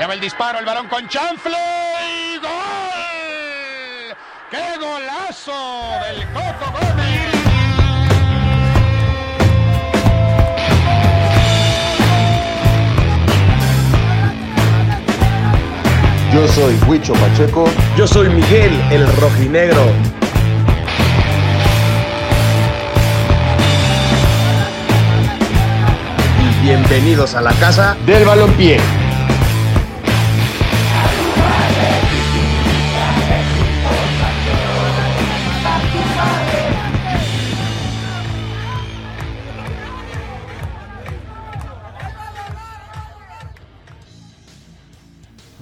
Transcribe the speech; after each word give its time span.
Allá 0.00 0.06
va 0.06 0.14
el 0.14 0.20
disparo, 0.20 0.58
el 0.58 0.64
balón 0.64 0.88
con 0.88 1.06
chanfle 1.08 1.58
y 2.08 2.38
gol. 2.38 2.48
¡Qué 4.50 4.78
golazo 4.80 5.52
del 6.06 6.26
Coco 6.32 6.72
Gómez! 6.72 7.34
Yo 16.32 16.48
soy 16.48 16.78
Huicho 16.88 17.12
Pacheco. 17.12 17.68
Yo 17.94 18.06
soy 18.06 18.30
Miguel 18.30 18.72
el 18.90 19.06
Rojinegro. 19.18 19.84
Y 26.40 26.64
bienvenidos 26.64 27.34
a 27.34 27.42
la 27.42 27.52
casa 27.52 27.98
Del 28.06 28.24
balompié. 28.24 28.99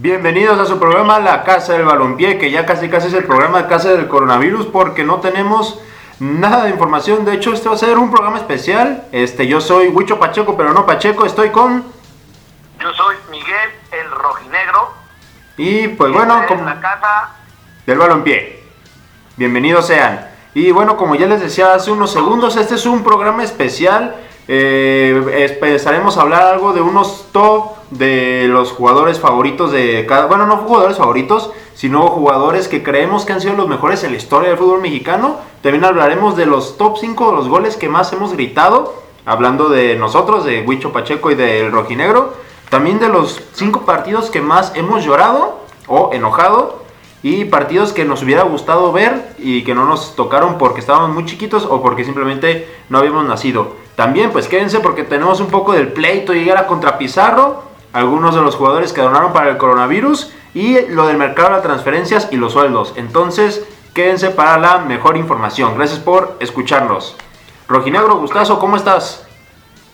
Bienvenidos 0.09 0.59
a 0.59 0.65
su 0.65 0.79
programa 0.79 1.19
La 1.19 1.45
Casa 1.45 1.75
del 1.75 1.85
Balompié, 1.85 2.39
que 2.39 2.51
ya 2.51 2.65
casi 2.65 2.89
casi 2.89 3.09
es 3.09 3.13
el 3.13 3.25
programa 3.25 3.61
de 3.61 3.69
Casa 3.69 3.91
del 3.91 4.09
Coronavirus 4.09 4.65
porque 4.65 5.05
no 5.05 5.21
tenemos 5.21 5.81
nada 6.19 6.65
de 6.65 6.71
información. 6.71 7.27
De 7.27 7.35
hecho, 7.35 7.53
este 7.53 7.69
va 7.69 7.75
a 7.75 7.79
ser 7.79 7.99
un 7.99 8.11
programa 8.11 8.39
especial. 8.39 9.05
Este, 9.13 9.47
yo 9.47 9.61
soy 9.61 9.89
Huicho 9.89 10.19
Pacheco, 10.19 10.57
pero 10.57 10.73
no 10.73 10.87
Pacheco, 10.87 11.27
estoy 11.27 11.51
con 11.51 11.85
Yo 12.81 12.95
soy 12.95 13.17
Miguel 13.31 13.71
el 13.93 14.11
Rojinegro. 14.11 14.95
y 15.59 15.89
pues 15.89 16.11
bueno, 16.11 16.41
Esta 16.41 16.45
es 16.47 16.49
como 16.53 16.65
la 16.65 16.81
casa. 16.81 17.29
del 17.85 17.99
Balompié. 17.99 18.65
Bienvenidos 19.37 19.89
sean. 19.89 20.27
Y 20.55 20.71
bueno, 20.71 20.97
como 20.97 21.17
ya 21.17 21.27
les 21.27 21.43
decía 21.43 21.75
hace 21.75 21.91
unos 21.91 22.11
segundos, 22.11 22.57
este 22.57 22.77
es 22.77 22.87
un 22.87 23.05
programa 23.05 23.45
especial. 23.45 24.17
Eh, 24.51 25.47
empezaremos 25.51 26.17
a 26.17 26.23
hablar 26.23 26.43
algo 26.43 26.73
de 26.73 26.81
unos 26.81 27.27
top 27.33 27.77
de 27.91 28.47
los 28.49 28.73
jugadores 28.73 29.21
favoritos 29.21 29.71
de 29.73 30.07
cada. 30.09 30.25
Bueno, 30.25 30.47
no 30.47 30.57
jugadores 30.57 30.97
favoritos, 30.97 31.51
sino 31.75 32.09
jugadores 32.09 32.67
que 32.67 32.83
creemos 32.83 33.27
que 33.27 33.35
han 33.35 33.43
sido 33.43 33.55
los 33.55 33.69
mejores 33.69 34.03
en 34.05 34.13
la 34.13 34.17
historia 34.17 34.49
del 34.49 34.59
fútbol 34.59 34.81
mexicano. 34.81 35.37
También 35.61 35.85
hablaremos 35.85 36.35
de 36.35 36.47
los 36.47 36.79
top 36.79 36.97
5 36.99 37.31
de 37.31 37.37
los 37.37 37.49
goles 37.49 37.77
que 37.77 37.91
más 37.91 38.13
hemos 38.15 38.33
gritado. 38.33 38.95
Hablando 39.27 39.69
de 39.69 39.97
nosotros, 39.97 40.47
de 40.47 40.63
Huicho 40.63 40.93
Pacheco 40.93 41.31
y 41.31 41.35
del 41.35 41.71
Rojinegro. 41.71 42.33
También 42.71 42.99
de 42.99 43.09
los 43.09 43.43
5 43.53 43.83
partidos 43.83 44.31
que 44.31 44.41
más 44.41 44.73
hemos 44.75 45.05
llorado 45.05 45.59
o 45.87 46.11
enojado 46.15 46.88
y 47.23 47.45
partidos 47.47 47.93
que 47.93 48.05
nos 48.05 48.23
hubiera 48.23 48.43
gustado 48.43 48.93
ver 48.93 49.35
y 49.39 49.65
que 49.65 49.75
no 49.75 49.85
nos 49.85 50.15
tocaron 50.15 50.59
porque 50.59 50.81
estábamos 50.81 51.11
muy 51.11 51.25
chiquitos 51.25 51.65
o 51.65 51.83
porque 51.83 52.05
simplemente 52.05 52.69
no 52.89 52.99
habíamos 52.99 53.27
nacido. 53.27 53.77
También 53.97 54.31
pues 54.31 54.47
quédense 54.47 54.81
porque 54.81 55.03
tenemos 55.03 55.41
un 55.41 55.49
poco 55.49 55.73
del 55.73 55.93
pleito 55.93 56.35
y 56.35 56.49
era 56.49 56.67
contra 56.67 56.99
Pizarro, 56.99 57.65
algunos 57.93 58.35
de 58.35 58.43
los 58.43 58.55
jugadores 58.55 58.93
que 58.93 59.01
donaron 59.01 59.33
para 59.33 59.51
el 59.51 59.57
coronavirus 59.57 60.33
y 60.55 60.81
lo 60.89 61.07
del 61.07 61.17
mercado 61.17 61.49
de 61.49 61.55
las 61.57 61.65
transferencias 61.65 62.29
y 62.31 62.37
los 62.37 62.53
sueldos. 62.53 62.95
Entonces 62.97 63.67
quédense 63.95 64.31
para 64.31 64.59
la 64.59 64.79
mejor 64.79 65.17
información. 65.17 65.77
Gracias 65.77 65.99
por 65.99 66.37
escucharnos. 66.39 67.17
Rojinegro, 67.67 68.17
Gustazo, 68.17 68.59
¿cómo 68.61 68.77
estás? 68.77 69.27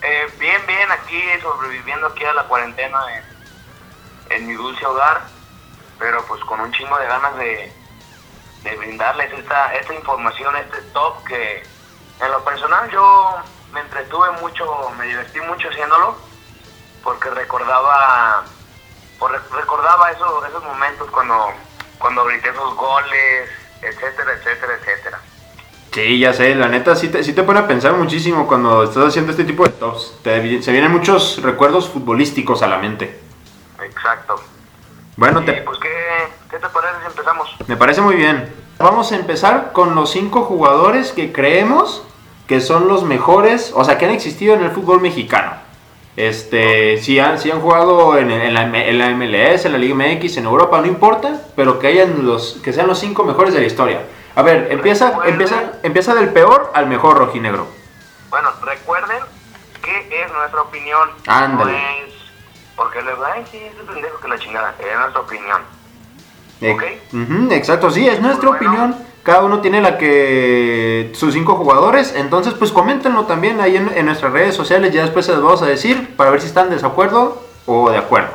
Eh, 0.02 0.26
bien, 0.38 0.60
bien, 0.66 0.90
aquí 0.92 1.18
sobreviviendo 1.40 2.08
aquí 2.08 2.24
a 2.24 2.34
la 2.34 2.44
cuarentena 2.44 2.98
en, 3.16 4.36
en 4.36 4.46
mi 4.46 4.52
dulce 4.52 4.84
hogar. 4.84 5.33
Pero 5.98 6.24
pues 6.26 6.40
con 6.44 6.60
un 6.60 6.72
chingo 6.72 6.96
de 6.98 7.06
ganas 7.06 7.36
de, 7.36 7.72
de 8.62 8.76
brindarles 8.76 9.32
esta, 9.32 9.74
esta 9.74 9.94
información, 9.94 10.54
este 10.56 10.82
top 10.92 11.24
que 11.24 11.62
en 12.20 12.30
lo 12.32 12.44
personal 12.44 12.90
yo 12.90 13.36
me 13.72 13.80
entretuve 13.80 14.30
mucho, 14.40 14.64
me 14.98 15.06
divertí 15.06 15.40
mucho 15.40 15.68
haciéndolo. 15.68 16.16
Porque 17.02 17.28
recordaba 17.30 18.44
por- 19.18 19.42
recordaba 19.52 20.10
eso, 20.10 20.44
esos 20.46 20.64
momentos 20.64 21.10
cuando, 21.10 21.48
cuando 21.98 22.24
grité 22.24 22.48
esos 22.48 22.74
goles, 22.74 23.50
etcétera, 23.82 24.32
etcétera, 24.32 24.72
etcétera. 24.80 25.20
Sí, 25.92 26.18
ya 26.18 26.32
sé, 26.32 26.54
la 26.56 26.66
neta 26.68 26.96
sí 26.96 27.08
te, 27.08 27.22
sí 27.22 27.34
te 27.34 27.42
pone 27.44 27.60
a 27.60 27.66
pensar 27.68 27.92
muchísimo 27.92 28.48
cuando 28.48 28.82
estás 28.82 29.04
haciendo 29.08 29.30
este 29.30 29.44
tipo 29.44 29.64
de 29.64 29.70
tops. 29.70 30.18
Te 30.24 30.62
se 30.62 30.72
vienen 30.72 30.90
muchos 30.90 31.40
recuerdos 31.42 31.88
futbolísticos 31.88 32.62
a 32.62 32.66
la 32.66 32.78
mente. 32.78 33.20
Exacto. 33.80 34.42
Bueno, 35.16 35.44
te, 35.44 35.52
pues, 35.62 35.78
¿qué, 35.78 35.88
¿qué 36.50 36.58
te 36.58 36.68
parece 36.68 36.94
si 37.00 37.06
empezamos? 37.06 37.56
me 37.66 37.76
parece 37.76 38.00
muy 38.00 38.16
bien. 38.16 38.52
Vamos 38.78 39.12
a 39.12 39.16
empezar 39.16 39.72
con 39.72 39.94
los 39.94 40.10
cinco 40.10 40.42
jugadores 40.42 41.12
que 41.12 41.32
creemos 41.32 42.02
que 42.48 42.60
son 42.60 42.88
los 42.88 43.04
mejores, 43.04 43.72
o 43.74 43.84
sea, 43.84 43.96
que 43.96 44.04
han 44.06 44.10
existido 44.10 44.54
en 44.54 44.62
el 44.64 44.70
fútbol 44.70 45.00
mexicano. 45.00 45.52
Este, 46.16 46.98
si 46.98 47.18
han, 47.18 47.38
si 47.38 47.50
han 47.50 47.60
jugado 47.60 48.18
en, 48.18 48.30
en 48.30 48.52
la, 48.54 48.62
M- 48.62 48.88
en 48.88 48.98
la 48.98 49.08
MLS, 49.10 49.64
en 49.64 49.72
la 49.72 49.78
Liga 49.78 49.94
MX, 49.94 50.36
en 50.36 50.44
Europa, 50.44 50.80
no 50.80 50.86
importa, 50.86 51.40
pero 51.56 51.78
que 51.78 51.88
hayan 51.88 52.24
los, 52.26 52.60
que 52.62 52.72
sean 52.72 52.86
los 52.86 52.98
cinco 52.98 53.24
mejores 53.24 53.54
de 53.54 53.60
la 53.60 53.66
historia. 53.66 54.00
A 54.36 54.42
ver, 54.42 54.68
empieza, 54.70 55.20
empieza, 55.26 55.72
empieza 55.82 56.14
del 56.14 56.28
peor 56.30 56.70
al 56.74 56.86
mejor 56.86 57.16
rojinegro. 57.18 57.66
Bueno, 58.30 58.50
recuerden 58.62 59.18
que 59.82 60.22
es 60.22 60.32
nuestra 60.32 60.62
opinión. 60.62 61.08
Ándale. 61.26 61.72
No 61.72 61.78
es 61.78 62.13
porque 62.76 63.02
luego, 63.02 63.24
ay, 63.24 63.44
sí, 63.50 63.58
es 63.58 63.74
pendejo 63.86 64.18
que 64.20 64.28
la 64.28 64.38
chingada. 64.38 64.74
Es 64.78 64.98
nuestra 64.98 65.20
opinión. 65.20 65.62
Eh, 66.60 66.72
Ok. 66.72 66.82
ujú, 67.12 67.52
exacto, 67.52 67.90
sí, 67.90 68.06
es 68.08 68.20
nuestra 68.20 68.48
Bueno. 68.50 68.66
opinión. 68.70 68.96
Cada 69.22 69.42
uno 69.42 69.60
tiene 69.60 69.80
la 69.80 69.96
que 69.96 71.10
sus 71.14 71.32
cinco 71.32 71.54
jugadores. 71.56 72.12
Entonces, 72.14 72.52
pues 72.54 72.70
coméntenlo 72.72 73.24
también 73.24 73.60
ahí 73.60 73.76
en, 73.76 73.88
en 73.96 74.04
nuestras 74.06 74.32
redes 74.32 74.54
sociales. 74.54 74.92
Ya 74.92 75.02
después 75.02 75.24
se 75.24 75.32
los 75.32 75.42
vamos 75.42 75.62
a 75.62 75.66
decir 75.66 76.14
para 76.16 76.30
ver 76.30 76.40
si 76.42 76.46
están 76.48 76.68
de 76.68 76.74
desacuerdo 76.76 77.42
o 77.66 77.90
de 77.90 77.96
acuerdo. 77.98 78.34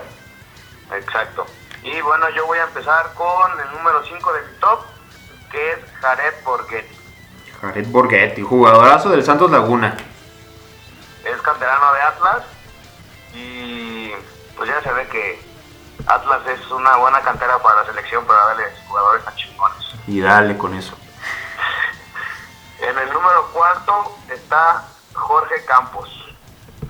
Exacto. 0.97 1.45
Y 1.83 2.01
bueno, 2.01 2.25
yo 2.35 2.45
voy 2.47 2.57
a 2.57 2.63
empezar 2.63 3.13
con 3.13 3.51
el 3.59 3.77
número 3.77 4.03
5 4.03 4.33
de 4.33 4.41
mi 4.41 4.47
top, 4.59 4.79
que 5.51 5.71
es 5.73 5.77
Jared 6.01 6.33
Borghetti. 6.44 6.95
Jared 7.61 7.88
Borghetti, 7.88 8.41
jugadorazo 8.41 9.09
del 9.11 9.23
Santos 9.23 9.51
Laguna. 9.51 9.95
Es 11.23 11.39
canterano 11.41 11.94
de 11.94 12.01
Atlas 12.01 12.44
y 13.34 14.12
pues 14.56 14.69
ya 14.69 14.81
se 14.81 14.91
ve 14.91 15.07
que 15.07 15.41
Atlas 16.06 16.41
es 16.47 16.72
una 16.72 16.97
buena 16.97 17.22
cantera 17.22 17.59
para 17.59 17.81
la 17.81 17.88
selección 17.88 18.25
para 18.25 18.40
darle 18.47 18.63
jugadores 18.88 19.23
tan 19.23 19.35
chingones. 19.35 19.78
Y 20.07 20.22
dale 20.22 20.57
con 20.57 20.73
eso. 20.73 20.95
En 22.81 22.97
el 22.97 23.12
número 23.12 23.45
cuarto 23.51 24.16
está 24.34 24.85
Jorge 25.13 25.66
Campos. 25.66 26.09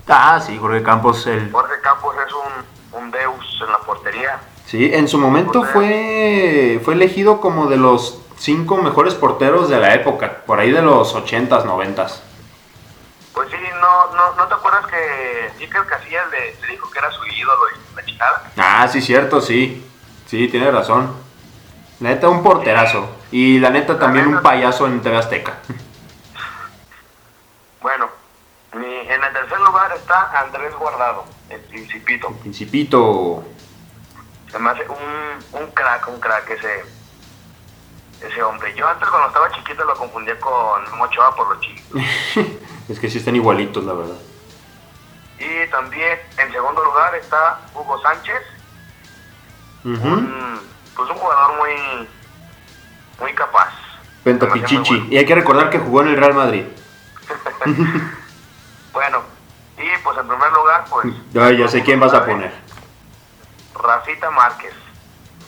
Ah, 0.07 0.39
sí, 0.39 0.55
Jorge 0.59 0.83
Campos. 0.83 1.25
El, 1.25 1.51
Jorge 1.51 1.81
Campos 1.81 2.15
es 2.27 2.31
un, 2.31 3.01
un 3.01 3.11
deus 3.11 3.59
en 3.65 3.71
la 3.71 3.79
portería. 3.79 4.39
sí, 4.67 4.91
en 4.93 5.07
su 5.07 5.17
momento 5.17 5.63
fue, 5.63 6.79
fue 6.85 6.93
elegido 6.93 7.41
como 7.41 7.67
de 7.67 7.77
los 7.77 8.21
cinco 8.37 8.77
mejores 8.77 9.15
porteros 9.15 9.67
de 9.69 9.79
la 9.79 9.95
época. 9.95 10.43
Por 10.45 10.59
ahí 10.59 10.71
de 10.71 10.81
los 10.81 11.15
80s, 11.15 11.65
90s. 11.65 12.21
No, 14.19 14.31
no, 14.31 14.35
¿no 14.35 14.47
te 14.47 14.53
acuerdas 14.53 14.85
que 14.87 15.63
Iker 15.63 15.85
Casillas 15.85 16.29
le, 16.29 16.53
le 16.59 16.67
dijo 16.67 16.89
que 16.91 16.99
era 16.99 17.09
su 17.11 17.25
ídolo 17.25 17.61
y 17.69 17.95
la 17.95 18.05
chingada? 18.05 18.51
Ah, 18.57 18.87
sí, 18.91 19.01
cierto, 19.01 19.39
sí. 19.39 19.89
Sí, 20.25 20.49
tiene 20.49 20.69
razón. 20.71 21.15
La 22.01 22.09
neta, 22.09 22.27
un 22.27 22.43
porterazo. 22.43 23.09
Y 23.31 23.59
la 23.59 23.69
neta, 23.69 23.97
también 23.97 24.27
un 24.27 24.41
payaso 24.41 24.87
en 24.87 25.01
TV 25.01 25.17
Azteca. 25.17 25.57
Bueno, 27.81 28.09
en 28.73 29.23
el 29.23 29.33
tercer 29.33 29.57
lugar 29.61 29.89
está 29.93 30.37
Andrés 30.37 30.75
Guardado, 30.75 31.23
el 31.49 31.61
Principito. 31.61 32.29
Principito. 32.41 33.41
Se 34.51 34.59
me 34.59 34.69
hace 34.69 34.85
un, 34.89 35.61
un 35.61 35.71
crack, 35.71 36.05
un 36.09 36.19
crack 36.19 36.49
ese, 36.49 36.83
ese 38.21 38.43
hombre. 38.43 38.75
Yo 38.75 38.85
antes 38.85 39.07
cuando 39.07 39.29
estaba 39.29 39.49
chiquito 39.53 39.85
lo 39.85 39.95
confundía 39.95 40.37
con 40.41 40.97
Mochoa 40.97 41.33
por 41.37 41.55
los 41.55 41.61
chicos. 41.61 42.01
es 42.89 42.99
que 42.99 43.09
sí 43.09 43.19
están 43.19 43.35
igualitos, 43.35 43.83
la 43.83 43.93
verdad. 43.93 44.17
Y 45.39 45.69
también 45.69 46.19
en 46.37 46.51
segundo 46.51 46.83
lugar 46.83 47.15
está 47.15 47.59
Hugo 47.73 48.01
Sánchez, 48.01 48.41
un, 49.85 50.59
pues 50.95 51.09
un 51.09 51.15
jugador 51.15 51.57
muy, 51.57 52.07
muy 53.21 53.33
capaz. 53.33 53.71
Pentapichichi. 54.23 54.75
Demasiado 54.75 55.05
Y 55.13 55.17
hay 55.17 55.25
que 55.25 55.35
recordar 55.35 55.69
que 55.69 55.79
jugó 55.79 56.01
en 56.01 56.09
el 56.09 56.17
Real 56.17 56.33
Madrid. 56.33 56.65
Bueno, 58.91 59.21
y 59.77 59.87
pues 60.03 60.17
en 60.17 60.27
primer 60.27 60.51
lugar, 60.51 60.83
pues 60.89 61.07
Ya, 61.31 61.51
ya 61.51 61.67
sé 61.67 61.83
quién 61.83 61.99
vas 61.99 62.13
a 62.13 62.25
poner. 62.25 62.51
Rafita 63.75 64.31
Márquez. 64.31 64.73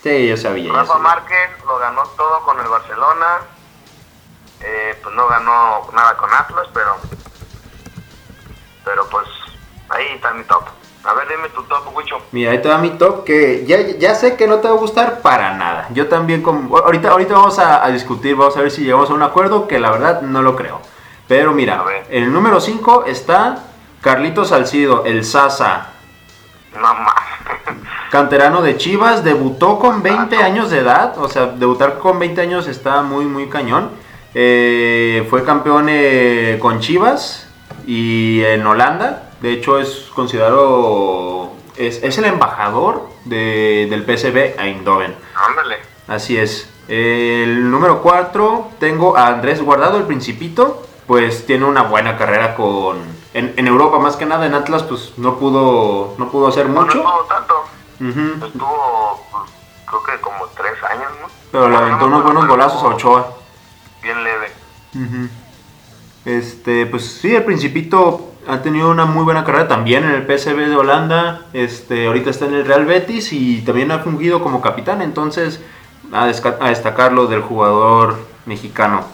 Sí, 0.03 0.27
ya 0.27 0.37
sabía. 0.37 0.67
ya 0.67 0.73
Rafa 0.73 0.93
sabía. 0.93 1.03
Márquez 1.03 1.49
lo 1.65 1.79
ganó 1.79 2.03
todo 2.15 2.43
con 2.43 2.59
el 2.59 2.67
Barcelona. 2.67 3.39
Eh, 4.61 4.99
pues 5.01 5.15
no 5.15 5.27
ganó 5.27 5.89
nada 5.91 6.15
con 6.17 6.31
Atlas, 6.31 6.67
pero 6.71 6.97
pero 8.91 9.07
pues 9.09 9.25
ahí 9.89 10.05
está 10.15 10.33
mi 10.33 10.43
top. 10.43 10.63
A 11.03 11.13
ver, 11.13 11.27
dime 11.29 11.47
tu 11.49 11.63
top, 11.63 11.95
Wicho. 11.95 12.17
Mira, 12.33 12.51
ahí 12.51 12.61
te 12.61 12.67
va 12.67 12.77
mi 12.77 12.91
top 12.91 13.23
que 13.23 13.65
ya, 13.65 13.79
ya 13.97 14.13
sé 14.13 14.35
que 14.35 14.47
no 14.47 14.57
te 14.57 14.67
va 14.67 14.73
a 14.73 14.77
gustar 14.77 15.21
para 15.21 15.53
nada. 15.55 15.87
Yo 15.93 16.07
también, 16.07 16.41
como, 16.43 16.77
ahorita, 16.77 17.09
ahorita 17.09 17.33
vamos 17.33 17.57
a, 17.57 17.83
a 17.83 17.89
discutir, 17.89 18.35
vamos 18.35 18.55
a 18.57 18.61
ver 18.61 18.69
si 18.69 18.83
llegamos 18.83 19.09
a 19.09 19.13
un 19.13 19.23
acuerdo, 19.23 19.67
que 19.67 19.79
la 19.79 19.91
verdad 19.91 20.21
no 20.21 20.41
lo 20.41 20.57
creo. 20.57 20.81
Pero 21.27 21.53
mira, 21.53 21.83
en 22.09 22.23
el 22.25 22.33
número 22.33 22.59
5 22.59 23.05
está 23.07 23.63
Carlitos 24.01 24.49
Salcido, 24.49 25.05
el 25.05 25.23
Sasa, 25.23 25.91
más. 26.75 27.15
canterano 28.11 28.61
de 28.61 28.75
Chivas, 28.75 29.23
debutó 29.23 29.79
con 29.79 30.03
20 30.03 30.35
Ah, 30.35 30.45
años 30.45 30.69
de 30.69 30.79
edad, 30.79 31.17
o 31.17 31.29
sea, 31.29 31.45
debutar 31.47 31.97
con 31.97 32.19
20 32.19 32.41
años 32.41 32.67
está 32.67 33.01
muy, 33.01 33.25
muy 33.25 33.47
cañón. 33.47 33.89
Eh, 34.33 35.25
fue 35.29 35.45
campeón 35.45 35.87
eh, 35.89 36.57
con 36.61 36.81
Chivas 36.81 37.50
y 37.87 38.43
en 38.43 38.65
Holanda, 38.65 39.31
de 39.41 39.53
hecho 39.53 39.79
es 39.79 40.09
considerado, 40.15 41.51
es, 41.77 42.01
es 42.03 42.17
el 42.17 42.25
embajador 42.25 43.07
de- 43.25 43.87
del 43.89 44.03
PSV 44.05 44.55
Eindhoven. 44.59 45.15
Ándale. 45.35 45.77
Así 46.07 46.37
es. 46.37 46.69
El 46.87 47.69
número 47.71 48.01
4 48.01 48.69
tengo 48.79 49.15
a 49.17 49.27
Andrés 49.27 49.61
Guardado, 49.61 49.97
el 49.97 50.03
Principito. 50.03 50.85
Pues 51.07 51.45
tiene 51.45 51.65
una 51.65 51.83
buena 51.83 52.17
carrera 52.17 52.55
con 52.55 52.97
en, 53.33 53.53
en 53.57 53.67
Europa 53.67 53.99
más 53.99 54.15
que 54.15 54.25
nada 54.25 54.45
en 54.45 54.53
Atlas 54.53 54.83
pues 54.83 55.13
no 55.17 55.37
pudo 55.39 56.15
no 56.17 56.29
pudo 56.29 56.47
hacer 56.47 56.67
No, 56.67 56.73
no 56.75 56.81
mucho. 56.81 56.97
estuvo 56.99 57.25
tanto. 57.25 58.45
Estuvo, 58.45 59.25
pues, 59.31 59.43
creo 59.87 60.03
que 60.03 60.21
como 60.21 60.45
tres 60.55 60.81
años, 60.83 61.11
¿no? 61.21 61.27
Pero 61.51 61.67
le 61.67 61.73
No, 61.75 61.79
aventó 61.79 61.99
no 62.07 62.15
unos 62.17 62.23
buenos 62.23 62.47
golazos 62.47 62.81
a 62.83 62.87
Ochoa. 62.87 63.27
Bien 64.01 64.23
leve. 64.23 64.51
Ujú. 64.95 65.29
Este, 66.25 66.85
pues 66.85 67.05
sí, 67.05 67.33
el 67.33 67.43
Principito 67.43 68.31
ha 68.47 68.61
tenido 68.61 68.89
una 68.89 69.05
muy 69.05 69.23
buena 69.23 69.43
carrera 69.43 69.67
también 69.67 70.03
en 70.03 70.11
el 70.11 70.25
PSV 70.25 70.69
de 70.69 70.75
Holanda. 70.75 71.45
Este, 71.53 72.07
ahorita 72.07 72.29
está 72.29 72.45
en 72.45 72.55
el 72.55 72.65
Real 72.65 72.85
Betis 72.85 73.33
y 73.33 73.61
también 73.61 73.91
ha 73.91 73.99
fungido 73.99 74.41
como 74.41 74.61
capitán. 74.61 75.01
Entonces, 75.01 75.61
a, 76.11 76.23
a 76.23 76.69
destacarlo 76.69 77.27
del 77.27 77.41
jugador 77.41 78.17
mexicano. 78.45 79.05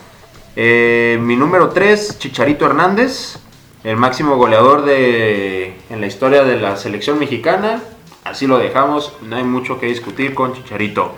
Eh, 0.56 1.18
mi 1.20 1.36
número 1.36 1.68
3, 1.70 2.18
Chicharito 2.18 2.66
Hernández, 2.66 3.38
el 3.84 3.96
máximo 3.96 4.36
goleador 4.36 4.84
de, 4.84 5.78
en 5.88 6.00
la 6.00 6.06
historia 6.06 6.42
de 6.42 6.56
la 6.56 6.76
selección 6.76 7.18
mexicana. 7.18 7.80
Así 8.24 8.46
lo 8.46 8.58
dejamos, 8.58 9.12
no 9.22 9.36
hay 9.36 9.44
mucho 9.44 9.78
que 9.78 9.86
discutir 9.86 10.34
con 10.34 10.54
Chicharito. 10.54 11.14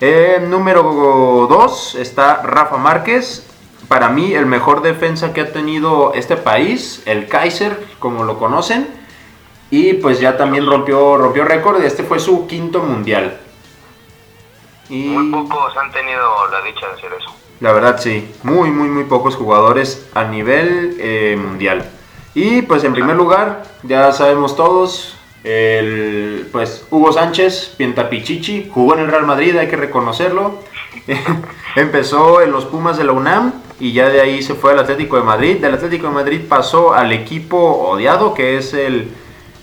Eh, 0.00 0.42
número 0.48 1.46
2 1.50 1.96
está 1.96 2.42
Rafa 2.42 2.78
Márquez. 2.78 3.44
Para 3.88 4.10
mí, 4.10 4.34
el 4.34 4.44
mejor 4.46 4.82
defensa 4.82 5.32
que 5.32 5.40
ha 5.40 5.52
tenido 5.52 6.12
este 6.14 6.36
país, 6.36 7.02
el 7.06 7.26
Kaiser, 7.26 7.86
como 7.98 8.24
lo 8.24 8.38
conocen. 8.38 8.86
Y 9.70 9.94
pues 9.94 10.20
ya 10.20 10.36
también 10.36 10.66
rompió, 10.66 11.16
rompió 11.16 11.44
récord. 11.44 11.82
Este 11.82 12.04
fue 12.04 12.18
su 12.18 12.46
quinto 12.46 12.82
mundial. 12.82 13.38
Y 14.90 15.08
Muy 15.08 15.30
pocos 15.30 15.76
han 15.76 15.90
tenido 15.92 16.48
la 16.50 16.62
dicha 16.62 16.86
de 16.86 16.92
hacer 16.94 17.12
eso. 17.18 17.30
la 17.60 17.72
verdad, 17.72 17.98
sí. 18.00 18.30
Muy, 18.42 18.70
muy, 18.70 18.88
muy 18.88 19.04
pocos 19.04 19.36
jugadores 19.36 20.06
a 20.14 20.24
nivel 20.24 20.96
eh, 20.98 21.36
mundial. 21.38 21.90
Y 22.34 22.62
pues 22.62 22.84
en 22.84 22.92
primer 22.92 23.16
lugar, 23.16 23.64
ya 23.82 24.12
sabemos 24.12 24.54
todos, 24.54 25.16
el, 25.44 26.48
pues 26.52 26.86
Hugo 26.90 27.12
Sánchez, 27.12 27.74
Pientapichichi, 27.76 28.70
jugó 28.72 28.94
en 28.94 29.00
el 29.00 29.08
Real 29.08 29.26
Madrid, 29.26 29.56
hay 29.56 29.68
que 29.68 29.76
reconocerlo. 29.76 30.62
Empezó 31.76 32.40
en 32.40 32.52
los 32.52 32.64
Pumas 32.64 32.96
de 32.96 33.04
la 33.04 33.12
UNAM 33.12 33.52
y 33.80 33.92
ya 33.92 34.08
de 34.08 34.20
ahí 34.20 34.42
se 34.42 34.54
fue 34.54 34.72
al 34.72 34.80
Atlético 34.80 35.16
de 35.16 35.22
Madrid. 35.22 35.58
Del 35.58 35.74
Atlético 35.74 36.08
de 36.08 36.14
Madrid 36.14 36.40
pasó 36.48 36.94
al 36.94 37.12
equipo 37.12 37.58
odiado 37.58 38.34
que 38.34 38.56
es 38.56 38.74
el, 38.74 39.10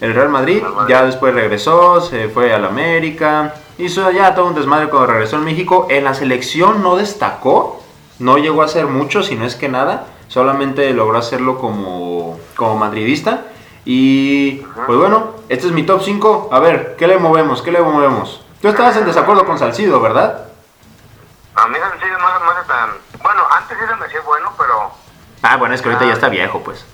el 0.02 0.14
Real 0.14 0.30
Madrid. 0.30 0.62
Ya 0.88 1.06
después 1.06 1.34
regresó, 1.34 2.02
se 2.02 2.30
fue 2.30 2.54
al 2.54 2.66
América. 2.66 3.56
Hizo 3.78 4.10
ya 4.12 4.34
todo 4.34 4.48
un 4.48 4.56
desmadre 4.56 4.90
cuando 4.90 5.08
regresó 5.08 5.38
en 5.38 5.44
México. 5.44 5.88
En 5.90 6.06
la 6.06 6.14
selección 6.14 6.82
no 6.82 6.96
destacó, 6.96 7.82
no 8.20 8.38
llegó 8.38 8.62
a 8.62 8.66
hacer 8.66 8.88
mucho, 8.88 9.22
si 9.24 9.36
no 9.36 9.46
es 9.46 9.56
que 9.56 9.68
nada. 9.68 10.08
Solamente 10.28 10.92
logró 10.94 11.18
hacerlo 11.18 11.58
como, 11.58 12.40
como 12.56 12.78
madridista. 12.78 13.46
Y 13.84 14.62
pues 14.88 14.98
bueno, 14.98 15.32
este 15.50 15.68
es 15.68 15.74
mi 15.74 15.84
top 15.84 16.02
5. 16.04 16.50
A 16.52 16.60
ver, 16.60 16.96
¿qué 16.98 17.08
le 17.08 17.18
movemos? 17.18 17.62
¿Qué 17.62 17.72
le 17.72 17.82
movemos? 17.82 18.42
Tú 18.62 18.70
estabas 18.70 18.98
en 18.98 19.06
desacuerdo 19.06 19.46
con 19.46 19.60
Salcido, 19.60 20.02
¿verdad? 20.02 20.46
A 21.56 21.68
mí 21.68 21.78
sencillo 21.78 22.18
no, 22.18 22.40
no 22.40 22.52
hace 22.52 22.68
tan... 22.68 22.90
Bueno, 23.22 23.44
antes 23.52 23.78
sí 23.78 23.86
se 23.88 23.96
me 23.96 24.06
hacía 24.06 24.22
bueno, 24.22 24.54
pero... 24.58 24.92
Ah, 25.42 25.58
bueno, 25.58 25.74
es 25.76 25.82
que 25.82 25.90
ahorita 25.90 26.06
ya 26.06 26.14
está 26.14 26.30
viejo, 26.30 26.62
pues. 26.64 26.86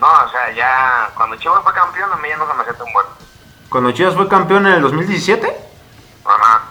No, 0.00 0.06
o 0.06 0.28
sea, 0.30 0.50
ya... 0.52 1.10
Cuando 1.14 1.36
Chivas 1.36 1.62
fue 1.62 1.72
campeón, 1.72 2.10
a 2.12 2.16
mí 2.16 2.28
ya 2.28 2.36
no 2.36 2.46
se 2.46 2.54
me 2.54 2.62
hacía 2.62 2.74
tan 2.74 2.92
bueno. 2.92 3.10
Cuando 3.68 3.92
Chivas 3.92 4.14
fue 4.14 4.28
campeón 4.28 4.66
en 4.66 4.74
el 4.74 4.82
2017, 4.82 5.72
Ajá. 6.24 6.62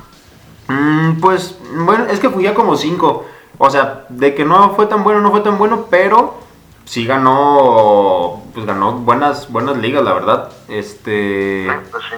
Mm, 0.68 1.20
pues 1.20 1.58
bueno, 1.74 2.06
es 2.06 2.20
que 2.20 2.30
fui 2.30 2.44
ya 2.44 2.54
como 2.54 2.76
5. 2.78 3.26
O 3.58 3.70
sea, 3.70 4.06
de 4.10 4.34
que 4.34 4.46
no 4.46 4.76
fue 4.76 4.88
tan 4.88 5.04
bueno, 5.04 5.22
no 5.22 5.32
fue 5.32 5.42
tan 5.42 5.58
bueno, 5.58 5.88
pero 5.90 6.40
sí 6.86 7.06
ganó, 7.06 8.42
pues 8.54 8.66
ganó 8.66 8.94
buenas, 8.94 9.52
buenas 9.52 9.78
ligas, 9.78 10.04
la 10.04 10.14
verdad. 10.14 10.52
Este, 10.68 11.68
Sí, 11.70 11.88
pues 11.92 12.04
sí. 12.10 12.16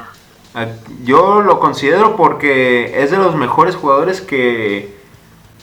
A- 0.54 0.68
yo 1.04 1.42
lo 1.42 1.60
considero 1.60 2.16
porque 2.16 3.02
es 3.04 3.12
de 3.12 3.18
los 3.18 3.36
mejores 3.36 3.76
jugadores 3.76 4.22
que, 4.22 4.96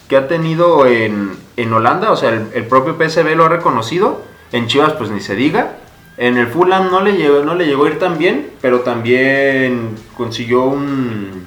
que 0.08 0.16
ha 0.16 0.28
tenido 0.28 0.86
en, 0.86 1.36
en 1.56 1.72
Holanda. 1.72 2.10
O 2.10 2.16
sea, 2.16 2.30
el, 2.30 2.66
propio 2.66 2.96
PSV 2.96 3.36
lo 3.36 3.44
ha 3.44 3.48
reconocido. 3.48 4.22
En 4.52 4.66
Chivas, 4.66 4.94
pues 4.94 5.10
ni 5.10 5.20
se 5.20 5.36
diga. 5.36 5.76
En 6.16 6.36
el 6.36 6.48
Fulham 6.48 6.90
no 6.90 7.00
le 7.00 7.12
llegó, 7.12 7.44
no 7.44 7.54
le 7.54 7.66
llegó 7.66 7.84
a 7.84 7.88
ir 7.88 7.98
tan 7.98 8.18
bien, 8.18 8.50
pero 8.60 8.80
también 8.80 9.94
consiguió 10.16 10.64
un, 10.64 11.46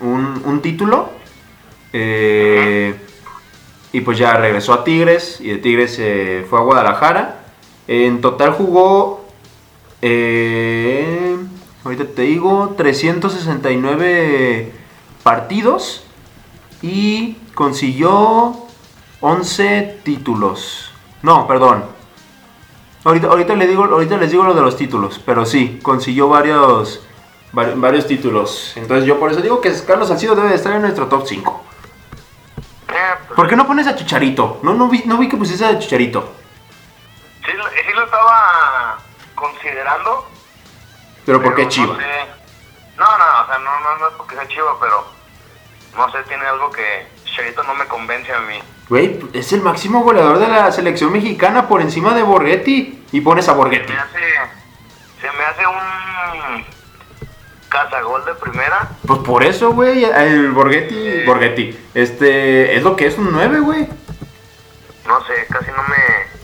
un, 0.00 0.60
título. 0.62 1.10
Eh, 1.92 2.94
y 3.92 4.00
pues 4.00 4.18
ya 4.18 4.36
regresó 4.36 4.72
a 4.72 4.82
Tigres 4.82 5.40
y 5.40 5.48
de 5.48 5.58
Tigres 5.58 5.94
se 5.94 6.44
fue 6.48 6.58
a 6.58 6.62
Guadalajara. 6.62 7.42
En 7.86 8.20
total 8.20 8.52
jugó, 8.52 9.24
eh, 10.02 11.36
ahorita 11.86 12.04
te 12.14 12.22
digo, 12.22 12.74
369 12.76 14.72
partidos 15.22 16.04
y 16.82 17.34
consiguió 17.54 18.56
11 19.20 20.00
títulos. 20.04 20.92
No, 21.22 21.46
perdón. 21.46 21.84
Ahorita, 23.04 23.28
ahorita, 23.28 23.54
le 23.54 23.66
digo, 23.68 23.84
ahorita 23.84 24.16
les 24.16 24.30
digo 24.30 24.42
lo 24.44 24.54
de 24.54 24.62
los 24.62 24.76
títulos, 24.76 25.20
pero 25.24 25.46
sí, 25.46 25.78
consiguió 25.82 26.28
varios, 26.28 27.02
vari- 27.52 27.74
varios 27.80 28.06
títulos. 28.06 28.72
Entonces 28.76 29.06
yo 29.06 29.18
por 29.20 29.30
eso 29.30 29.40
digo 29.40 29.60
que 29.60 29.72
Carlos 29.86 30.08
Salcido 30.08 30.34
debe 30.34 30.48
de 30.48 30.56
estar 30.56 30.72
en 30.72 30.82
nuestro 30.82 31.06
top 31.06 31.24
5. 31.26 31.64
Eh, 32.88 32.92
pues, 33.28 33.36
¿Por 33.36 33.48
qué 33.48 33.54
no 33.56 33.66
pones 33.66 33.86
a 33.86 33.94
Chicharito? 33.94 34.58
No, 34.62 34.74
no 34.74 34.88
vi, 34.88 35.02
no 35.06 35.18
vi 35.18 35.28
que 35.28 35.36
pusiese 35.36 35.64
a 35.64 35.78
Chicharito. 35.78 36.32
sí, 37.44 37.52
sí 37.52 37.92
lo 37.94 38.04
estaba 38.04 38.98
considerando. 39.36 40.26
Pero 41.26 41.42
¿por 41.42 41.54
qué 41.54 41.62
pero 41.62 41.70
Chiva? 41.70 41.94
No, 41.94 41.98
sé. 41.98 42.06
no, 42.96 43.18
no, 43.18 43.42
o 43.42 43.46
sea, 43.46 43.58
no, 43.58 43.80
no, 43.80 43.98
no 43.98 44.08
es 44.08 44.14
porque 44.16 44.36
sea 44.36 44.48
Chiva, 44.48 44.78
pero... 44.80 45.04
No 45.96 46.10
sé, 46.12 46.22
tiene 46.28 46.46
algo 46.46 46.70
que 46.70 47.06
Chicharito 47.24 47.62
no 47.64 47.74
me 47.74 47.86
convence 47.86 48.32
a 48.32 48.40
mí. 48.40 48.58
Güey, 48.88 49.18
es 49.32 49.52
el 49.52 49.62
máximo 49.62 50.02
goleador 50.02 50.38
de 50.38 50.46
la 50.46 50.70
selección 50.70 51.12
mexicana 51.12 51.68
por 51.68 51.80
encima 51.80 52.14
de 52.14 52.22
Borghetti. 52.22 53.04
Y 53.12 53.20
pones 53.20 53.48
a 53.48 53.52
Borghetti. 53.52 53.92
Me 53.92 53.98
hace... 53.98 54.20
Se 55.20 55.32
me 55.32 55.44
hace 55.44 55.66
un... 55.66 56.64
Cazagol 57.68 58.24
de 58.24 58.34
primera. 58.34 58.88
Pues 59.06 59.18
por 59.20 59.42
eso, 59.42 59.72
güey, 59.72 60.04
el 60.04 60.52
Borghetti, 60.52 61.24
Borghetti, 61.24 61.76
este, 61.94 62.76
es 62.76 62.82
lo 62.82 62.94
que 62.94 63.06
es 63.06 63.18
un 63.18 63.32
9, 63.32 63.58
güey. 63.60 63.88
No 65.06 65.24
sé, 65.26 65.46
casi 65.50 65.70
no 65.72 65.82
me... 65.82 66.36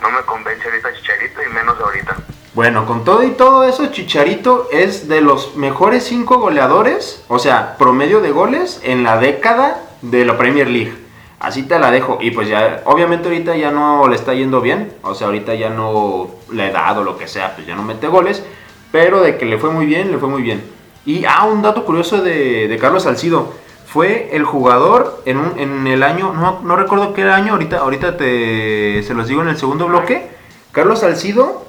No 0.00 0.10
me 0.10 0.22
convence 0.22 0.64
ahorita 0.68 0.94
Chicharito 0.94 1.42
y 1.42 1.52
menos 1.52 1.80
ahorita. 1.80 2.16
Bueno, 2.54 2.86
con 2.86 3.04
todo 3.04 3.24
y 3.24 3.32
todo 3.32 3.64
eso, 3.64 3.88
Chicharito 3.88 4.68
es 4.70 5.08
de 5.08 5.20
los 5.20 5.56
mejores 5.56 6.04
5 6.04 6.38
goleadores, 6.38 7.24
o 7.26 7.40
sea, 7.40 7.76
promedio 7.76 8.20
de 8.20 8.30
goles 8.30 8.80
en 8.84 9.02
la 9.02 9.18
década 9.18 9.82
de 10.02 10.24
la 10.24 10.38
Premier 10.38 10.68
League. 10.68 10.94
Así 11.40 11.64
te 11.64 11.80
la 11.80 11.90
dejo. 11.90 12.18
Y 12.20 12.30
pues 12.30 12.48
ya, 12.48 12.82
obviamente 12.84 13.28
ahorita 13.28 13.56
ya 13.56 13.72
no 13.72 14.06
le 14.06 14.14
está 14.14 14.34
yendo 14.34 14.60
bien. 14.60 14.92
O 15.02 15.16
sea, 15.16 15.26
ahorita 15.26 15.54
ya 15.54 15.68
no 15.68 16.30
le 16.52 16.68
he 16.68 16.70
dado 16.70 17.02
lo 17.02 17.18
que 17.18 17.26
sea, 17.26 17.56
pues 17.56 17.66
ya 17.66 17.74
no 17.74 17.82
mete 17.82 18.06
goles. 18.06 18.44
Pero 18.92 19.20
de 19.20 19.36
que 19.36 19.46
le 19.46 19.58
fue 19.58 19.70
muy 19.70 19.84
bien, 19.84 20.12
le 20.12 20.18
fue 20.18 20.28
muy 20.28 20.42
bien. 20.42 20.62
Y, 21.04 21.24
ah, 21.24 21.44
un 21.44 21.60
dato 21.60 21.84
curioso 21.84 22.22
de, 22.22 22.68
de 22.68 22.78
Carlos 22.78 23.02
Salcido. 23.02 23.52
Fue 23.84 24.30
el 24.32 24.44
jugador 24.44 25.22
en, 25.24 25.38
un, 25.38 25.58
en 25.58 25.86
el 25.88 26.04
año, 26.04 26.32
no, 26.32 26.60
no 26.62 26.76
recuerdo 26.76 27.12
qué 27.14 27.22
año, 27.24 27.52
ahorita, 27.52 27.78
ahorita 27.78 28.16
te, 28.16 29.02
se 29.02 29.14
los 29.14 29.26
digo 29.26 29.42
en 29.42 29.48
el 29.48 29.56
segundo 29.56 29.86
bloque. 29.86 30.30
Carlos 30.72 31.00
Salcido 31.00 31.63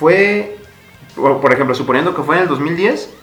fue, 0.00 0.58
por 1.14 1.52
ejemplo, 1.52 1.74
suponiendo 1.74 2.14
que 2.16 2.22
fue 2.22 2.36
en 2.36 2.42
el 2.42 2.48
2010, 2.48 3.14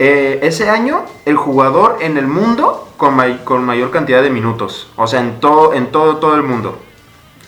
eh, 0.00 0.40
ese 0.42 0.68
año 0.68 1.04
el 1.24 1.36
jugador 1.36 1.98
en 2.00 2.18
el 2.18 2.26
mundo 2.26 2.88
con, 2.96 3.14
may- 3.14 3.40
con 3.44 3.64
mayor 3.64 3.92
cantidad 3.92 4.20
de 4.20 4.30
minutos. 4.30 4.90
O 4.96 5.06
sea, 5.06 5.20
en 5.20 5.38
todo, 5.38 5.72
en 5.74 5.92
todo, 5.92 6.16
todo 6.16 6.34
el 6.34 6.42
mundo. 6.42 6.76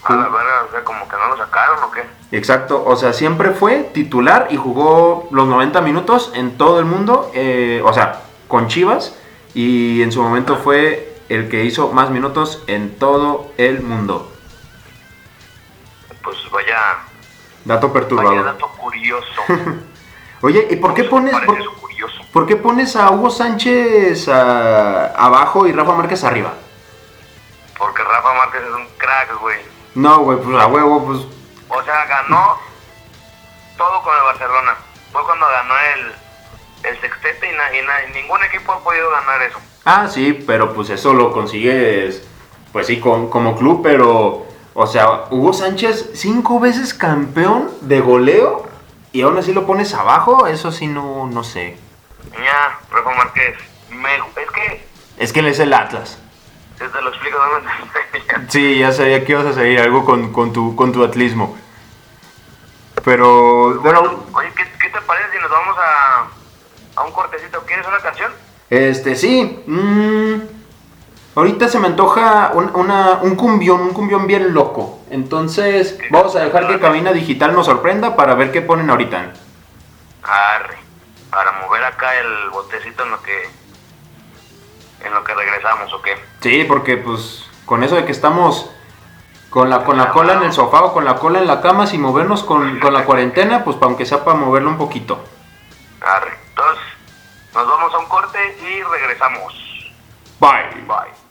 A 0.05 0.13
la 0.15 0.29
verga, 0.29 0.63
o 0.69 0.71
sea, 0.71 0.85
como 0.85 1.09
que 1.09 1.17
no 1.17 1.29
lo 1.31 1.37
sacaron 1.37 1.83
o 1.83 1.91
qué. 1.91 2.03
Exacto, 2.31 2.85
o 2.87 2.95
sea, 2.95 3.13
siempre 3.13 3.51
fue 3.51 3.91
titular 3.93 4.47
y 4.51 4.57
jugó 4.57 5.29
los 5.33 5.49
90 5.49 5.81
minutos 5.81 6.31
en 6.37 6.57
todo 6.57 6.79
el 6.79 6.85
mundo, 6.85 7.31
eh, 7.35 7.83
o 7.85 7.93
sea, 7.93 8.23
con 8.47 8.69
Chivas, 8.69 9.17
y 9.55 10.03
en 10.03 10.13
su 10.13 10.23
momento 10.23 10.57
fue 10.57 11.13
el 11.29 11.49
que 11.49 11.65
hizo 11.65 11.91
más 11.93 12.11
minutos 12.11 12.63
en 12.69 12.97
todo 12.99 13.51
el 13.59 13.83
mundo. 13.83 14.31
Pues 16.23 16.37
vaya, 16.53 16.99
Dato 17.67 17.89
vaya 17.89 18.01
perturbador. 18.01 18.45
dato 18.45 18.69
curioso. 18.79 19.43
Oye, 20.43 20.67
¿y 20.71 20.77
por 20.77 20.95
qué 20.95 21.05
pones, 21.05 21.35
por, 21.45 21.59
por 22.33 22.47
qué 22.47 22.57
pones 22.57 22.95
a 22.97 23.11
Hugo 23.11 23.31
Sánchez 23.31 24.29
abajo 24.29 25.67
y 25.67 25.73
Rafa 25.73 25.93
Márquez 25.95 26.23
arriba? 26.25 26.53
Porque 27.79 28.03
Rafa 28.03 28.33
Márquez 28.35 28.63
es 28.63 28.71
un 28.75 28.87
crack, 28.99 29.41
güey. 29.41 29.59
No, 29.95 30.19
güey, 30.21 30.39
pues 30.39 30.57
a 30.63 30.67
huevo, 30.67 31.05
pues 31.07 31.21
O 31.69 31.83
sea, 31.83 32.05
ganó 32.07 32.57
todo 33.77 34.03
con 34.03 34.15
el 34.15 34.23
Barcelona. 34.23 34.77
Fue 35.13 35.23
cuando 35.25 35.47
ganó 35.47 35.75
el, 35.95 36.13
el 36.91 37.01
sextete 37.01 37.51
y, 37.53 37.57
na- 37.57 37.77
y 37.77 37.83
na- 37.85 38.15
ningún 38.21 38.43
equipo 38.45 38.73
ha 38.73 38.81
podido 38.85 39.11
ganar 39.11 39.43
eso. 39.43 39.59
Ah, 39.85 40.07
sí, 40.09 40.45
pero 40.47 40.73
pues 40.75 40.91
eso 40.91 41.13
lo 41.15 41.33
consigues, 41.33 42.27
pues 42.73 42.87
sí, 42.87 43.01
con- 43.01 43.31
como 43.31 43.57
club, 43.57 43.81
pero, 43.83 44.47
o 44.79 44.87
sea, 44.87 45.25
Hugo 45.31 45.55
Sánchez 45.55 46.11
cinco 46.15 46.61
veces 46.61 46.93
campeón 46.93 47.71
de 47.81 48.01
goleo 48.01 48.69
y 49.11 49.23
aún 49.23 49.39
así 49.39 49.55
lo 49.55 49.65
pones 49.67 49.95
abajo, 49.95 50.47
eso 50.47 50.71
sí 50.71 50.87
no, 50.87 51.27
no 51.27 51.43
sé. 51.43 51.79
Ya, 52.33 52.79
Rafa 52.91 53.11
Márquez. 53.17 53.57
Me, 53.91 54.17
es 54.17 54.51
que, 54.53 54.87
Es 55.17 55.33
que 55.33 55.41
él 55.41 55.47
es 55.47 55.59
el 55.61 55.73
Atlas. 55.73 56.19
te 56.77 56.85
lo 57.01 57.09
explico, 57.09 57.39
¿no? 57.39 58.49
Sí, 58.49 58.79
ya 58.79 58.93
sabía 58.93 59.25
que 59.25 59.33
ibas 59.33 59.47
a 59.47 59.55
seguir 59.55 59.81
algo 59.81 60.05
con, 60.05 60.31
con 60.33 60.53
tu, 60.53 60.77
con 60.77 60.93
tu 60.93 61.03
atlismo. 61.03 61.57
Pero, 63.03 63.81
bueno, 63.81 64.25
Oye, 64.35 64.53
¿qué, 64.55 64.65
qué 64.79 64.91
te 64.91 65.01
parece 65.01 65.31
si 65.33 65.39
nos 65.39 65.51
vamos 65.51 65.77
a, 65.79 67.01
a 67.01 67.05
un 67.05 67.13
cortecito? 67.13 67.63
¿Quieres 67.67 67.87
una 67.87 67.99
canción? 68.01 68.31
este, 68.69 69.15
sí. 69.17 69.63
mm, 69.67 70.35
ahorita 71.37 71.69
se 71.69 71.79
me 71.79 71.87
antoja 71.87 72.51
un, 72.55 72.71
una- 72.75 73.19
un 73.23 73.37
cumbión, 73.37 73.81
un 73.81 73.93
cumbión 73.93 74.27
bien 74.27 74.53
loco. 74.53 74.99
Entonces, 75.11 75.99
vamos 76.11 76.35
a 76.35 76.41
dejar 76.41 76.67
que 76.67 76.81
Cabina 76.81 77.13
Digital 77.13 77.55
nos 77.55 77.67
sorprenda 77.67 78.17
para 78.17 78.35
ver 78.35 78.51
qué 78.51 78.61
ponen 78.63 78.91
ahorita. 78.91 79.33
Arre, 80.25 80.77
para 81.31 81.53
mover 81.53 81.85
acá 81.85 82.15
el 82.19 82.51
botecito 82.51 83.05
en 83.05 83.11
lo 83.13 83.23
que 83.23 83.49
en 85.05 85.15
lo 85.15 85.23
que 85.23 85.35
regresamos, 85.35 85.93
¿o 85.93 86.03
qué? 86.03 86.17
Sí, 86.41 86.65
porque 86.65 86.97
pues 86.97 87.45
con 87.65 87.85
eso 87.85 87.95
de 87.95 88.05
que 88.05 88.11
estamos 88.13 88.69
con 89.51 89.71
la, 89.71 89.85
con 89.85 89.97
la 89.99 90.11
cola 90.11 90.33
en 90.35 90.43
el 90.43 90.53
sofá 90.53 90.83
o 90.83 90.93
con 90.93 91.05
la 91.05 91.15
cola 91.17 91.39
en 91.39 91.47
la 91.47 91.61
cama 91.61 91.87
sin 91.87 92.01
movernos 92.01 92.43
con, 92.43 92.81
con 92.81 92.93
la 92.93 93.05
cuarentena, 93.05 93.63
pues 93.63 93.77
pa- 93.77 93.87
aunque 93.87 94.05
sea 94.05 94.25
para 94.25 94.37
moverlo 94.37 94.69
un 94.71 94.79
poquito. 94.79 95.23
Arre. 96.01 96.33
Entonces, 96.49 96.83
nos 97.55 97.69
vamos 97.69 97.95
a 97.95 97.99
un 97.99 98.07
corte 98.07 98.39
y 98.69 98.83
regresamos. 98.83 99.55
Bye. 100.41 100.83
Bye. 100.87 101.26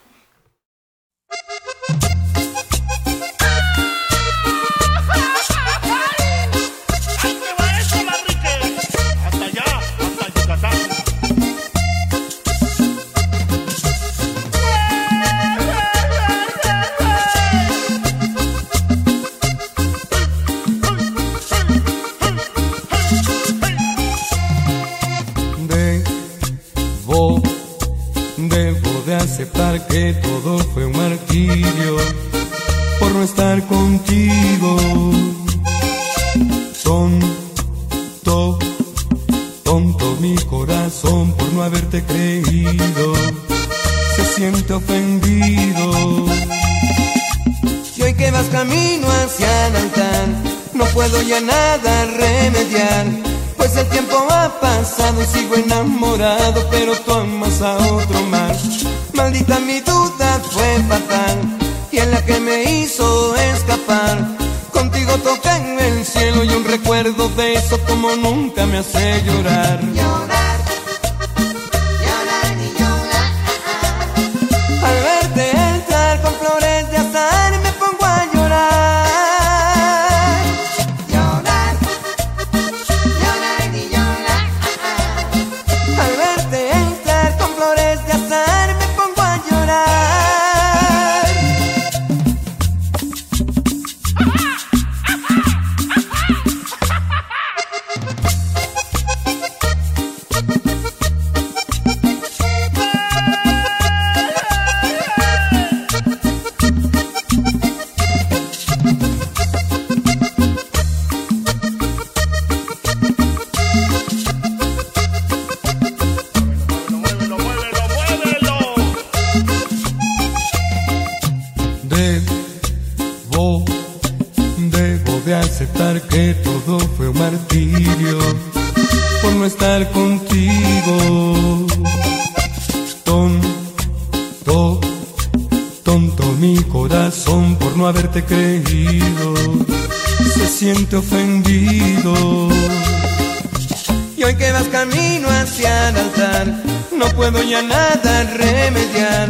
Puedo 147.45 147.51
ya 147.51 147.61
nada 147.61 148.23
remediar. 148.23 149.29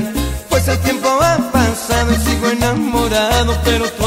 Pues 0.49 0.67
el 0.67 0.79
tiempo 0.79 1.09
ha 1.21 1.37
pasado 1.51 2.11
y 2.11 2.15
sigo 2.15 2.49
enamorado, 2.49 3.57
pero 3.63 3.89
tú 3.89 4.04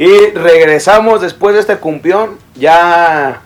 Y 0.00 0.30
regresamos 0.30 1.20
después 1.20 1.54
de 1.54 1.60
este 1.60 1.76
cumbión. 1.76 2.38
Ya, 2.54 3.42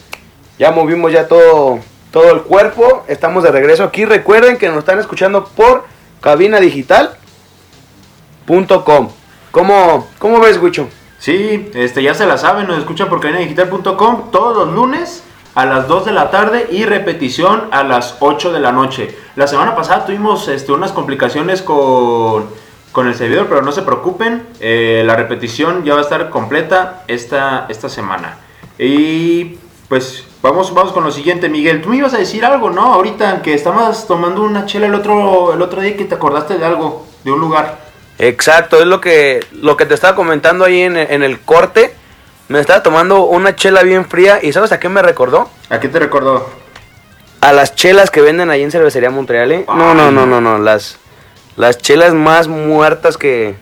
ya 0.57 0.71
movimos 0.71 1.11
ya 1.11 1.27
todo, 1.27 1.81
todo 2.13 2.31
el 2.31 2.43
cuerpo. 2.43 3.03
Estamos 3.09 3.43
de 3.43 3.51
regreso 3.51 3.83
aquí. 3.83 4.05
Recuerden 4.05 4.57
que 4.57 4.69
nos 4.69 4.79
están 4.79 5.01
escuchando 5.01 5.47
por 5.47 5.85
cabinadigital.com. 6.21 9.09
¿Cómo, 9.51 10.07
¿Cómo 10.21 10.39
ves, 10.39 10.61
Gucho? 10.61 10.89
Sí, 11.19 11.73
este, 11.75 12.05
ya 12.05 12.15
se 12.15 12.25
la 12.25 12.39
saben, 12.39 12.69
nos 12.69 12.79
escuchan 12.79 13.09
por 13.09 13.19
cadenadigital.com 13.19 14.31
todos 14.31 14.57
los 14.57 14.73
lunes 14.77 15.25
a 15.57 15.67
las 15.67 15.89
2 15.89 16.05
de 16.05 16.13
la 16.13 16.31
tarde 16.31 16.69
y 16.71 16.85
repetición 16.85 17.65
a 17.73 17.83
las 17.83 18.19
8 18.21 18.53
de 18.53 18.61
la 18.61 18.71
noche. 18.71 19.19
La 19.35 19.49
semana 19.49 19.75
pasada 19.75 20.07
tuvimos 20.07 20.47
este, 20.47 20.71
unas 20.71 20.93
complicaciones 20.93 21.63
con, 21.63 22.47
con 22.95 23.09
el 23.09 23.17
servidor, 23.17 23.47
pero 23.49 23.61
no 23.61 23.73
se 23.73 23.83
preocupen, 23.83 24.47
eh, 24.61 25.03
la 25.05 25.17
repetición 25.17 25.83
ya 25.83 25.95
va 25.95 25.99
a 25.99 26.03
estar 26.05 26.31
completa 26.31 27.03
esta, 27.09 27.67
esta 27.69 27.89
semana. 27.89 28.39
Y 28.79 29.59
pues 29.89 30.25
vamos, 30.41 30.73
vamos 30.73 30.93
con 30.93 31.03
lo 31.03 31.11
siguiente, 31.11 31.49
Miguel. 31.49 31.83
Tú 31.83 31.89
me 31.89 31.97
ibas 31.97 32.15
a 32.15 32.19
decir 32.19 32.45
algo, 32.45 32.71
¿no? 32.71 32.95
Ahorita 32.95 33.43
que 33.43 33.53
estabas 33.53 34.07
tomando 34.07 34.43
una 34.43 34.65
chela 34.65 34.87
el 34.87 34.95
otro, 34.95 35.55
el 35.55 35.61
otro 35.61 35.81
día 35.81 35.97
que 35.97 36.05
te 36.05 36.15
acordaste 36.15 36.57
de 36.57 36.65
algo, 36.65 37.05
de 37.25 37.33
un 37.33 37.41
lugar. 37.41 37.81
Exacto, 38.21 38.79
es 38.79 38.87
lo 38.87 39.01
que, 39.01 39.45
lo 39.51 39.77
que 39.77 39.87
te 39.87 39.95
estaba 39.95 40.15
comentando 40.15 40.65
ahí 40.65 40.83
en, 40.83 40.97
en 40.97 41.25
el 41.25 41.41
corte. 41.41 41.97
Me 42.47 42.61
estaba 42.61 42.85
tomando 42.85 43.25
una 43.25 43.57
chela 43.57 43.83
bien 43.83 44.05
fría 44.05 44.39
y 44.41 44.53
¿sabes 44.53 44.71
a 44.71 44.79
qué 44.79 44.89
me 44.89 45.03
recordó? 45.03 45.51
¿A 45.69 45.81
qué 45.81 45.89
te 45.89 45.99
recordó? 45.99 46.49
A 47.41 47.53
las 47.53 47.75
chelas 47.75 48.13
que 48.13 48.21
venden 48.21 48.51
ahí 48.51 48.63
en 48.63 48.71
Cervecería 48.71 49.11
Montreal, 49.11 49.51
¿eh? 49.51 49.65
No, 49.67 49.95
no, 49.95 50.13
no, 50.13 50.27
no, 50.27 50.41
no, 50.41 50.59
las, 50.59 51.01
las 51.57 51.79
chelas 51.79 52.15
más 52.15 52.49
muertas 52.49 53.17
que... 53.17 53.55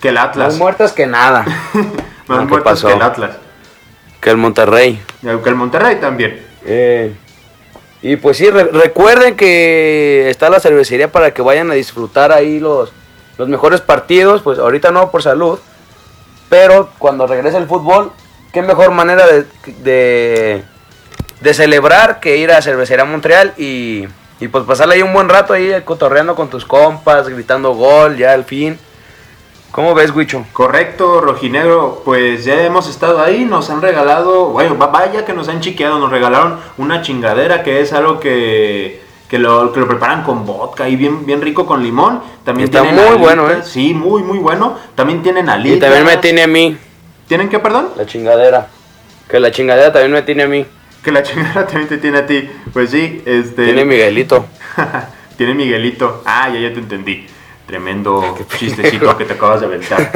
Que 0.00 0.08
el 0.08 0.18
Atlas. 0.18 0.48
Más 0.48 0.58
muertas 0.58 0.92
que 0.92 1.06
nada. 1.06 1.44
Más 2.26 2.38
¿qué 2.40 2.44
muertos 2.46 2.62
pasó? 2.62 2.88
que 2.88 2.94
el 2.94 3.02
Atlas. 3.02 3.30
que 4.20 4.30
el 4.30 4.36
Monterrey. 4.36 5.02
Que 5.20 5.48
el 5.48 5.54
Monterrey 5.56 5.96
también. 6.00 6.46
Eh, 6.64 7.12
y 8.02 8.16
pues 8.16 8.36
sí, 8.38 8.48
re- 8.50 8.64
recuerden 8.72 9.36
que 9.36 10.30
está 10.30 10.48
la 10.48 10.60
cervecería 10.60 11.10
para 11.12 11.32
que 11.34 11.42
vayan 11.42 11.70
a 11.70 11.74
disfrutar 11.74 12.32
ahí 12.32 12.60
los, 12.60 12.92
los 13.36 13.48
mejores 13.48 13.80
partidos. 13.80 14.42
Pues 14.42 14.58
ahorita 14.58 14.90
no 14.90 15.10
por 15.10 15.22
salud, 15.22 15.58
pero 16.48 16.90
cuando 16.98 17.26
regrese 17.26 17.58
el 17.58 17.66
fútbol, 17.66 18.12
qué 18.52 18.62
mejor 18.62 18.90
manera 18.92 19.26
de, 19.26 19.44
de, 19.82 20.62
de 21.40 21.54
celebrar 21.54 22.20
que 22.20 22.36
ir 22.38 22.50
a 22.52 22.62
Cervecería 22.62 23.04
Montreal 23.04 23.52
y, 23.58 24.06
y 24.40 24.48
pues 24.48 24.64
pasarle 24.64 24.94
ahí 24.96 25.02
un 25.02 25.12
buen 25.12 25.28
rato 25.28 25.52
ahí 25.52 25.70
cotorreando 25.84 26.34
con 26.34 26.48
tus 26.48 26.64
compas, 26.64 27.28
gritando 27.28 27.72
gol 27.74 28.16
ya 28.16 28.32
al 28.32 28.44
fin. 28.44 28.78
¿Cómo 29.70 29.94
ves, 29.94 30.10
Huicho? 30.10 30.44
Correcto, 30.52 31.20
Rojinegro, 31.20 32.02
pues 32.04 32.44
ya 32.44 32.60
hemos 32.64 32.88
estado 32.88 33.22
ahí, 33.22 33.44
nos 33.44 33.70
han 33.70 33.80
regalado, 33.80 34.46
bueno, 34.46 34.76
va- 34.76 34.88
vaya 34.88 35.24
que 35.24 35.32
nos 35.32 35.48
han 35.48 35.60
chiqueado, 35.60 35.98
nos 36.00 36.10
regalaron 36.10 36.58
una 36.76 37.02
chingadera 37.02 37.62
que 37.62 37.80
es 37.80 37.92
algo 37.92 38.18
que, 38.18 39.00
que, 39.28 39.38
lo, 39.38 39.72
que 39.72 39.78
lo 39.78 39.86
preparan 39.86 40.24
con 40.24 40.44
vodka 40.44 40.88
y 40.88 40.96
bien, 40.96 41.24
bien 41.24 41.40
rico 41.40 41.66
con 41.66 41.84
limón. 41.84 42.20
También 42.44 42.64
Está 42.68 42.80
tienen 42.82 42.96
muy 42.96 43.04
alitas, 43.14 43.20
bueno, 43.22 43.48
¿eh? 43.50 43.60
Sí, 43.62 43.94
muy, 43.94 44.24
muy 44.24 44.38
bueno. 44.38 44.76
También 44.96 45.22
tienen 45.22 45.48
alitas. 45.48 45.76
Y 45.76 45.80
también 45.80 46.04
me 46.04 46.16
tiene 46.16 46.42
a 46.42 46.46
mí, 46.48 46.76
¿Tienen 47.28 47.48
qué, 47.48 47.60
perdón? 47.60 47.90
la 47.96 48.06
chingadera. 48.06 48.66
Que 49.28 49.38
la 49.38 49.52
chingadera 49.52 49.92
también 49.92 50.10
me 50.10 50.22
tiene 50.22 50.42
a 50.42 50.48
mí. 50.48 50.66
Que 51.02 51.12
la 51.12 51.22
chingadera 51.24 51.66
también 51.66 51.88
te 51.88 51.98
tiene 51.98 52.18
a 52.18 52.26
ti. 52.26 52.48
Pues 52.72 52.90
sí, 52.90 53.22
este... 53.24 53.64
Tiene 53.64 53.84
Miguelito. 53.84 54.46
Tiene 55.36 55.54
Miguelito. 55.54 56.22
Ah, 56.26 56.48
ya, 56.48 56.60
ya 56.60 56.72
te 56.72 56.80
entendí. 56.80 57.26
Tremendo 57.66 58.36
chistecito 58.58 59.16
que 59.16 59.24
te 59.24 59.34
acabas 59.34 59.60
de 59.60 59.66
aventar. 59.66 60.10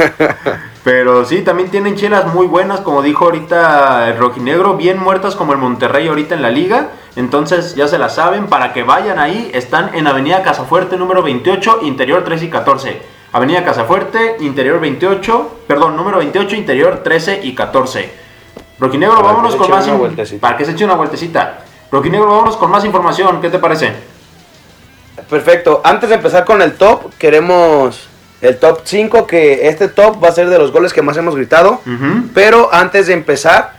Pero 0.82 1.24
sí, 1.24 1.42
también 1.42 1.70
tienen 1.70 1.96
chelas 1.96 2.26
muy 2.34 2.46
buenas, 2.46 2.80
como 2.80 3.00
dijo 3.00 3.24
ahorita 3.24 4.10
el 4.10 4.18
rojinegro, 4.18 4.76
bien 4.76 4.98
muertas 4.98 5.34
como 5.34 5.52
el 5.52 5.58
Monterrey 5.58 6.08
ahorita 6.08 6.34
en 6.34 6.42
la 6.42 6.50
liga. 6.50 6.90
Entonces 7.16 7.74
ya 7.76 7.88
se 7.88 7.96
la 7.96 8.08
saben, 8.08 8.48
para 8.48 8.72
que 8.72 8.82
vayan 8.82 9.18
ahí, 9.18 9.50
están 9.54 9.94
en 9.94 10.06
Avenida 10.06 10.42
Casafuerte 10.42 10.96
número 10.96 11.22
28, 11.22 11.80
interior 11.82 12.24
13 12.24 12.44
y 12.44 12.50
14. 12.50 13.02
Avenida 13.32 13.64
Casafuerte, 13.64 14.36
interior 14.40 14.80
28, 14.80 15.60
perdón, 15.66 15.96
número 15.96 16.18
28, 16.18 16.56
interior 16.56 17.02
13 17.02 17.40
y 17.44 17.54
14. 17.54 18.23
Rojinegro, 18.78 19.16
Para 19.16 19.28
vámonos 19.28 19.56
con 19.56 19.70
más... 19.70 19.86
in-. 19.86 20.38
Para 20.40 20.56
que 20.56 20.64
se 20.64 20.72
eche 20.72 20.84
una 20.84 20.94
vueltecita. 20.94 21.58
Rojinegro, 21.90 22.28
vámonos 22.28 22.56
con 22.56 22.70
más 22.70 22.84
información, 22.84 23.40
¿qué 23.40 23.50
te 23.50 23.58
parece? 23.58 23.92
Perfecto. 25.28 25.80
Antes 25.84 26.08
de 26.08 26.16
empezar 26.16 26.44
con 26.44 26.60
el 26.60 26.72
top, 26.74 27.12
queremos 27.18 28.08
el 28.40 28.58
top 28.58 28.80
5, 28.84 29.26
que 29.26 29.68
este 29.68 29.88
top 29.88 30.22
va 30.22 30.28
a 30.28 30.32
ser 30.32 30.48
de 30.50 30.58
los 30.58 30.72
goles 30.72 30.92
que 30.92 31.02
más 31.02 31.16
hemos 31.16 31.34
gritado. 31.36 31.80
Pero 32.34 32.68
antes 32.72 33.06
de 33.06 33.14
empezar, 33.14 33.74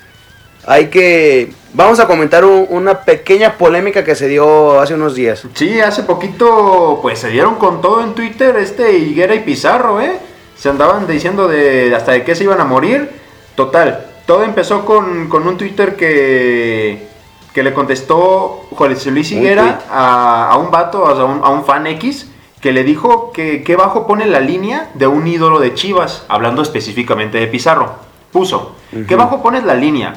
hay 0.65 0.87
que... 0.87 1.53
Vamos 1.73 1.99
a 1.99 2.07
comentar 2.07 2.45
un- 2.45 2.65
una 2.69 3.01
pequeña 3.01 3.57
polémica 3.57 4.03
que 4.05 4.15
se 4.15 4.29
dio 4.29 4.79
hace 4.79 4.93
unos 4.93 5.13
días. 5.13 5.43
Sí, 5.55 5.81
hace 5.81 6.03
poquito 6.03 6.99
pues 7.01 7.19
se 7.19 7.27
dieron 7.29 7.55
con 7.55 7.81
todo 7.81 8.01
en 8.01 8.13
Twitter 8.15 8.55
este 8.55 8.97
Higuera 8.97 9.35
y 9.35 9.39
Pizarro, 9.41 9.99
¿eh? 9.99 10.17
Se 10.57 10.69
andaban 10.69 11.05
diciendo 11.05 11.49
de 11.49 11.93
hasta 11.93 12.13
de 12.13 12.23
qué 12.23 12.33
se 12.33 12.45
iban 12.45 12.61
a 12.61 12.63
morir. 12.63 13.11
Total, 13.55 14.05
todo 14.25 14.43
empezó 14.43 14.85
con, 14.85 15.29
con 15.29 15.47
un 15.47 15.57
Twitter 15.57 15.95
que, 15.95 17.07
que 17.53 17.63
le 17.63 17.73
contestó 17.73 18.65
José 18.71 19.11
Luis 19.11 19.31
Higuera 19.31 19.81
a, 19.89 20.49
a 20.51 20.57
un 20.57 20.71
vato, 20.71 21.05
a 21.05 21.25
un, 21.25 21.43
a 21.43 21.49
un 21.49 21.65
fan 21.65 21.87
X, 21.87 22.29
que 22.61 22.71
le 22.71 22.83
dijo 22.83 23.31
que, 23.31 23.63
que 23.63 23.75
bajo 23.75 24.07
pone 24.07 24.25
la 24.25 24.39
línea 24.39 24.89
de 24.95 25.07
un 25.07 25.27
ídolo 25.27 25.59
de 25.59 25.73
Chivas, 25.75 26.25
hablando 26.27 26.61
específicamente 26.61 27.37
de 27.37 27.47
Pizarro. 27.47 27.93
Puso, 28.31 28.75
que 29.07 29.15
bajo 29.15 29.41
pones 29.41 29.63
la 29.63 29.75
línea. 29.75 30.15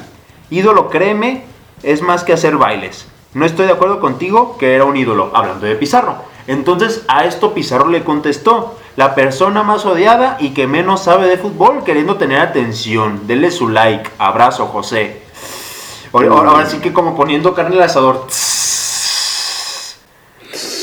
Ídolo, 0.49 0.89
créeme, 0.89 1.43
es 1.83 2.01
más 2.01 2.23
que 2.23 2.33
hacer 2.33 2.57
bailes. 2.57 3.07
No 3.33 3.45
estoy 3.45 3.67
de 3.67 3.73
acuerdo 3.73 3.99
contigo 3.99 4.57
que 4.57 4.75
era 4.75 4.85
un 4.85 4.97
ídolo, 4.97 5.31
hablando 5.33 5.65
de 5.65 5.75
Pizarro. 5.75 6.15
Entonces 6.47 7.03
a 7.07 7.25
esto 7.25 7.53
Pizarro 7.53 7.87
le 7.87 8.03
contestó, 8.03 8.75
la 8.95 9.15
persona 9.15 9.63
más 9.63 9.85
odiada 9.85 10.37
y 10.39 10.49
que 10.49 10.67
menos 10.67 11.03
sabe 11.03 11.27
de 11.27 11.37
fútbol, 11.37 11.83
queriendo 11.83 12.17
tener 12.17 12.41
atención. 12.41 13.27
Denle 13.27 13.51
su 13.51 13.69
like. 13.69 14.09
Abrazo, 14.17 14.65
José. 14.65 15.21
Ahora, 16.11 16.65
sí 16.65 16.79
que 16.79 16.91
como 16.91 17.15
poniendo 17.15 17.53
carne 17.53 17.77
al 17.77 17.83
asador. 17.83 18.25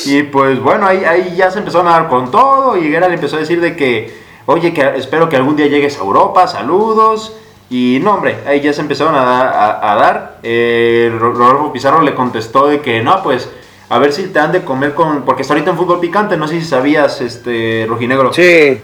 Y 0.07 0.23
pues 0.23 0.63
bueno, 0.63 0.87
ahí, 0.87 1.05
ahí 1.05 1.35
ya 1.37 1.51
se 1.51 1.59
empezaron 1.59 1.89
a 1.89 1.91
dar 1.91 2.09
con 2.09 2.31
todo. 2.31 2.77
Y 2.79 2.87
Higuera 2.87 3.09
le 3.09 3.17
empezó 3.17 3.37
a 3.37 3.41
decir 3.41 3.61
de 3.61 3.77
que, 3.77 4.17
oye, 4.47 4.73
que 4.73 4.81
espero 4.97 5.29
que 5.29 5.37
algún 5.37 5.57
día 5.57 5.67
llegues 5.67 5.99
a 5.99 6.01
Europa, 6.01 6.47
saludos. 6.47 7.37
Y 7.68 7.98
no, 8.02 8.14
hombre, 8.14 8.38
ahí 8.46 8.61
ya 8.61 8.72
se 8.72 8.81
empezaron 8.81 9.14
a, 9.16 9.24
dar- 9.24 9.46
a- 9.48 9.92
a 9.92 9.96
dar. 9.96 10.37
Eh, 10.42 11.11
Ro- 11.18 11.33
Rodolfo 11.33 11.72
Pizarro 11.72 12.00
le 12.02 12.14
contestó 12.14 12.68
de 12.68 12.81
que 12.81 13.02
no, 13.02 13.22
pues 13.22 13.48
a 13.88 13.98
ver 13.98 14.12
si 14.12 14.24
te 14.29 14.38
han 14.38 14.52
de 14.52 14.62
comer 14.62 14.94
con. 14.94 15.24
Porque 15.24 15.42
está 15.42 15.55
ahorita 15.55 15.70
en 15.72 15.76
fútbol 15.76 15.98
picante, 16.00 16.37
no 16.37 16.46
sé 16.46 16.61
si 16.61 16.66
sabías, 16.66 17.20
este, 17.20 17.85
Rojinegro. 17.88 18.33
Sí, 18.33 18.81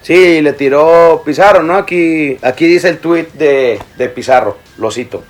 sí, 0.00 0.40
le 0.40 0.54
tiró 0.54 1.22
Pizarro, 1.24 1.62
¿no? 1.62 1.74
Aquí, 1.76 2.38
aquí 2.42 2.66
dice 2.66 2.88
el 2.88 2.98
tweet 2.98 3.28
de, 3.34 3.78
de 3.98 4.08
Pizarro, 4.08 4.56
lo 4.78 4.90
cito. 4.90 5.22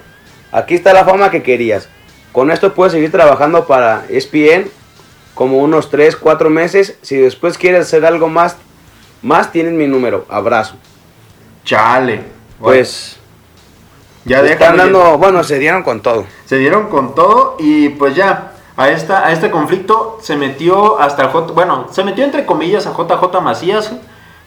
Aquí 0.53 0.75
está 0.75 0.93
la 0.93 1.05
fama 1.05 1.31
que 1.33 1.43
querías. 1.43 1.89
Con 2.31 2.51
esto 2.53 2.75
puedes 2.75 2.93
seguir 2.93 3.11
trabajando 3.11 3.67
para 3.67 4.05
ESPN 4.09 4.69
como 5.35 5.59
unos 5.59 5.91
3, 5.91 6.15
4 6.17 6.49
meses. 6.49 6.97
Si 7.03 7.17
después 7.17 7.59
quieres 7.59 7.83
hacer 7.83 8.07
algo 8.07 8.29
más, 8.29 8.57
más 9.23 9.51
tienes 9.51 9.73
mi 9.73 9.89
número. 9.89 10.27
Abrazo. 10.29 10.77
Chale. 11.65 12.21
Pues 12.65 13.19
ya 14.25 14.41
están 14.41 14.79
dando, 14.79 15.19
bueno, 15.19 15.45
se 15.45 15.59
dieron 15.59 15.83
con 15.83 16.01
todo. 16.01 16.25
Se 16.47 16.57
dieron 16.57 16.89
con 16.89 17.15
todo 17.15 17.57
y 17.59 17.91
pues 17.91 18.17
ya, 18.17 18.53
a, 18.75 18.89
esta, 18.89 19.27
a 19.27 19.33
este 19.33 19.51
conflicto 19.51 20.19
se 20.23 20.35
metió 20.37 20.99
hasta 20.99 21.29
J, 21.29 21.53
bueno, 21.53 21.89
se 21.91 22.03
metió 22.05 22.25
entre 22.25 22.47
comillas 22.47 22.87
a 22.87 22.95
JJ 22.95 23.41
Macías. 23.43 23.93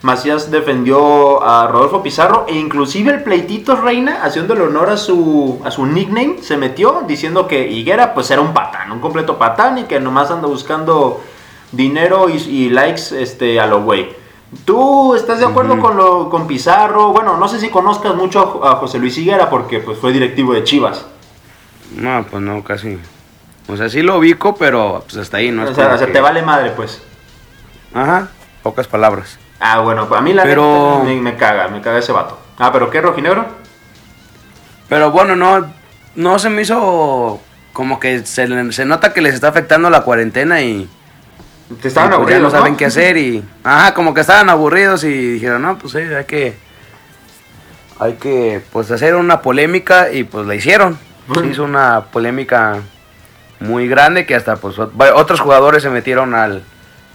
Macías 0.01 0.49
defendió 0.49 1.43
a 1.43 1.67
Rodolfo 1.67 2.01
Pizarro 2.01 2.45
e 2.47 2.55
inclusive 2.55 3.11
el 3.13 3.23
pleitito 3.23 3.75
Reina, 3.75 4.23
haciéndole 4.23 4.63
honor 4.63 4.89
a 4.89 4.97
su, 4.97 5.61
a 5.63 5.69
su 5.69 5.85
nickname, 5.85 6.37
se 6.41 6.57
metió 6.57 7.03
diciendo 7.07 7.47
que 7.47 7.67
Higuera 7.67 8.15
pues 8.15 8.31
era 8.31 8.41
un 8.41 8.53
patán, 8.53 8.91
un 8.91 8.99
completo 8.99 9.37
patán 9.37 9.77
y 9.77 9.83
que 9.83 9.99
nomás 9.99 10.31
anda 10.31 10.47
buscando 10.47 11.21
dinero 11.71 12.29
y, 12.29 12.37
y 12.37 12.69
likes 12.69 13.11
este, 13.11 13.59
a 13.59 13.67
lo 13.67 13.83
güey. 13.83 14.26
¿Tú 14.63 15.15
estás 15.15 15.39
de 15.39 15.45
acuerdo 15.45 15.77
con, 15.79 15.97
lo, 15.97 16.29
con 16.29 16.47
Pizarro? 16.47 17.09
Bueno, 17.11 17.37
no 17.37 17.47
sé 17.47 17.59
si 17.59 17.69
conozcas 17.69 18.15
mucho 18.15 18.65
a, 18.65 18.75
José 18.75 18.97
Luis 18.97 19.17
Higuera 19.17 19.49
porque 19.49 19.79
pues 19.79 19.97
fue 19.97 20.13
directivo 20.13 20.53
de 20.53 20.63
Chivas. 20.63 21.05
No, 21.95 22.25
pues 22.29 22.41
no, 22.41 22.63
casi. 22.63 22.97
O 23.67 23.75
sea, 23.75 23.89
sí 23.89 24.01
lo 24.01 24.17
ubico, 24.17 24.55
pero 24.55 25.03
pues 25.05 25.17
hasta 25.17 25.37
ahí, 25.37 25.51
¿no? 25.51 25.63
es 25.65 25.71
o 25.71 25.75
sea, 25.75 25.93
o 25.93 25.97
sea, 25.97 26.07
que- 26.07 26.13
te 26.13 26.21
vale 26.21 26.41
madre, 26.41 26.71
pues. 26.71 27.01
Ajá, 27.93 28.29
pocas 28.63 28.87
palabras. 28.87 29.37
Ah, 29.59 29.79
bueno, 29.79 30.07
a 30.09 30.21
mí 30.21 30.33
la 30.33 30.43
Pero- 30.43 31.01
me, 31.03 31.15
me 31.19 31.35
caga, 31.35 31.67
me 31.67 31.81
caga 31.81 31.99
ese 31.99 32.11
vato. 32.11 32.37
Ah, 32.57 32.71
¿pero 32.71 32.89
qué, 32.89 33.01
rojinegro? 33.01 33.45
Pero 34.87 35.11
bueno, 35.11 35.35
no, 35.35 35.67
no 36.15 36.39
se 36.39 36.49
me 36.49 36.61
hizo 36.61 37.41
como 37.73 37.99
que 37.99 38.25
se, 38.25 38.71
se 38.71 38.85
nota 38.85 39.13
que 39.13 39.21
les 39.21 39.35
está 39.35 39.49
afectando 39.49 39.89
la 39.89 40.01
cuarentena 40.01 40.61
y, 40.61 40.89
Te 41.81 41.89
estaban 41.89 42.09
pues, 42.09 42.19
ya 42.29 42.35
aburridos, 42.35 42.41
no 42.43 42.49
saben 42.49 42.75
qué 42.77 42.85
hacer 42.85 43.17
y 43.17 43.43
ajá, 43.63 43.93
como 43.93 44.13
que 44.13 44.21
estaban 44.21 44.49
aburridos 44.49 45.03
y 45.03 45.33
dijeron, 45.33 45.61
no, 45.61 45.77
pues 45.77 45.93
sí, 45.93 45.99
hay 45.99 46.25
que 46.25 46.55
hay 47.99 48.13
que 48.13 48.61
pues 48.71 48.89
hacer 48.91 49.15
una 49.15 49.41
polémica 49.41 50.11
y 50.11 50.23
pues 50.23 50.47
la 50.47 50.55
hicieron. 50.55 50.97
Se 51.33 51.45
hizo 51.45 51.63
una 51.63 52.05
polémica 52.05 52.79
muy 53.59 53.87
grande 53.87 54.25
que 54.25 54.35
hasta 54.35 54.55
pues 54.55 54.79
otros 54.79 55.41
jugadores 55.41 55.83
se 55.83 55.89
metieron 55.89 56.33
al, 56.33 56.63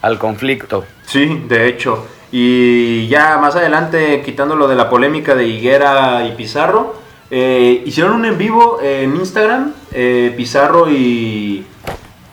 al 0.02 0.18
conflicto. 0.18 0.84
Sí, 1.06 1.44
de 1.48 1.68
hecho. 1.68 2.06
Y 2.30 3.08
ya 3.08 3.38
más 3.38 3.56
adelante, 3.56 4.22
quitando 4.24 4.56
lo 4.56 4.68
de 4.68 4.74
la 4.74 4.90
polémica 4.90 5.34
de 5.34 5.46
Higuera 5.46 6.26
y 6.26 6.32
Pizarro, 6.32 6.96
eh, 7.30 7.82
hicieron 7.86 8.14
un 8.14 8.24
en 8.24 8.36
vivo 8.36 8.78
en 8.82 9.16
Instagram, 9.16 9.72
eh, 9.92 10.34
Pizarro 10.36 10.90
y, 10.90 11.64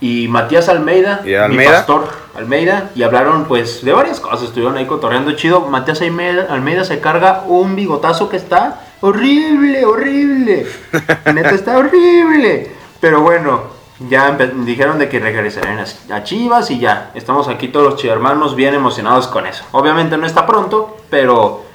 y 0.01 0.27
Matías 0.27 0.69
Almeida, 0.69 1.21
¿Y 1.25 1.31
mi 1.55 1.65
pastor 1.65 2.07
Almeida, 2.35 2.89
y 2.95 3.03
hablaron 3.03 3.45
pues 3.45 3.83
de 3.83 3.91
varias 3.91 4.19
cosas, 4.19 4.43
estuvieron 4.43 4.77
ahí 4.77 4.85
cotorreando 4.85 5.31
chido. 5.33 5.62
Matías 5.62 6.01
Almeida, 6.01 6.47
Almeida 6.49 6.83
se 6.85 6.99
carga 7.01 7.43
un 7.47 7.75
bigotazo 7.75 8.29
que 8.29 8.38
está 8.38 8.81
horrible, 9.01 9.85
horrible. 9.85 10.65
Neta 11.33 11.49
está 11.51 11.77
horrible. 11.77 12.71
Pero 13.01 13.21
bueno, 13.21 13.63
ya 14.09 14.31
dijeron 14.65 14.99
de 14.99 15.09
que 15.09 15.19
regresarían 15.19 15.79
a, 15.79 16.15
a 16.15 16.23
Chivas 16.23 16.71
y 16.71 16.79
ya. 16.79 17.12
Estamos 17.13 17.47
aquí 17.49 17.67
todos 17.67 17.85
los 17.91 18.01
chivermanos 18.01 18.55
bien 18.55 18.73
emocionados 18.73 19.27
con 19.27 19.45
eso. 19.45 19.65
Obviamente 19.71 20.17
no 20.17 20.25
está 20.25 20.45
pronto, 20.45 20.97
pero 21.09 21.65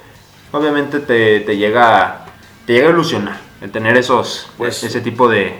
obviamente 0.51 0.99
te, 0.99 1.41
te 1.41 1.57
llega 1.57 2.25
te 2.65 2.73
llega 2.73 2.87
a 2.87 2.91
ilusionar 2.91 3.37
el 3.61 3.69
tener 3.71 3.95
esos 3.97 4.47
Pues- 4.57 4.83
ese 4.83 5.01
tipo 5.01 5.27
de, 5.29 5.59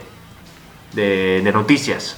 de, 0.94 1.42
de 1.44 1.52
noticias. 1.52 2.18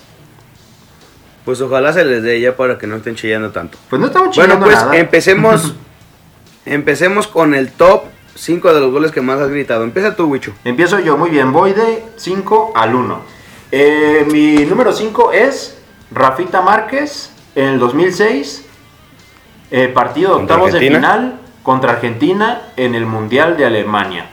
Pues 1.47 1.61
ojalá 1.61 1.93
se 1.93 2.03
les 2.03 2.23
dé 2.23 2.41
ya 2.41 2.57
para 2.57 2.77
que 2.77 2.87
no 2.87 2.97
estén 2.97 3.15
chillando 3.15 3.51
tanto. 3.51 3.77
Pues 3.89 4.01
no 4.01 4.07
estamos 4.07 4.35
Bueno, 4.35 4.55
chingando 4.55 4.65
pues 4.65 4.75
nada. 4.75 4.97
empecemos 4.97 5.75
empecemos 6.65 7.25
con 7.25 7.55
el 7.55 7.71
top 7.71 8.03
5 8.35 8.73
de 8.73 8.81
los 8.81 8.91
goles 8.91 9.13
que 9.13 9.21
más 9.21 9.39
has 9.39 9.47
gritado. 9.47 9.85
Empieza 9.85 10.13
tú, 10.13 10.25
Wicho. 10.25 10.51
Empiezo 10.65 10.99
yo, 10.99 11.15
muy 11.15 11.29
bien, 11.29 11.53
voy 11.53 11.71
de 11.71 12.03
5 12.17 12.73
al 12.75 12.93
1. 12.93 13.21
mi 14.29 14.65
número 14.65 14.91
5 14.91 15.31
es 15.31 15.77
Rafita 16.11 16.59
Márquez 16.59 17.31
en 17.55 17.67
el 17.69 17.79
2006, 17.79 18.65
eh, 19.71 19.87
partido 19.87 20.31
de 20.31 20.35
¿Contra 20.39 20.55
octavos 20.57 20.73
de 20.73 20.79
final 20.85 21.39
contra 21.63 21.93
Argentina 21.93 22.73
en 22.75 22.93
el 22.93 23.05
Mundial 23.05 23.55
de 23.55 23.65
Alemania. 23.65 24.29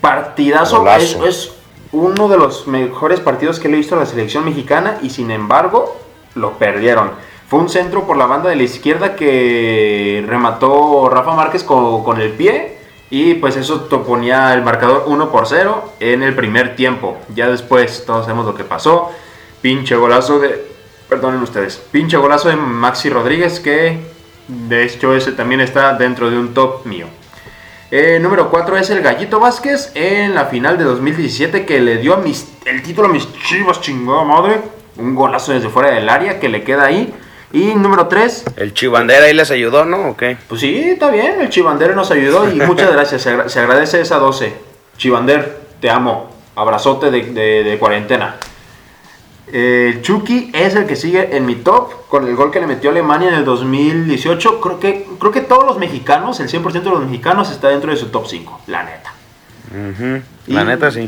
Partidazo, 0.00 0.88
es, 0.96 1.14
es 1.26 1.52
uno 1.92 2.26
de 2.28 2.38
los 2.38 2.66
mejores 2.66 3.20
partidos 3.20 3.60
que 3.60 3.68
le 3.68 3.74
he 3.74 3.76
visto 3.76 3.96
a 3.96 3.98
la 3.98 4.06
selección 4.06 4.46
mexicana 4.46 4.96
y 5.02 5.10
sin 5.10 5.30
embargo 5.30 6.01
lo 6.34 6.52
perdieron. 6.58 7.10
Fue 7.48 7.58
un 7.60 7.68
centro 7.68 8.06
por 8.06 8.16
la 8.16 8.26
banda 8.26 8.48
de 8.50 8.56
la 8.56 8.62
izquierda 8.62 9.14
que 9.16 10.24
remató 10.26 11.08
Rafa 11.10 11.34
Márquez 11.34 11.64
con, 11.64 12.02
con 12.02 12.20
el 12.20 12.30
pie 12.32 12.78
y 13.10 13.34
pues 13.34 13.56
eso 13.56 13.88
ponía 14.06 14.54
el 14.54 14.62
marcador 14.62 15.04
1 15.06 15.30
por 15.30 15.46
0 15.46 15.92
en 16.00 16.22
el 16.22 16.34
primer 16.34 16.76
tiempo. 16.76 17.18
Ya 17.34 17.48
después 17.50 18.04
todos 18.06 18.24
sabemos 18.24 18.46
lo 18.46 18.54
que 18.54 18.64
pasó. 18.64 19.10
Pinche 19.60 19.94
golazo 19.96 20.38
de... 20.38 20.70
Perdonen 21.08 21.42
ustedes. 21.42 21.76
Pinche 21.90 22.16
golazo 22.16 22.48
de 22.48 22.56
Maxi 22.56 23.10
Rodríguez 23.10 23.60
que 23.60 23.98
de 24.48 24.84
hecho 24.84 25.14
ese 25.14 25.32
también 25.32 25.60
está 25.60 25.92
dentro 25.94 26.30
de 26.30 26.38
un 26.38 26.54
top 26.54 26.86
mío. 26.86 27.06
Eh, 27.90 28.18
número 28.18 28.48
4 28.50 28.78
es 28.78 28.88
el 28.88 29.02
Gallito 29.02 29.38
Vázquez 29.38 29.92
en 29.94 30.34
la 30.34 30.46
final 30.46 30.78
de 30.78 30.84
2017 30.84 31.66
que 31.66 31.80
le 31.80 31.98
dio 31.98 32.14
a 32.14 32.16
mis- 32.16 32.48
el 32.64 32.82
título 32.82 33.08
a 33.08 33.10
mis 33.12 33.30
chivas, 33.42 33.82
chingada 33.82 34.24
madre. 34.24 34.62
Un 34.96 35.14
golazo 35.14 35.52
desde 35.52 35.68
fuera 35.68 35.90
del 35.90 36.08
área 36.08 36.38
que 36.40 36.48
le 36.48 36.62
queda 36.64 36.84
ahí. 36.84 37.12
Y 37.52 37.74
número 37.74 38.06
3, 38.08 38.44
El 38.56 38.72
Chivandera 38.72 39.26
ahí 39.26 39.34
les 39.34 39.50
ayudó, 39.50 39.84
¿no? 39.84 40.08
¿O 40.10 40.16
qué? 40.16 40.38
pues 40.48 40.60
sí, 40.62 40.74
está 40.90 41.10
bien, 41.10 41.40
el 41.40 41.50
Chivandero 41.50 41.94
nos 41.94 42.10
ayudó 42.10 42.50
y 42.50 42.54
muchas 42.66 42.90
gracias, 42.92 43.22
se, 43.22 43.30
agra- 43.30 43.48
se 43.50 43.60
agradece 43.60 44.00
esa 44.00 44.16
12. 44.18 44.54
Chivander, 44.96 45.60
te 45.80 45.90
amo, 45.90 46.30
abrazote 46.56 47.10
de, 47.10 47.22
de- 47.24 47.62
de 47.64 47.78
cuarentena. 47.78 48.36
El 49.52 50.00
Chucky 50.00 50.50
es 50.54 50.74
el 50.76 50.86
que 50.86 50.96
sigue 50.96 51.36
en 51.36 51.44
mi 51.44 51.56
top 51.56 52.06
con 52.08 52.26
el 52.26 52.34
gol 52.36 52.50
que 52.50 52.60
le 52.60 52.66
metió 52.66 52.88
Alemania 52.90 53.28
en 53.28 53.34
el 53.34 53.44
2018. 53.44 54.60
Creo 54.60 54.80
que, 54.80 55.06
creo 55.18 55.32
que 55.32 55.40
todos 55.42 55.66
los 55.66 55.78
mexicanos, 55.78 56.40
el 56.40 56.48
100% 56.48 56.72
de 56.72 56.90
los 56.90 57.00
mexicanos 57.04 57.50
está 57.50 57.68
dentro 57.68 57.90
de 57.90 57.96
su 57.98 58.06
top 58.08 58.26
5, 58.28 58.62
la 58.68 58.84
neta. 58.84 59.12
La 60.46 60.62
Y- 60.62 60.64
neta 60.64 60.90
sí. 60.90 61.00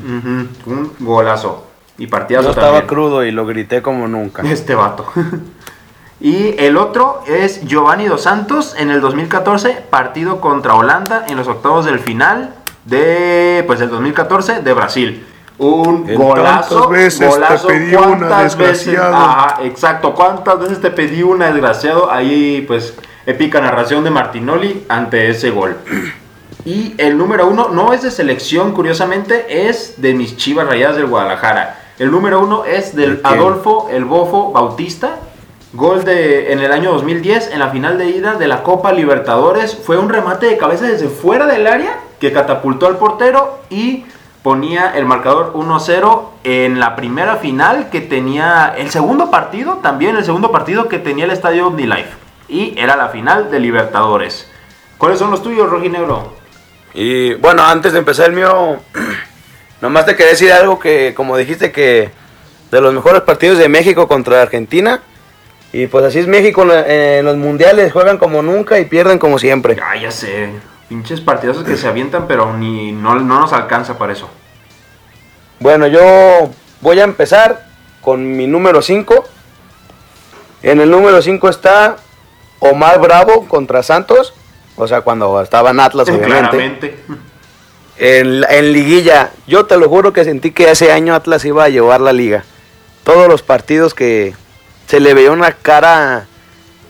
un 0.67 0.93
golazo. 0.99 1.69
Y 1.99 2.07
partidazo 2.09 2.47
Yo 2.47 2.51
estaba 2.51 2.79
también. 2.79 2.87
crudo 2.89 3.25
y 3.25 3.31
lo 3.31 3.47
grité 3.47 3.83
como 3.83 4.09
nunca. 4.09 4.43
Este 4.51 4.75
vato. 4.75 5.07
y 6.21 6.55
el 6.59 6.77
otro 6.77 7.23
es 7.27 7.63
Giovanni 7.65 8.07
Dos 8.07 8.23
Santos 8.23 8.75
en 8.79 8.91
el 8.91 9.01
2014, 9.01 9.85
partido 9.91 10.41
contra 10.41 10.75
Holanda 10.75 11.25
en 11.29 11.37
los 11.37 11.47
octavos 11.49 11.85
del 11.85 11.99
final 12.01 12.55
de 12.85 13.63
pues 13.67 13.79
del 13.79 13.91
2014 13.91 14.63
de 14.63 14.73
Brasil. 14.73 15.27
Un 15.57 16.05
En 16.09 16.17
golazo, 16.17 16.89
veces 16.89 17.21
te 17.21 17.27
golazo. 17.29 17.69
pedí 17.69 17.95
una, 17.95 18.07
¿Cuántas 18.27 18.57
veces? 18.57 18.87
desgraciado? 18.87 19.15
Ajá, 19.17 19.63
exacto. 19.63 20.13
¿Cuántas 20.15 20.59
veces 20.59 20.81
te 20.81 20.91
pedí 20.91 21.23
una, 21.23 21.47
desgraciado? 21.47 22.11
Ahí, 22.11 22.65
pues, 22.67 22.95
épica 23.25 23.61
narración 23.61 24.03
de 24.03 24.11
Martinoli 24.11 24.85
ante 24.89 25.31
ese 25.31 25.51
gol. 25.51 25.77
Y 26.67 26.95
el 26.97 27.19
número 27.19 27.47
uno 27.47 27.69
no 27.69 27.93
es 27.93 28.01
de 28.01 28.11
selección, 28.11 28.73
curiosamente, 28.73 29.69
es 29.69 30.01
de 30.01 30.15
mis 30.15 30.39
chivas 30.39 30.67
rayadas 30.67 30.97
del 30.97 31.07
Guadalajara. 31.09 31.79
El 31.99 32.11
número 32.11 32.41
uno 32.41 32.65
es 32.65 32.97
del. 32.97 33.21
Adolfo 33.23 33.89
El 33.91 34.05
Bofo 34.05 34.53
Bautista. 34.53 35.17
Gol 35.73 36.05
de 36.05 36.53
en 36.53 36.61
el 36.61 36.73
año 36.73 36.93
2010 36.93 37.51
en 37.53 37.59
la 37.59 37.69
final 37.69 37.99
de 37.99 38.07
ida 38.07 38.35
de 38.35 38.47
la 38.49 38.63
Copa 38.63 38.93
Libertadores. 38.93 39.77
Fue 39.77 39.97
un 39.97 40.09
remate 40.09 40.47
de 40.47 40.57
cabeza 40.57 40.87
desde 40.87 41.09
fuera 41.09 41.47
del 41.47 41.67
área 41.67 41.99
que 42.21 42.33
catapultó 42.33 42.87
al 42.87 42.97
portero 42.97 43.59
y 43.71 44.05
ponía 44.43 44.93
el 44.95 45.05
marcador 45.05 45.53
1-0 45.55 46.23
en 46.45 46.79
la 46.79 46.95
primera 46.97 47.37
final 47.37 47.91
que 47.91 48.01
tenía 48.01 48.75
el 48.77 48.91
segundo 48.91 49.31
partido, 49.31 49.79
también 49.83 50.17
el 50.17 50.25
segundo 50.25 50.53
partido 50.53 50.89
que 50.89 50.99
tenía 50.99 51.25
el 51.25 51.31
estadio 51.31 51.67
OmniLife. 51.67 52.11
Y 52.49 52.79
era 52.79 52.97
la 52.97 53.09
final 53.09 53.51
de 53.51 53.59
Libertadores. 53.59 54.49
¿Cuáles 54.99 55.19
son 55.19 55.31
los 55.31 55.43
tuyos, 55.43 55.69
Rojinegro? 55.69 56.35
Y 56.93 57.35
bueno, 57.35 57.65
antes 57.65 57.93
de 57.93 57.99
empezar 58.01 58.27
el 58.27 58.37
mío, 58.37 58.79
nomás 59.85 60.07
te 60.07 60.17
quería 60.17 60.31
decir 60.31 60.51
algo 60.51 60.79
que, 60.79 61.13
como 61.15 61.37
dijiste, 61.37 61.71
que 61.71 62.11
de 62.71 62.81
los 62.81 62.95
mejores 62.95 63.21
partidos 63.21 63.59
de 63.59 63.69
México 63.69 64.09
contra 64.09 64.41
Argentina. 64.41 65.03
Y 65.75 65.89
pues 65.89 66.05
así 66.05 66.21
es 66.21 66.27
México 66.27 66.65
en 66.73 67.25
los 67.25 67.37
mundiales, 67.37 67.93
juegan 67.93 68.17
como 68.17 68.43
nunca 68.43 68.79
y 68.79 68.87
pierden 68.87 69.19
como 69.19 69.39
siempre. 69.39 69.77
Ah, 69.83 69.97
ya 69.97 70.11
sé. 70.11 70.49
Pinches 70.89 71.21
partidazos 71.21 71.65
que 71.65 71.77
se 71.77 71.87
avientan, 71.87 72.27
pero 72.27 72.57
ni 72.57 72.93
no, 72.93 73.17
no 73.17 73.41
nos 73.41 73.53
alcanza 73.53 73.99
para 73.99 74.13
eso. 74.13 74.31
Bueno, 75.61 75.87
yo 75.87 76.51
voy 76.81 77.01
a 77.01 77.05
empezar 77.05 77.67
con 78.01 78.37
mi 78.37 78.47
número 78.47 78.81
5. 78.81 79.25
En 80.63 80.81
el 80.81 80.91
número 80.91 81.21
5 81.21 81.49
está 81.49 81.97
Omar 82.61 83.01
Bravo 83.01 83.47
contra 83.49 83.83
Santos. 83.83 84.33
O 84.77 84.89
sea, 84.89 85.03
cuando 85.03 85.43
estaba 85.43 85.71
en 85.71 85.81
Atlas, 85.81 86.09
obviamente. 86.09 86.29
Claramente. 86.29 86.99
En, 87.99 88.41
la- 88.41 88.49
en 88.49 88.73
liguilla, 88.73 89.31
yo 89.47 89.67
te 89.67 89.77
lo 89.77 89.89
juro 89.89 90.13
que 90.13 90.25
sentí 90.25 90.51
que 90.51 90.71
ese 90.71 90.91
año 90.93 91.15
Atlas 91.15 91.45
iba 91.45 91.65
a 91.65 91.69
llevar 91.69 92.01
la 92.01 92.13
liga. 92.13 92.45
Todos 93.05 93.29
los 93.29 93.43
partidos 93.43 93.95
que 93.95 94.35
se 94.87 94.99
le 95.01 95.15
veía 95.15 95.31
una 95.31 95.53
cara, 95.53 96.27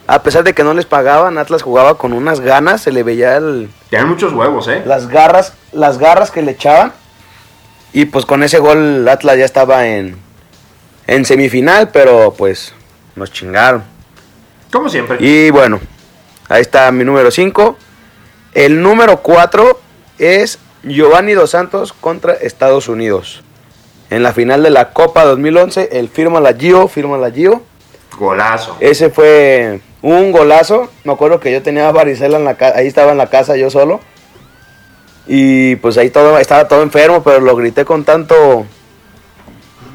a 0.07 0.23
pesar 0.23 0.45
de 0.45 0.55
que 0.55 0.65
no 0.65 0.73
les 0.75 0.87
pagaban, 0.87 1.37
Atlas 1.39 1.63
jugaba 1.63 1.99
con 1.99 2.13
unas 2.13 2.41
ganas, 2.41 2.81
se 2.83 2.93
le 2.93 3.03
veía 3.03 3.37
el- 3.37 3.69
Tienen 3.91 4.09
muchos 4.09 4.33
huevos, 4.33 4.67
¿eh? 4.69 4.83
las 4.87 5.09
garras, 5.09 5.53
las 5.73 5.99
garras 5.99 6.31
que 6.31 6.43
le 6.43 6.53
echaban. 6.53 6.93
Y 7.93 8.07
pues 8.07 8.25
con 8.27 8.43
ese 8.43 8.59
gol 8.59 9.07
Atlas 9.09 9.39
ya 9.39 9.45
estaba 9.45 9.87
en, 9.87 10.17
en 11.07 11.25
semifinal, 11.25 11.91
pero 11.91 12.35
pues 12.37 12.73
nos 13.15 13.31
chingaron. 13.31 13.85
Como 14.73 14.89
siempre. 14.89 15.19
Y 15.21 15.51
bueno, 15.51 15.81
ahí 16.49 16.61
está 16.63 16.91
mi 16.91 17.05
número 17.05 17.31
5. 17.31 17.77
El 18.55 18.83
número 18.83 19.19
4 19.23 19.81
es 20.19 20.59
Giovanni 20.87 21.33
Dos 21.33 21.51
Santos 21.51 21.93
contra 21.93 22.35
Estados 22.35 22.89
Unidos. 22.89 23.43
En 24.11 24.23
la 24.23 24.33
final 24.33 24.63
de 24.63 24.71
la 24.71 24.93
Copa 24.93 25.25
2011, 25.25 25.91
el 25.93 26.09
firma 26.09 26.41
la 26.41 26.55
Gio, 26.55 26.89
firma 26.89 27.17
la 27.17 27.31
Gio. 27.31 27.63
Golazo. 28.19 28.77
Ese 28.81 29.11
fue 29.11 29.81
un 30.03 30.31
golazo. 30.31 30.91
Me 31.05 31.13
acuerdo 31.13 31.41
que 31.41 31.51
yo 31.51 31.63
tenía 31.63 31.91
varicela 31.91 32.39
en 32.39 32.45
la 32.45 32.55
casa, 32.55 32.79
ahí 32.79 32.87
estaba 32.87 33.13
en 33.13 33.19
la 33.19 33.29
casa 33.29 33.57
yo 33.57 33.71
solo. 33.71 34.01
Y 35.27 35.77
pues 35.77 35.97
ahí 35.97 36.11
todo, 36.11 36.39
estaba 36.39 36.69
todo 36.69 36.83
enfermo, 36.83 37.23
pero 37.23 37.41
lo 37.41 37.57
grité 37.57 37.85
con 37.85 38.05
tanto, 38.05 38.67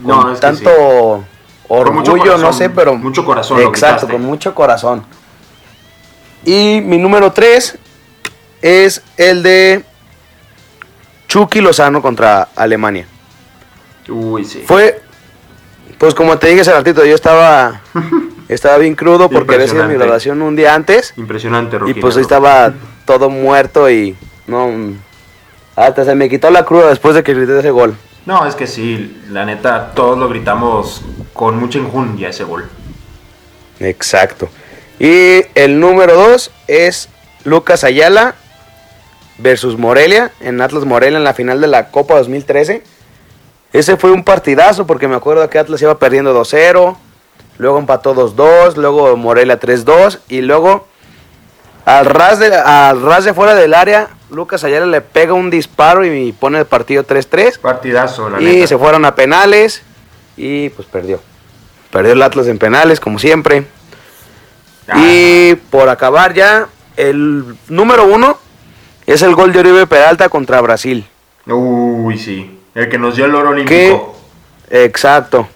No, 0.02 0.22
con 0.24 0.34
es 0.34 0.40
que 0.40 0.42
tanto 0.42 1.24
orgullo, 1.68 2.38
no 2.40 2.52
sé, 2.52 2.72
pero 2.72 2.96
mucho 2.96 3.24
corazón 3.24 3.62
Exacto, 3.62 4.08
con 4.08 4.22
mucho 4.22 4.56
corazón. 4.56 5.06
Y 6.44 6.82
mi 6.84 6.98
número 6.98 7.32
3 7.32 7.78
es 8.62 9.04
el 9.18 9.44
de 9.44 9.86
Chucky 11.30 11.62
Lozano 11.62 12.02
contra 12.02 12.50
Alemania. 12.56 13.06
Uy, 14.10 14.44
sí. 14.44 14.64
Fue, 14.66 15.00
pues 16.00 16.16
como 16.16 16.38
te 16.40 16.48
dije 16.48 16.62
hace 16.62 16.74
ratito, 16.74 17.06
yo 17.06 17.14
estaba, 17.14 17.82
estaba 18.50 18.78
bien 18.80 18.96
crudo 18.96 19.30
porque 19.30 19.54
había 19.56 19.68
sido 19.68 19.88
mi 19.88 19.94
graduación 19.94 20.42
un 20.42 20.56
día 20.56 20.74
antes. 20.74 21.14
Impresionante, 21.16 21.78
Y 21.86 21.94
pues 21.94 22.18
ahí 22.18 22.24
estaba 22.24 22.74
todo 23.06 23.30
muerto 23.30 23.90
y 23.90 24.18
no... 24.48 24.98
Hasta 25.76 26.04
se 26.04 26.14
me 26.14 26.28
quitó 26.30 26.50
la 26.50 26.66
cruda 26.66 26.90
después 26.90 27.16
de 27.16 27.24
que 27.24 27.34
grité 27.34 27.58
ese 27.58 27.72
gol. 27.72 27.96
No, 28.26 28.46
es 28.46 28.56
que 28.56 28.68
sí, 28.68 29.22
la 29.30 29.46
neta, 29.46 29.92
todos 29.94 30.18
lo 30.18 30.28
gritamos 30.28 31.04
con 31.32 31.58
mucha 31.58 31.80
enjundia 31.80 32.30
ese 32.30 32.44
gol. 32.44 32.68
Exacto. 33.80 34.50
Y 35.00 35.44
el 35.56 35.80
número 35.80 36.16
2 36.16 36.52
es 36.68 37.08
Lucas 37.46 37.86
Ayala 37.86 38.36
versus 39.40 39.78
Morelia 39.78 40.32
en 40.40 40.62
Atlas 40.62 40.86
Morelia 40.86 41.18
en 41.18 41.24
la 41.24 41.34
final 41.34 41.60
de 41.62 41.68
la 41.68 41.90
Copa 41.90 42.18
2013. 42.18 42.84
Ese 43.74 43.98
fue 43.98 44.12
un 44.12 44.24
partidazo 44.24 44.86
porque 44.88 45.08
me 45.08 45.16
acuerdo 45.16 45.50
que 45.50 45.60
Atlas 45.60 45.82
iba 45.82 45.98
perdiendo 46.00 46.40
2-0, 46.40 46.96
luego 47.58 47.78
empató 47.78 48.16
2-2, 48.16 48.76
luego 48.76 49.16
Morelia 49.16 49.60
3-2 49.60 50.20
y 50.30 50.42
luego 50.42 50.88
al 51.86 52.06
ras, 52.06 52.40
de, 52.40 52.56
al 52.56 53.02
ras 53.02 53.24
de 53.26 53.34
fuera 53.34 53.56
del 53.56 53.74
área 53.74 54.10
Lucas 54.30 54.64
Ayala 54.64 54.86
le 54.86 55.02
pega 55.02 55.34
un 55.34 55.50
disparo 55.50 56.06
y 56.06 56.32
pone 56.34 56.60
el 56.60 56.66
partido 56.66 57.04
3-3 57.04 57.60
Partidazo, 57.60 58.30
la 58.30 58.42
y 58.42 58.46
neta. 58.46 58.68
se 58.68 58.78
fueron 58.78 59.06
a 59.06 59.16
penales 59.16 59.82
y 60.38 60.70
pues 60.70 60.88
perdió. 60.88 61.20
Perdió 61.92 62.14
el 62.14 62.22
Atlas 62.22 62.48
en 62.48 62.60
penales 62.60 63.00
como 63.00 63.18
siempre. 63.20 63.66
Ah, 64.88 65.00
Y 65.00 65.56
por 65.70 65.90
acabar 65.90 66.34
ya, 66.34 66.68
el 66.98 67.44
número 67.68 68.06
uno 68.06 68.38
es 69.12 69.22
el 69.22 69.36
gol 69.36 69.52
de 69.54 69.60
Oribe 69.60 69.88
Peralta 69.88 70.30
contra 70.30 70.62
Brasil. 70.62 71.06
Uy, 71.48 72.18
sí. 72.18 72.60
El 72.76 72.90
que 72.90 72.98
nos 72.98 73.16
dio 73.16 73.26
el 73.26 73.36
oro 73.36 73.50
¿Qué? 73.66 73.92
olímpico. 73.92 74.16
Exacto. 74.70 75.48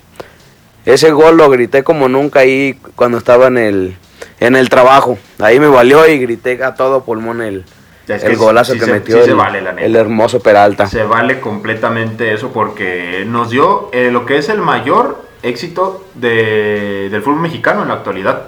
Ese 0.85 1.11
gol 1.11 1.37
lo 1.37 1.49
grité 1.49 1.83
como 1.83 2.09
nunca 2.09 2.39
ahí 2.41 2.77
cuando 2.95 3.17
estaba 3.17 3.47
en 3.47 3.57
el, 3.57 3.95
en 4.39 4.55
el 4.55 4.69
trabajo. 4.69 5.17
Ahí 5.39 5.59
me 5.59 5.67
valió 5.67 6.07
y 6.07 6.17
grité 6.19 6.61
a 6.63 6.75
todo 6.75 7.03
pulmón 7.03 7.41
el, 7.41 7.63
el 8.07 8.35
golazo 8.35 8.73
sí 8.73 8.79
que 8.79 8.85
metió 8.87 9.17
sí 9.19 9.23
se 9.25 9.29
el, 9.31 9.35
vale, 9.37 9.63
el 9.77 9.95
hermoso 9.95 10.41
Peralta. 10.41 10.87
Se 10.87 11.03
vale 11.03 11.39
completamente 11.39 12.33
eso 12.33 12.51
porque 12.51 13.23
nos 13.25 13.49
dio 13.49 13.89
eh, 13.93 14.09
lo 14.11 14.25
que 14.25 14.37
es 14.39 14.49
el 14.49 14.59
mayor 14.59 15.23
éxito 15.41 16.05
de- 16.15 17.07
del 17.11 17.21
fútbol 17.21 17.39
mexicano 17.41 17.83
en 17.83 17.89
la 17.89 17.93
actualidad. 17.95 18.41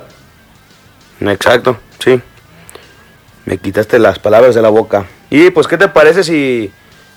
Exacto, 1.21 1.77
sí. 1.99 2.21
Me 3.45 3.57
quitaste 3.57 3.99
las 3.99 4.19
palabras 4.19 4.55
de 4.55 4.61
la 4.61 4.69
boca. 4.69 5.05
Y 5.29 5.51
pues, 5.51 5.67
¿qué 5.67 5.77
te 5.77 5.87
parece 5.87 6.23
si, 6.23 6.71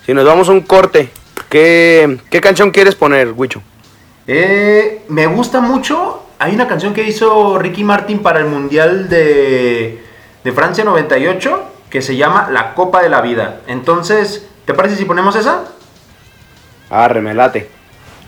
si 0.04 0.14
nos 0.14 0.24
vamos 0.24 0.48
a 0.48 0.52
un 0.52 0.60
corte? 0.60 1.10
¿Qué, 1.48 2.18
qué 2.30 2.40
canción 2.40 2.70
quieres 2.70 2.94
poner, 2.94 3.32
Wicho? 3.32 3.62
Eh, 4.26 5.04
me 5.08 5.26
gusta 5.26 5.60
mucho. 5.60 6.26
Hay 6.38 6.54
una 6.54 6.68
canción 6.68 6.92
que 6.92 7.02
hizo 7.02 7.58
Ricky 7.58 7.82
Martin 7.82 8.20
para 8.20 8.40
el 8.40 8.46
Mundial 8.46 9.08
de, 9.08 10.04
de 10.44 10.52
Francia 10.52 10.84
98 10.84 11.64
que 11.90 12.02
se 12.02 12.16
llama 12.16 12.48
La 12.50 12.74
Copa 12.74 13.02
de 13.02 13.08
la 13.08 13.20
Vida. 13.22 13.60
Entonces, 13.66 14.46
¿te 14.66 14.74
parece 14.74 14.96
si 14.96 15.04
ponemos 15.04 15.34
esa? 15.36 15.64
Ah, 16.90 17.08
remelate. 17.08 17.70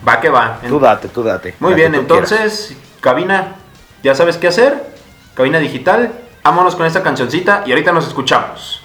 Va 0.07 0.19
que 0.19 0.29
va. 0.29 0.59
Tú 0.67 0.79
date, 0.79 1.07
tú 1.07 1.23
date. 1.23 1.53
Muy 1.59 1.75
bien, 1.75 1.93
entonces, 1.93 2.75
cabina, 2.99 3.55
ya 4.03 4.15
sabes 4.15 4.37
qué 4.37 4.47
hacer. 4.47 4.91
Cabina 5.35 5.59
digital, 5.59 6.11
vámonos 6.43 6.75
con 6.75 6.85
esta 6.85 7.03
cancioncita 7.03 7.63
y 7.65 7.71
ahorita 7.71 7.91
nos 7.91 8.07
escuchamos. 8.07 8.80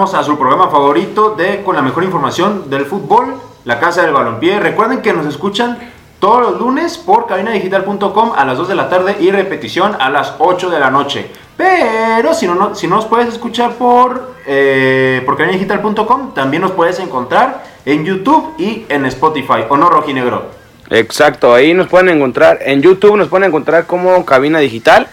A 0.00 0.22
su 0.24 0.38
programa 0.38 0.70
favorito 0.70 1.34
de 1.36 1.62
con 1.62 1.76
la 1.76 1.82
mejor 1.82 2.02
información 2.04 2.70
del 2.70 2.86
fútbol, 2.86 3.34
la 3.66 3.78
Casa 3.78 4.00
del 4.00 4.14
Balompié. 4.14 4.58
Recuerden 4.58 5.02
que 5.02 5.12
nos 5.12 5.26
escuchan 5.26 5.78
todos 6.18 6.40
los 6.40 6.58
lunes 6.58 6.96
por 6.96 7.26
cabinadigital.com 7.26 8.32
a 8.34 8.46
las 8.46 8.56
2 8.56 8.68
de 8.68 8.74
la 8.76 8.88
tarde 8.88 9.16
y 9.20 9.30
repetición 9.30 9.94
a 10.00 10.08
las 10.08 10.32
8 10.38 10.70
de 10.70 10.80
la 10.80 10.90
noche. 10.90 11.30
Pero 11.54 12.32
si 12.32 12.46
no, 12.46 12.54
no- 12.54 12.74
si 12.74 12.86
no 12.86 12.96
nos 12.96 13.04
puedes 13.04 13.28
escuchar 13.28 13.72
por, 13.74 14.36
eh, 14.46 15.22
por 15.26 15.36
cabinadigital.com, 15.36 16.32
también 16.32 16.62
nos 16.62 16.70
puedes 16.72 16.98
encontrar 16.98 17.62
en 17.84 18.02
YouTube 18.02 18.54
y 18.56 18.86
en 18.88 19.04
Spotify. 19.04 19.64
¿O 19.68 19.76
no, 19.76 19.90
Rojinegro? 19.90 20.44
Exacto, 20.88 21.52
ahí 21.52 21.74
nos 21.74 21.88
pueden 21.88 22.08
encontrar, 22.08 22.58
en 22.62 22.80
YouTube 22.80 23.16
nos 23.18 23.28
pueden 23.28 23.48
encontrar 23.48 23.84
como 23.86 24.24
Cabina 24.24 24.60
Digital. 24.60 25.08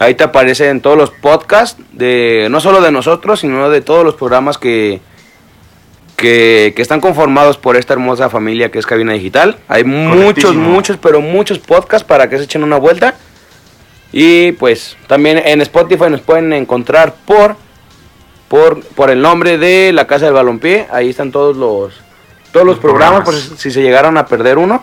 Ahí 0.00 0.14
te 0.14 0.24
aparecen 0.24 0.80
todos 0.80 0.96
los 0.96 1.10
podcasts, 1.10 1.80
de, 1.92 2.48
no 2.50 2.58
solo 2.60 2.80
de 2.80 2.90
nosotros, 2.90 3.40
sino 3.40 3.68
de 3.68 3.82
todos 3.82 4.02
los 4.02 4.14
programas 4.14 4.56
que, 4.56 4.98
que, 6.16 6.72
que 6.74 6.80
están 6.80 7.02
conformados 7.02 7.58
por 7.58 7.76
esta 7.76 7.92
hermosa 7.92 8.30
familia 8.30 8.70
que 8.70 8.78
es 8.78 8.86
Cabina 8.86 9.12
Digital. 9.12 9.58
Hay 9.68 9.84
muchos, 9.84 10.56
muchos, 10.56 10.96
pero 10.96 11.20
muchos 11.20 11.58
podcasts 11.58 12.08
para 12.08 12.30
que 12.30 12.38
se 12.38 12.44
echen 12.44 12.64
una 12.64 12.78
vuelta. 12.78 13.14
Y 14.10 14.52
pues 14.52 14.96
también 15.06 15.36
en 15.36 15.60
Spotify 15.60 16.08
nos 16.08 16.22
pueden 16.22 16.50
encontrar 16.54 17.14
por, 17.26 17.56
por, 18.48 18.82
por 18.82 19.10
el 19.10 19.20
nombre 19.20 19.58
de 19.58 19.92
la 19.92 20.06
Casa 20.06 20.24
del 20.24 20.34
Balompié. 20.34 20.86
Ahí 20.90 21.10
están 21.10 21.30
todos 21.30 21.58
los, 21.58 21.92
todos 22.52 22.64
los, 22.64 22.76
Los 22.76 22.78
programas, 22.78 23.20
programas. 23.20 23.48
por 23.50 23.58
si 23.58 23.70
se 23.70 23.82
llegaran 23.82 24.16
a 24.16 24.24
perder 24.24 24.56
uno, 24.56 24.82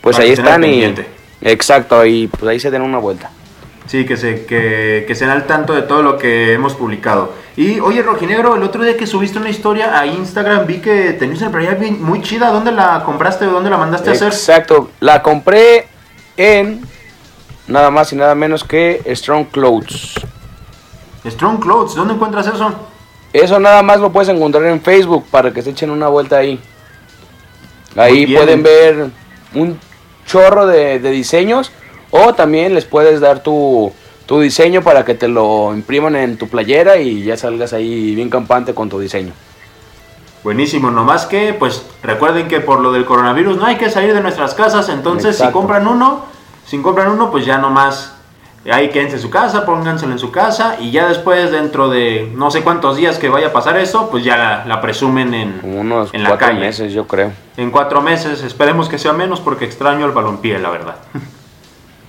pues 0.00 0.16
Para 0.16 0.24
ahí 0.26 0.32
están 0.32 0.64
y... 0.64 0.68
pendiente. 0.68 1.06
Exacto, 1.42 2.06
y 2.06 2.28
pues 2.28 2.44
ahí 2.44 2.58
se 2.58 2.70
den 2.70 2.80
una 2.80 2.96
vuelta. 2.96 3.30
Sí, 3.86 4.06
que 4.06 4.16
se, 4.16 4.46
que, 4.46 5.04
que 5.06 5.14
den 5.14 5.28
al 5.28 5.46
tanto 5.46 5.74
de 5.74 5.82
todo 5.82 6.02
lo 6.02 6.16
que 6.16 6.54
hemos 6.54 6.74
publicado. 6.74 7.32
Y 7.56 7.80
oye, 7.80 8.02
Rojinegro, 8.02 8.56
el 8.56 8.62
otro 8.62 8.82
día 8.82 8.96
que 8.96 9.06
subiste 9.06 9.38
una 9.38 9.50
historia 9.50 9.98
a 9.98 10.06
Instagram 10.06 10.66
vi 10.66 10.78
que 10.78 11.12
tenías 11.12 11.42
una 11.42 11.52
playera 11.52 11.78
muy 11.98 12.22
chida. 12.22 12.50
¿Dónde 12.50 12.72
la 12.72 13.02
compraste 13.04 13.46
o 13.46 13.50
dónde 13.50 13.70
la 13.70 13.76
mandaste 13.76 14.10
a 14.10 14.12
hacer? 14.14 14.28
Exacto, 14.28 14.90
la 15.00 15.22
compré 15.22 15.86
en 16.36 16.80
nada 17.66 17.90
más 17.90 18.12
y 18.12 18.16
nada 18.16 18.34
menos 18.34 18.64
que 18.64 19.02
Strong 19.14 19.48
Clothes. 19.50 20.14
Strong 21.26 21.60
Clothes, 21.60 21.94
¿dónde 21.94 22.14
encuentras 22.14 22.46
eso? 22.46 22.74
Eso 23.32 23.60
nada 23.60 23.82
más 23.82 24.00
lo 24.00 24.10
puedes 24.10 24.28
encontrar 24.28 24.64
en 24.64 24.80
Facebook 24.80 25.26
para 25.30 25.52
que 25.52 25.60
se 25.60 25.70
echen 25.70 25.90
una 25.90 26.08
vuelta 26.08 26.38
ahí. 26.38 26.58
Ahí 27.96 28.34
pueden 28.34 28.62
ver 28.62 29.10
un 29.54 29.78
chorro 30.26 30.66
de, 30.66 30.98
de 30.98 31.10
diseños 31.10 31.70
o 32.16 32.32
también 32.32 32.74
les 32.74 32.84
puedes 32.84 33.20
dar 33.20 33.42
tu, 33.42 33.92
tu 34.26 34.38
diseño 34.38 34.82
para 34.82 35.04
que 35.04 35.16
te 35.16 35.26
lo 35.26 35.74
impriman 35.74 36.14
en 36.14 36.38
tu 36.38 36.48
playera 36.48 36.96
y 36.98 37.24
ya 37.24 37.36
salgas 37.36 37.72
ahí 37.72 38.14
bien 38.14 38.30
campante 38.30 38.72
con 38.72 38.88
tu 38.88 39.00
diseño. 39.00 39.32
Buenísimo, 40.44 40.92
nomás 40.92 41.26
que, 41.26 41.54
pues 41.54 41.84
recuerden 42.04 42.46
que 42.46 42.60
por 42.60 42.78
lo 42.78 42.92
del 42.92 43.04
coronavirus 43.04 43.56
no 43.56 43.66
hay 43.66 43.76
que 43.76 43.90
salir 43.90 44.14
de 44.14 44.20
nuestras 44.20 44.54
casas, 44.54 44.88
entonces 44.90 45.38
si 45.38 45.46
compran 45.48 45.88
uno, 45.88 46.24
si 46.64 46.78
compran 46.78 47.10
uno, 47.10 47.32
pues 47.32 47.46
ya 47.46 47.58
nomás 47.58 48.14
ahí 48.70 48.90
quédense 48.90 49.16
en 49.16 49.22
su 49.22 49.30
casa, 49.30 49.66
pónganselo 49.66 50.12
en 50.12 50.20
su 50.20 50.30
casa 50.30 50.76
y 50.80 50.92
ya 50.92 51.08
después 51.08 51.50
dentro 51.50 51.88
de 51.88 52.30
no 52.36 52.52
sé 52.52 52.62
cuántos 52.62 52.96
días 52.96 53.18
que 53.18 53.28
vaya 53.28 53.48
a 53.48 53.52
pasar 53.52 53.76
eso, 53.76 54.08
pues 54.08 54.22
ya 54.22 54.36
la, 54.36 54.64
la 54.66 54.80
presumen 54.80 55.34
en, 55.34 55.60
unos 55.64 56.14
en 56.14 56.22
la 56.22 56.28
cuatro 56.28 56.54
meses 56.54 56.92
yo 56.92 57.08
creo. 57.08 57.32
En 57.56 57.72
cuatro 57.72 58.02
meses, 58.02 58.44
esperemos 58.44 58.88
que 58.88 58.98
sea 58.98 59.12
menos 59.12 59.40
porque 59.40 59.64
extraño 59.64 60.06
el 60.06 60.12
balompié, 60.12 60.60
la 60.60 60.70
verdad. 60.70 60.96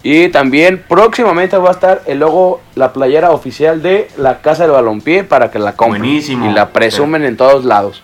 Y 0.08 0.30
también 0.30 0.86
próximamente 0.88 1.58
va 1.58 1.70
a 1.70 1.72
estar 1.72 2.04
el 2.06 2.20
logo, 2.20 2.62
la 2.76 2.94
playera 2.94 3.32
oficial 3.32 3.82
de 3.82 4.08
la 4.18 4.40
Casa 4.40 4.62
del 4.62 4.74
Balompié 4.74 5.24
para 5.24 5.50
que 5.50 5.58
la 5.58 5.76
compren. 5.76 6.00
Buenísimo. 6.00 6.48
Y 6.48 6.54
la 6.54 6.70
presumen 6.70 7.26
en 7.26 7.36
todos 7.36 7.66
lados. 7.66 8.04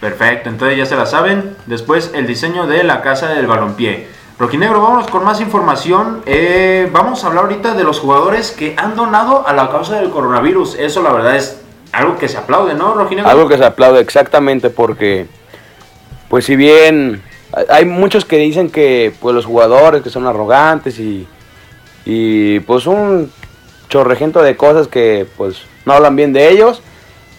Perfecto, 0.00 0.48
entonces 0.48 0.76
ya 0.76 0.86
se 0.86 0.96
la 0.96 1.06
saben. 1.06 1.54
Después 1.66 2.10
el 2.16 2.26
diseño 2.26 2.66
de 2.66 2.82
la 2.82 3.00
casa 3.00 3.28
del 3.28 3.46
balompié. 3.46 4.08
Rojinegro, 4.40 4.82
vámonos 4.82 5.06
con 5.06 5.22
más 5.22 5.40
información. 5.40 6.22
Eh, 6.26 6.90
vamos 6.90 7.22
a 7.22 7.28
hablar 7.28 7.44
ahorita 7.44 7.74
de 7.74 7.84
los 7.84 8.00
jugadores 8.00 8.50
que 8.50 8.74
han 8.76 8.96
donado 8.96 9.46
a 9.46 9.52
la 9.52 9.70
causa 9.70 10.00
del 10.00 10.10
coronavirus. 10.10 10.74
Eso 10.80 11.00
la 11.00 11.12
verdad 11.12 11.36
es 11.36 11.60
algo 11.92 12.18
que 12.18 12.26
se 12.26 12.38
aplaude, 12.38 12.74
¿no, 12.74 12.92
Rojinegro? 12.94 13.30
Algo 13.30 13.46
que 13.46 13.56
se 13.56 13.64
aplaude 13.64 14.00
exactamente 14.00 14.68
porque, 14.68 15.28
pues 16.28 16.44
si 16.44 16.56
bien 16.56 17.22
hay 17.68 17.84
muchos 17.84 18.24
que 18.24 18.38
dicen 18.38 18.68
que 18.68 19.14
pues 19.20 19.32
los 19.32 19.46
jugadores 19.46 20.02
que 20.02 20.10
son 20.10 20.26
arrogantes 20.26 20.98
y, 20.98 21.28
y 22.06 22.60
pues 22.60 22.86
un 22.86 23.30
chorrejento 23.88 24.40
de 24.42 24.56
cosas 24.56 24.88
que 24.88 25.26
pues 25.36 25.62
no 25.84 25.92
hablan 25.92 26.16
bien 26.16 26.32
de 26.32 26.48
ellos, 26.48 26.80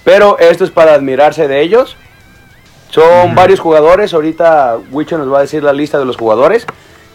pero 0.04 0.38
esto 0.40 0.64
es 0.64 0.70
para 0.72 0.94
admirarse 0.94 1.48
de 1.48 1.62
ellos. 1.62 1.96
Son 2.90 3.34
varios 3.36 3.60
jugadores, 3.60 4.14
ahorita 4.14 4.78
Wicho 4.92 5.18
nos 5.18 5.32
va 5.32 5.40
a 5.40 5.42
decir 5.42 5.64
la 5.64 5.74
lista 5.74 5.98
de 6.00 6.06
los 6.06 6.16
jugadores. 6.18 6.66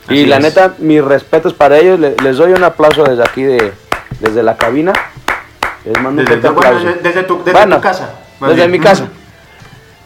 y 0.08 0.26
la 0.26 0.36
es. 0.38 0.42
neta, 0.42 0.74
mis 0.78 1.02
respetos 1.02 1.54
para 1.54 1.78
ellos, 1.78 1.98
le- 2.00 2.16
les, 2.22 2.36
doy 2.36 2.52
un 2.52 2.64
aplauso 2.64 3.04
desde 3.04 3.22
aquí, 3.22 3.42
de, 3.44 3.72
desde 4.20 4.42
la 4.42 4.56
cabina. 4.56 4.92
Les 5.84 5.94
mando 5.94 6.10
un 6.10 6.16
Desde, 6.28 6.40
fuerte 6.40 6.48
bueno, 6.50 6.68
aplauso. 6.68 6.86
desde- 6.86 7.00
desde 7.08 7.22
tu, 7.22 7.38
desde 7.38 7.52
Bueno, 7.52 7.76
tu 7.76 7.82
casa. 7.82 8.14
desde 8.40 8.54
bien. 8.54 8.70
mi 8.70 8.80
casa. 8.80 9.08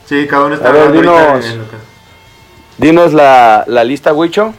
Sí, 0.04 0.26
cada 0.28 0.44
uno 0.44 0.54
está 0.54 0.68
A 0.68 0.72
ver, 0.72 0.92
dinos. 0.92 1.44
en 1.46 1.58
lo 1.58 1.64
que- 1.70 1.76
Dinos 2.78 3.12
la, 3.14 3.64
la 3.66 3.82
lista, 3.84 4.12
Wicho. 4.12 4.54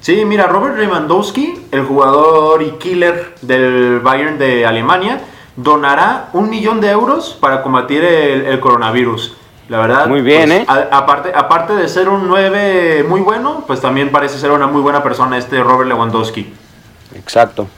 Sí, 0.00 0.24
mira, 0.24 0.46
Robert 0.46 0.78
Lewandowski, 0.78 1.66
el 1.70 1.84
jugador 1.84 2.62
y 2.62 2.70
killer 2.72 3.34
del 3.42 4.00
Bayern 4.00 4.38
de 4.38 4.64
Alemania, 4.64 5.20
donará 5.56 6.30
un 6.32 6.48
millón 6.48 6.80
de 6.80 6.88
euros 6.90 7.36
para 7.38 7.62
combatir 7.62 8.02
el, 8.02 8.46
el 8.46 8.60
coronavirus. 8.60 9.36
La 9.68 9.78
verdad, 9.78 10.06
Muy 10.08 10.22
bien, 10.22 10.48
pues, 10.48 10.60
¿eh? 10.62 10.64
a- 10.66 10.96
aparte, 10.96 11.32
aparte 11.34 11.74
de 11.74 11.86
ser 11.88 12.08
un 12.08 12.26
9 12.28 13.04
muy 13.08 13.20
bueno, 13.20 13.62
pues 13.66 13.80
también 13.80 14.10
parece 14.10 14.38
ser 14.38 14.50
una 14.50 14.66
muy 14.66 14.80
buena 14.80 15.02
persona 15.02 15.36
este 15.38 15.62
Robert 15.62 15.88
Lewandowski. 15.88 16.52
Exacto. 17.14 17.68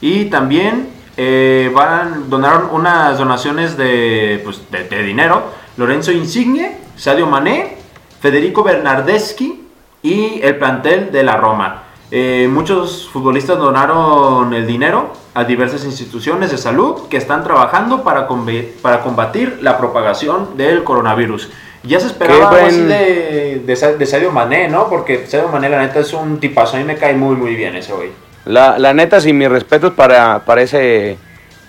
Y 0.00 0.26
también 0.26 0.88
eh, 1.16 1.70
van 1.74 2.28
donaron 2.30 2.68
unas 2.70 3.18
donaciones 3.18 3.76
de, 3.76 4.40
pues, 4.44 4.70
de, 4.70 4.84
de 4.84 5.02
dinero. 5.02 5.42
Lorenzo 5.78 6.12
Insigne, 6.12 6.76
Sadio 6.96 7.26
Mané, 7.26 7.78
Federico 8.20 8.62
Bernardeschi 8.62 9.68
y 10.02 10.40
el 10.42 10.56
plantel 10.56 11.10
de 11.12 11.22
la 11.22 11.36
Roma. 11.36 11.82
Eh, 12.10 12.48
muchos 12.50 13.08
futbolistas 13.12 13.58
donaron 13.58 14.52
el 14.52 14.66
dinero 14.66 15.12
a 15.34 15.44
diversas 15.44 15.84
instituciones 15.84 16.50
de 16.50 16.58
salud 16.58 17.08
que 17.08 17.16
están 17.16 17.44
trabajando 17.44 18.02
para, 18.02 18.26
para 18.82 19.00
combatir 19.02 19.58
la 19.62 19.78
propagación 19.78 20.56
del 20.56 20.82
coronavirus. 20.82 21.50
Ya 21.84 22.00
se 22.00 22.08
esperaba 22.08 22.50
buen- 22.50 22.66
así 22.66 22.80
de, 22.80 23.62
de, 23.64 23.96
de 23.96 24.06
Sadio 24.06 24.32
Mané, 24.32 24.68
¿no? 24.68 24.88
Porque 24.88 25.24
Sadio 25.26 25.48
Mané, 25.48 25.68
la 25.68 25.80
neta, 25.80 26.00
es 26.00 26.12
un 26.12 26.40
tipazo. 26.40 26.76
A 26.76 26.80
mí 26.80 26.84
me 26.84 26.96
cae 26.96 27.14
muy, 27.14 27.36
muy 27.36 27.54
bien 27.54 27.76
ese 27.76 27.92
güey. 27.92 28.10
La, 28.44 28.78
la 28.78 28.92
neta, 28.92 29.20
sí, 29.20 29.32
mis 29.32 29.48
respetos 29.48 29.92
para, 29.94 30.44
para, 30.44 30.62
ese, 30.62 31.16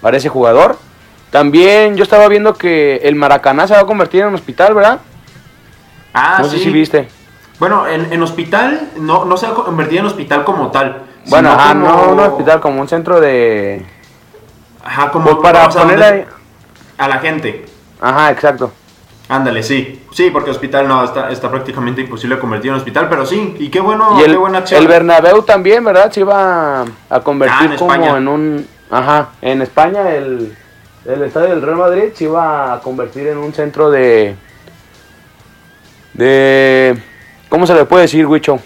para 0.01 0.17
ese 0.17 0.27
jugador. 0.27 0.77
También 1.29 1.95
yo 1.95 2.03
estaba 2.03 2.27
viendo 2.27 2.55
que 2.55 2.97
el 3.03 3.15
Maracaná 3.15 3.67
se 3.67 3.73
va 3.73 3.81
a 3.81 3.85
convertir 3.85 4.21
en 4.21 4.27
un 4.29 4.35
hospital, 4.35 4.73
¿verdad? 4.73 4.99
Ah, 6.13 6.39
no 6.41 6.49
sé 6.49 6.57
si 6.57 6.69
viste. 6.71 7.07
Bueno, 7.61 7.85
en, 7.87 8.11
en 8.11 8.23
hospital 8.23 8.89
no, 8.97 9.23
no 9.25 9.37
se 9.37 9.45
ha 9.45 9.51
convertido 9.51 9.99
en 10.01 10.07
hospital 10.07 10.43
como 10.43 10.71
tal. 10.71 11.03
Bueno, 11.27 11.51
ajá, 11.51 11.73
como- 11.73 11.85
no 11.87 12.11
un 12.13 12.19
hospital, 12.19 12.59
como 12.59 12.81
un 12.81 12.87
centro 12.87 13.21
de... 13.21 13.85
Ajá, 14.83 15.11
como 15.11 15.25
Pues 15.25 15.37
para 15.43 15.67
o 15.67 15.71
sea, 15.71 15.83
poner 15.83 15.99
donde- 15.99 16.13
ahí- 16.21 16.25
a 16.97 17.07
la 17.07 17.19
gente. 17.19 17.67
Ajá, 18.01 18.31
exacto. 18.31 18.71
Ándale, 19.29 19.61
sí. 19.61 20.03
Sí, 20.11 20.31
porque 20.31 20.49
hospital 20.49 20.87
no, 20.87 21.03
está, 21.03 21.29
está 21.29 21.51
prácticamente 21.51 22.01
imposible 22.01 22.39
convertir 22.39 22.71
en 22.71 22.77
hospital, 22.77 23.07
pero 23.07 23.27
sí. 23.27 23.55
Y 23.59 23.69
qué 23.69 23.79
bueno, 23.79 24.17
y 24.19 24.23
el, 24.23 24.31
qué 24.31 24.37
buena 24.37 24.57
acción. 24.57 24.81
el 24.81 24.87
Bernabéu 24.87 25.43
también, 25.43 25.85
¿verdad? 25.85 26.11
Se 26.11 26.21
iba 26.21 26.81
a 27.11 27.19
convertir 27.19 27.57
Ah, 27.69 27.73
en 27.73 27.77
como 27.77 27.93
España. 27.93 28.17
en 28.17 28.27
un... 28.27 28.67
Ajá, 28.89 29.29
en 29.39 29.61
España 29.61 30.09
el, 30.09 30.57
el 31.05 31.21
estadio 31.21 31.49
del 31.49 31.61
Real 31.61 31.77
Madrid 31.77 32.05
se 32.15 32.23
iba 32.23 32.73
a 32.73 32.79
convertir 32.79 33.27
en 33.27 33.37
un 33.37 33.53
centro 33.53 33.91
de... 33.91 34.35
De... 36.13 36.99
¿Cómo 37.51 37.67
se 37.67 37.73
le 37.73 37.83
puede 37.83 38.03
decir, 38.03 38.25
Wicho? 38.27 38.59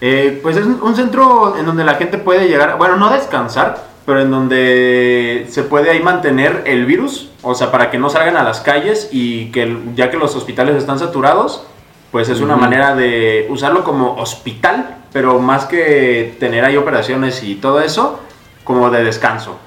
Eh, 0.00 0.38
pues 0.40 0.56
es 0.56 0.64
un 0.64 0.94
centro 0.94 1.56
en 1.58 1.66
donde 1.66 1.82
la 1.82 1.94
gente 1.94 2.16
puede 2.16 2.46
llegar, 2.46 2.78
bueno, 2.78 2.96
no 2.96 3.10
descansar, 3.10 3.88
pero 4.06 4.20
en 4.20 4.30
donde 4.30 5.46
se 5.50 5.64
puede 5.64 5.90
ahí 5.90 6.00
mantener 6.00 6.62
el 6.64 6.86
virus, 6.86 7.30
o 7.42 7.56
sea, 7.56 7.72
para 7.72 7.90
que 7.90 7.98
no 7.98 8.08
salgan 8.10 8.36
a 8.36 8.44
las 8.44 8.60
calles 8.60 9.08
y 9.10 9.50
que 9.50 9.76
ya 9.96 10.12
que 10.12 10.16
los 10.16 10.36
hospitales 10.36 10.76
están 10.76 11.00
saturados, 11.00 11.66
pues 12.12 12.28
es 12.28 12.40
una 12.40 12.54
manera 12.54 12.94
de 12.94 13.48
usarlo 13.50 13.82
como 13.82 14.14
hospital, 14.14 14.98
pero 15.12 15.40
más 15.40 15.64
que 15.64 16.36
tener 16.38 16.64
ahí 16.64 16.76
operaciones 16.76 17.42
y 17.42 17.56
todo 17.56 17.80
eso, 17.80 18.20
como 18.62 18.90
de 18.90 19.02
descanso. 19.02 19.58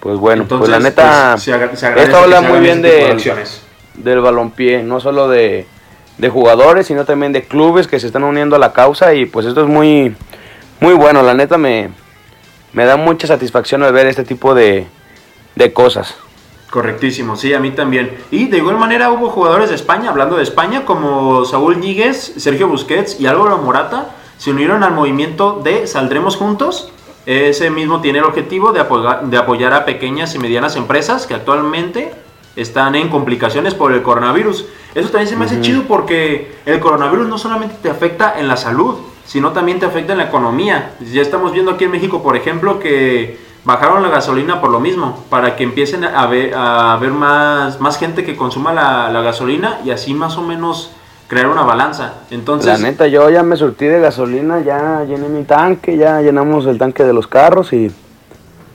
Pues 0.00 0.18
bueno, 0.18 0.42
Entonces, 0.42 0.68
pues 0.68 0.82
la 0.82 0.88
neta, 0.88 1.30
pues, 1.34 1.44
se 1.44 1.76
se 1.76 2.02
esto 2.02 2.16
habla 2.16 2.40
muy 2.40 2.58
bien 2.58 2.82
de 2.82 3.14
de, 3.14 3.44
del 3.94 4.20
balompié, 4.20 4.82
no 4.82 4.98
solo 4.98 5.28
de, 5.28 5.68
de 6.18 6.28
jugadores, 6.28 6.86
sino 6.86 7.04
también 7.04 7.32
de 7.32 7.44
clubes 7.44 7.86
que 7.86 7.98
se 8.00 8.06
están 8.06 8.24
uniendo 8.24 8.56
a 8.56 8.58
la 8.58 8.72
causa 8.72 9.14
y 9.14 9.26
pues 9.26 9.46
esto 9.46 9.62
es 9.62 9.68
muy, 9.68 10.14
muy 10.80 10.94
bueno, 10.94 11.22
la 11.22 11.34
neta 11.34 11.58
me, 11.58 11.90
me 12.72 12.84
da 12.84 12.96
mucha 12.96 13.26
satisfacción 13.26 13.82
al 13.82 13.92
ver 13.92 14.06
este 14.06 14.24
tipo 14.24 14.54
de, 14.54 14.86
de 15.54 15.72
cosas. 15.72 16.16
Correctísimo, 16.70 17.36
sí, 17.36 17.52
a 17.52 17.60
mí 17.60 17.72
también. 17.72 18.16
Y 18.30 18.46
de 18.46 18.56
igual 18.56 18.78
manera 18.78 19.10
hubo 19.10 19.28
jugadores 19.28 19.68
de 19.68 19.74
España, 19.74 20.08
hablando 20.08 20.36
de 20.36 20.42
España, 20.42 20.86
como 20.86 21.44
Saúl 21.44 21.78
Ñíguez, 21.78 22.32
Sergio 22.38 22.66
Busquets 22.66 23.20
y 23.20 23.26
Álvaro 23.26 23.58
Morata, 23.58 24.16
se 24.38 24.50
unieron 24.52 24.82
al 24.82 24.94
movimiento 24.94 25.60
de 25.62 25.86
Saldremos 25.86 26.36
Juntos. 26.36 26.90
Ese 27.26 27.68
mismo 27.68 28.00
tiene 28.00 28.20
el 28.20 28.24
objetivo 28.24 28.72
de 28.72 28.80
apoyar, 28.80 29.26
de 29.26 29.36
apoyar 29.36 29.74
a 29.74 29.84
pequeñas 29.84 30.34
y 30.34 30.38
medianas 30.38 30.76
empresas 30.76 31.26
que 31.26 31.34
actualmente 31.34 32.14
están 32.56 32.94
en 32.94 33.10
complicaciones 33.10 33.74
por 33.74 33.92
el 33.92 34.02
coronavirus. 34.02 34.64
Eso 34.94 35.08
también 35.08 35.28
se 35.28 35.36
me 35.36 35.44
hace 35.44 35.60
chido 35.60 35.84
porque 35.88 36.56
el 36.66 36.80
coronavirus 36.80 37.26
no 37.28 37.38
solamente 37.38 37.76
te 37.82 37.90
afecta 37.90 38.38
en 38.38 38.48
la 38.48 38.56
salud, 38.56 38.96
sino 39.24 39.52
también 39.52 39.80
te 39.80 39.86
afecta 39.86 40.12
en 40.12 40.18
la 40.18 40.24
economía. 40.24 40.94
Ya 41.12 41.22
estamos 41.22 41.52
viendo 41.52 41.72
aquí 41.72 41.84
en 41.84 41.90
México, 41.90 42.22
por 42.22 42.36
ejemplo, 42.36 42.78
que 42.78 43.38
bajaron 43.64 44.02
la 44.02 44.08
gasolina 44.08 44.60
por 44.60 44.70
lo 44.70 44.80
mismo, 44.80 45.24
para 45.30 45.56
que 45.56 45.64
empiecen 45.64 46.04
a 46.04 46.26
ver, 46.26 46.52
a 46.54 46.96
ver 47.00 47.10
más, 47.12 47.80
más 47.80 47.98
gente 47.98 48.24
que 48.24 48.36
consuma 48.36 48.72
la, 48.72 49.08
la 49.10 49.22
gasolina 49.22 49.80
y 49.84 49.90
así 49.90 50.14
más 50.14 50.36
o 50.36 50.42
menos 50.42 50.92
crear 51.28 51.48
una 51.48 51.62
balanza. 51.62 52.14
Entonces, 52.30 52.66
La 52.66 52.76
neta, 52.76 53.06
yo 53.06 53.30
ya 53.30 53.42
me 53.42 53.56
surtí 53.56 53.86
de 53.86 54.00
gasolina, 54.00 54.60
ya 54.60 55.04
llené 55.04 55.28
mi 55.28 55.44
tanque, 55.44 55.96
ya 55.96 56.20
llenamos 56.20 56.66
el 56.66 56.76
tanque 56.76 57.04
de 57.04 57.14
los 57.14 57.26
carros 57.26 57.72
y 57.72 57.90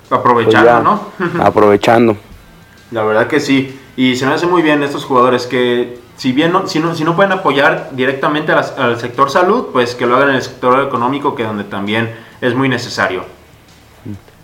pues 0.09 0.20
aprovechando, 0.20 0.82
¿no? 0.82 1.43
aprovechando. 1.43 2.18
La 2.91 3.03
verdad 3.03 3.28
que 3.28 3.39
sí. 3.39 3.80
Y 3.95 4.15
se 4.15 4.26
me 4.26 4.34
hace 4.34 4.47
muy 4.47 4.61
bien 4.61 4.82
estos 4.82 5.05
jugadores 5.05 5.45
que, 5.45 5.99
si 6.18 6.34
bien 6.34 6.51
no, 6.51 6.68
si 6.68 6.80
no, 6.80 6.93
si 6.95 7.03
no 7.03 7.15
pueden 7.15 7.32
apoyar 7.32 7.89
directamente 7.93 8.53
las- 8.53 8.78
al 8.78 8.99
sector 8.99 9.30
salud, 9.30 9.68
pues 9.72 9.95
que 9.95 10.05
lo 10.05 10.15
hagan 10.18 10.30
en 10.30 10.36
el 10.36 10.41
sector 10.41 10.84
económico, 10.86 11.36
que 11.36 11.43
donde 11.43 11.63
también 11.63 12.13
es 12.41 12.53
muy 12.55 12.68
necesario. 12.70 13.24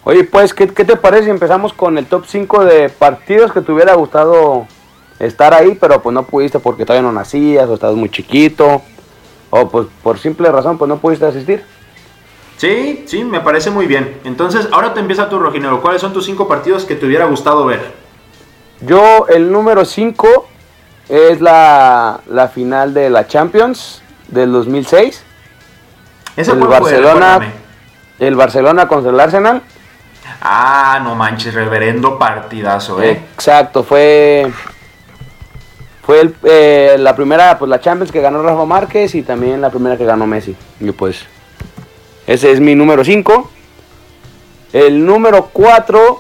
Oye, 0.06 0.24
pues, 0.24 0.54
¿qué, 0.54 0.68
qué 0.68 0.86
te 0.86 0.96
parece 0.96 1.26
si 1.26 1.30
empezamos 1.30 1.74
con 1.74 1.98
el 1.98 2.06
top 2.06 2.26
5 2.28 2.64
de 2.66 2.90
partidos 2.90 3.52
que 3.52 3.62
te 3.62 3.72
hubiera 3.72 3.94
gustado 3.96 4.68
estar 5.20 5.54
ahí, 5.54 5.78
pero 5.80 6.02
pues 6.02 6.14
no 6.14 6.24
pudiste 6.24 6.60
porque 6.60 6.86
todavía 6.86 7.08
no 7.08 7.14
nacías 7.14 7.68
o 7.70 7.74
estabas 7.76 7.96
muy 7.96 8.10
chiquito, 8.10 8.82
o 9.50 9.70
pues 9.70 9.88
por 10.04 10.20
simple 10.20 10.52
razón 10.52 10.78
pues 10.78 10.90
no 10.90 10.98
pudiste 10.98 11.26
asistir? 11.26 11.64
Sí, 12.58 13.04
sí, 13.08 13.24
me 13.24 13.40
parece 13.40 13.72
muy 13.72 13.88
bien. 13.88 14.20
Entonces, 14.26 14.68
ahora 14.72 14.94
te 14.94 15.00
empieza 15.00 15.28
tu 15.30 15.40
rojinero. 15.40 15.82
¿Cuáles 15.82 16.02
son 16.02 16.14
tus 16.14 16.26
cinco 16.26 16.48
partidos 16.48 16.86
que 16.86 16.96
te 16.96 17.06
hubiera 17.06 17.26
gustado 17.26 17.66
ver? 17.66 17.82
Yo, 18.82 19.26
el 19.28 19.52
número 19.52 19.86
5 19.86 20.48
es 21.14 21.42
la, 21.42 22.20
la 22.28 22.48
final 22.48 22.94
de 22.94 23.10
la 23.12 23.28
Champions 23.28 24.02
del 24.30 24.52
2006. 24.52 25.24
¿Ese 26.36 26.52
el? 26.52 26.60
Barcelona, 26.68 27.54
el 28.18 28.36
Barcelona 28.36 28.88
contra 28.88 29.12
el 29.12 29.20
Arsenal. 29.20 29.62
Ah, 30.42 31.00
no 31.04 31.14
manches, 31.14 31.54
reverendo 31.54 32.18
partidazo, 32.18 33.02
¿eh? 33.02 33.12
Exacto, 33.36 33.84
fue 33.84 34.52
fue 36.06 36.20
el- 36.22 36.36
eh, 36.44 36.96
la 37.00 37.16
primera, 37.16 37.58
pues 37.60 37.70
la 37.70 37.80
Champions 37.80 38.12
que 38.12 38.20
ganó 38.20 38.42
Rafa 38.42 38.66
Márquez 38.66 39.14
y 39.16 39.22
también 39.22 39.62
la 39.62 39.70
primera 39.70 39.96
que 39.98 40.06
ganó 40.06 40.26
Messi. 40.26 40.56
Y 40.80 40.92
pues 40.92 41.26
ese 42.26 42.52
es 42.52 42.60
mi 42.60 42.74
número 42.76 43.06
5. 43.06 43.50
El 44.74 45.06
número 45.06 45.50
4 45.54 46.20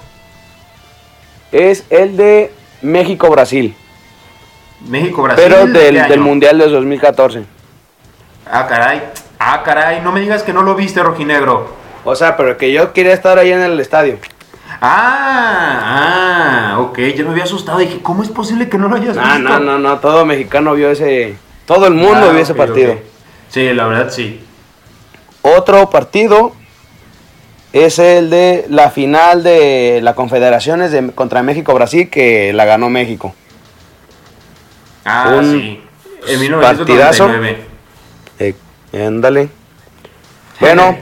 es 1.52 1.84
el 1.90 2.16
de 2.16 2.54
México-Brasil, 2.82 3.76
México-Brasil. 4.88 5.44
pero 5.44 5.66
¿de 5.66 5.92
del, 5.92 6.08
del? 6.08 6.20
Mundial 6.20 6.58
de 6.58 6.68
2014. 6.68 7.44
Ah, 8.46 8.68
caray. 8.68 9.02
Ah, 9.40 9.62
caray. 9.64 10.02
No 10.02 10.12
me 10.12 10.20
digas 10.22 10.44
que 10.44 10.54
no 10.54 10.62
lo 10.64 10.76
viste, 10.76 11.02
rojinegro. 11.02 11.74
O 12.04 12.16
sea, 12.16 12.36
pero 12.36 12.58
que 12.58 12.72
yo 12.74 12.92
quería 12.94 13.14
estar 13.14 13.38
ahí 13.38 13.52
en 13.52 13.62
el 13.62 13.80
estadio. 13.80 14.18
Ah, 14.82 16.74
ah, 16.76 16.80
ok. 16.80 17.00
Ya 17.16 17.24
me 17.24 17.32
había 17.32 17.44
asustado. 17.46 17.80
Dije, 17.80 18.00
¿cómo 18.02 18.24
es 18.24 18.30
posible 18.30 18.68
que 18.70 18.78
no 18.78 18.88
lo 18.90 18.96
hayas 18.98 19.16
No, 19.16 19.24
visto? 19.24 19.40
no, 19.40 19.60
no, 19.60 19.80
no, 19.80 20.00
todo 20.00 20.26
mexicano 20.26 20.74
vio 20.74 20.90
ese, 20.92 21.36
todo 21.66 21.88
el 21.88 21.94
mundo 21.94 22.28
Ah, 22.30 22.32
vio 22.32 22.42
ese 22.42 22.54
partido. 22.56 22.94
ok. 22.94 23.00
Sí, 23.50 23.74
la 23.74 23.86
verdad 23.88 24.10
sí. 24.12 24.44
Otro 25.42 25.90
partido 25.90 26.54
es 27.72 28.00
el 28.00 28.30
de 28.30 28.66
la 28.70 28.90
final 28.90 29.44
de 29.44 30.00
la 30.04 30.16
Confederaciones 30.16 30.92
de, 30.92 31.12
contra 31.12 31.44
México-Brasil 31.44 32.10
que 32.10 32.52
la 32.54 32.66
ganó 32.66 32.90
México. 32.90 33.34
Ah, 35.06 35.36
Un 35.38 35.52
sí. 35.52 35.84
En 36.28 36.52
partidazo. 36.62 37.28
1999. 37.28 37.66
Eh, 38.40 39.06
ándale. 39.06 39.50
Bueno, 40.60 40.98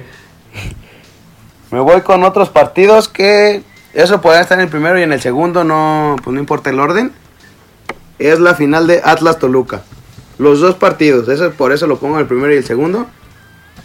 me 1.72 1.80
voy 1.80 2.02
con 2.02 2.24
otros 2.24 2.50
partidos 2.50 3.08
que 3.08 3.64
eso 3.94 4.22
puede 4.22 4.42
estar 4.42 4.58
en 4.58 4.66
el 4.66 4.70
primero 4.70 4.98
y 4.98 5.04
en 5.04 5.12
el 5.12 5.22
segundo, 5.22 5.64
no, 5.64 6.16
pues 6.24 6.34
no 6.34 6.40
importa 6.40 6.70
el 6.70 6.80
orden. 6.80 7.12
Es 8.20 8.40
la 8.40 8.56
final 8.56 8.88
de 8.88 9.02
Atlas 9.04 9.40
Toluca. 9.40 9.82
Los 10.38 10.60
dos 10.60 10.76
partidos, 10.76 11.28
eso, 11.28 11.52
por 11.52 11.72
eso 11.72 11.88
lo 11.88 12.00
pongo 12.00 12.16
en 12.16 12.22
el 12.22 12.28
primero 12.28 12.54
y 12.54 12.58
el 12.58 12.66
segundo. 12.66 13.08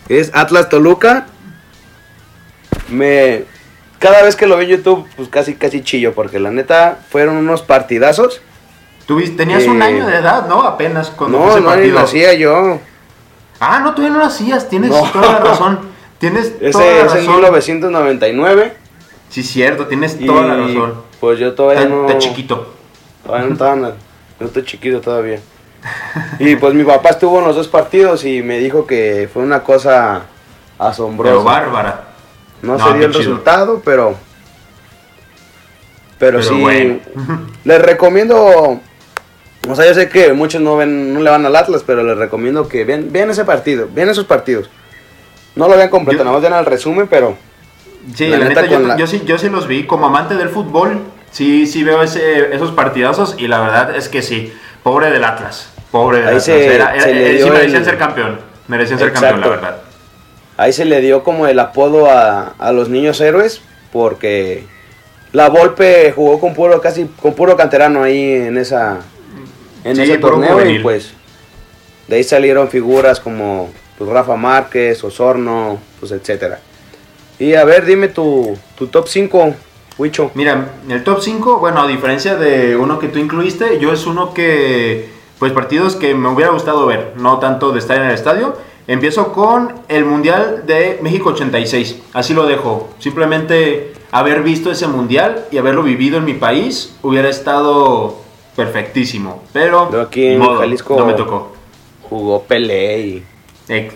Es 0.09 0.31
Atlas 0.35 0.69
Toluca. 0.69 1.27
Me 2.89 3.45
cada 3.99 4.23
vez 4.23 4.37
que 4.37 4.47
lo 4.47 4.57
veo 4.57 4.65
en 4.65 4.77
YouTube, 4.77 5.07
pues 5.17 5.29
casi 5.29 5.55
casi 5.55 5.83
chillo 5.83 6.15
porque 6.15 6.39
la 6.39 6.51
neta 6.51 6.99
fueron 7.11 7.37
unos 7.37 7.63
partidazos. 7.63 8.41
Tú 9.07 9.17
vis- 9.17 9.37
tenías 9.37 9.65
un 9.67 9.81
Eh, 9.81 9.85
año 9.85 10.07
de 10.07 10.17
edad, 10.17 10.47
¿no? 10.49 10.63
Apenas 10.63 11.11
cuando 11.11 11.39
No, 11.39 11.51
ese 11.51 11.61
no 11.61 11.67
partido. 11.69 12.01
nacía 12.01 12.35
yo. 12.35 12.79
Ah, 13.61 13.79
no, 13.81 13.95
todavía 13.95 14.17
no 14.19 14.25
nacías. 14.25 14.69
Tienes 14.69 14.91
No. 14.91 15.03
toda 15.13 15.33
la 15.33 15.39
razón. 15.39 15.79
Tienes 16.19 16.59
toda 16.59 16.69
Ese 16.69 16.79
la 16.79 16.87
es 16.87 17.03
en 17.03 17.09
razón. 17.19 17.35
1999. 17.35 18.75
Sí, 19.31 19.43
cierto. 19.43 19.87
Tienes 19.87 20.17
Y, 20.21 20.27
toda 20.27 20.43
la 20.43 20.57
razón. 20.57 20.95
Pues 21.21 21.39
yo 21.39 21.55
todavía 21.55 21.83
Está, 21.83 21.95
no. 21.95 22.07
está 22.07 22.19
chiquito. 22.19 22.75
Todavía 23.25 23.47
no 23.47 23.53
estaba 23.53 23.77
no 23.77 23.93
estoy 24.47 24.65
chiquito 24.65 25.01
todavía. 25.01 25.41
Y 26.41 26.57
pues 26.57 26.75
mi 26.75 26.85
papá 26.85 27.11
estuvo 27.11 27.39
en 27.39 27.45
los 27.47 27.55
dos 27.57 27.69
partidos 27.69 28.25
y 28.25 28.43
me 28.43 28.59
dijo 28.59 28.87
que 28.87 29.29
fue 29.33 29.43
una 29.43 29.63
cosa 29.63 30.23
asombrosa. 30.79 31.31
Pero 31.33 31.45
bárbara. 31.45 32.05
no, 32.63 32.77
No, 32.77 32.87
se 32.89 32.95
dio 32.99 33.07
el 33.07 33.13
chido. 33.13 33.19
resultado, 33.25 33.81
pero. 33.85 34.15
Pero, 36.19 36.39
Pero 36.39 36.43
sí. 36.43 36.61
bueno. 36.61 36.99
Les 37.65 37.81
recomiendo. 37.83 38.81
O 39.69 39.75
sea, 39.75 39.87
yo 39.87 39.95
sé 39.95 40.09
que 40.09 40.33
muchos 40.33 40.61
no 40.61 40.77
ven, 40.77 41.13
no 41.15 41.21
le 41.21 41.31
van 41.31 41.45
al 41.47 41.57
Atlas, 41.57 41.83
pero 41.87 42.03
les 42.03 42.17
recomiendo 42.17 42.69
que 42.69 42.85
vean, 42.85 43.09
vean 43.11 43.31
ese 43.31 43.45
partido, 43.45 43.89
vean 43.93 44.09
esos 44.09 44.25
partidos. 44.25 44.71
No 45.55 45.69
lo 45.69 45.77
vean 45.77 45.89
completo, 45.89 46.19
Yo- 46.19 46.25
nada 46.25 46.37
más 46.39 46.43
vean 46.49 46.59
el 46.61 46.67
resumen, 46.67 47.07
pero 47.09 47.37
Sí, 48.15 48.29
La 48.29 48.39
la, 48.39 48.45
neta, 48.49 48.63
neta, 48.63 48.73
yo, 48.73 48.79
la- 48.81 48.97
yo 48.97 49.07
sí, 49.09 49.23
yo 49.27 49.37
sí 49.37 49.49
los 49.49 49.67
vi. 49.67 49.85
Como 49.85 50.07
amante 50.07 50.37
del 50.37 50.49
fútbol, 50.49 51.01
sí, 51.33 51.67
sí 51.67 51.83
veo 51.83 52.03
ese, 52.05 52.55
esos 52.55 52.71
partidazos. 52.71 53.35
Y 53.37 53.49
la 53.49 53.59
verdad 53.61 53.97
es 53.97 54.09
que 54.09 54.23
sí. 54.23 54.53
Pobre 54.85 55.11
del 55.11 55.25
Atlas. 55.25 55.71
Pobre 55.91 56.19
del 56.19 56.27
Ahí 56.29 56.31
Atlas. 56.37 56.45
se- 56.45 56.75
Era- 56.77 56.93
era- 56.95 57.03
se 57.03 57.13
le 57.13 57.37
eh, 57.37 57.43
sí 57.43 57.51
merecían 57.51 57.79
el- 57.81 57.85
ser 57.85 57.99
campeón. 57.99 58.39
Merecían 58.69 58.99
ser 59.01 59.13
campeón, 59.13 59.41
la 59.41 59.49
verdad. 59.49 59.77
ahí 60.57 60.73
se 60.73 60.85
le 60.85 61.01
dio 61.01 61.25
como 61.25 61.49
el 61.49 61.59
apodo 61.59 62.09
a, 62.09 62.55
a 62.59 62.71
los 62.71 62.89
niños 62.89 63.21
héroes, 63.21 63.61
porque 63.93 64.65
la 65.33 65.49
Volpe 65.49 66.13
jugó 66.13 66.39
con 66.39 66.55
puro, 66.55 66.81
casi 66.81 67.07
con 67.21 67.35
puro 67.35 67.57
canterano 67.57 68.05
ahí 68.05 68.33
en 68.35 68.57
esa 68.57 68.99
en 69.87 69.97
Sí, 69.97 70.03
ese 70.03 70.19
torneo 70.19 70.69
y 70.69 70.81
pues 70.81 71.13
de 72.09 72.17
ahí 72.17 72.25
salieron 72.25 72.69
figuras 72.69 73.21
como 73.21 73.71
pues, 73.99 74.11
Rafa 74.11 74.37
Márquez, 74.37 75.03
Osorno, 75.03 75.79
pues 75.99 76.13
etcétera. 76.13 76.61
Y 77.39 77.55
a 77.55 77.65
ver, 77.65 77.85
dime 77.85 78.09
tu, 78.09 78.57
tu 78.77 78.87
top 78.87 79.09
5, 79.09 79.55
Huicho. 79.99 80.31
Mira, 80.35 80.73
el 80.89 81.05
top 81.05 81.21
5, 81.21 81.59
bueno, 81.59 81.83
a 81.83 81.87
diferencia 81.87 82.37
de 82.37 82.77
uno 82.77 82.99
que 82.99 83.09
tú 83.09 83.19
incluiste, 83.19 83.79
yo 83.79 83.93
es 83.93 84.07
uno 84.07 84.33
que, 84.33 85.09
pues 85.39 85.53
partidos 85.53 85.97
que 85.97 86.15
me 86.15 86.29
hubiera 86.29 86.51
gustado 86.51 86.87
ver, 86.87 87.13
no 87.17 87.39
tanto 87.39 87.73
de 87.73 87.79
estar 87.79 87.99
en 87.99 88.05
el 88.05 88.15
estadio. 88.15 88.57
Empiezo 88.87 89.33
con 89.33 89.75
el 89.89 90.05
Mundial 90.05 90.63
de 90.65 91.01
México 91.03 91.31
86, 91.31 92.03
así 92.13 92.35
lo 92.35 92.47
dejo. 92.47 92.89
Simplemente 93.01 93.93
haber 94.13 94.43
visto 94.43 94.71
ese 94.71 94.87
Mundial 94.87 95.45
y 95.51 95.59
haberlo 95.59 95.83
vivido 95.83 96.19
en 96.19 96.25
mi 96.25 96.35
país 96.35 96.95
hubiera 97.03 97.29
estado 97.29 98.26
perfectísimo, 98.57 99.43
pero 99.53 99.91
Yo 99.93 100.01
aquí 100.01 100.27
en 100.27 100.39
modo, 100.39 100.59
Jalisco- 100.61 100.97
no 100.97 101.07
me 101.07 101.13
tocó. 101.15 101.55
Jugó 102.09 102.43
Pelé 102.43 102.99
y 103.01 103.25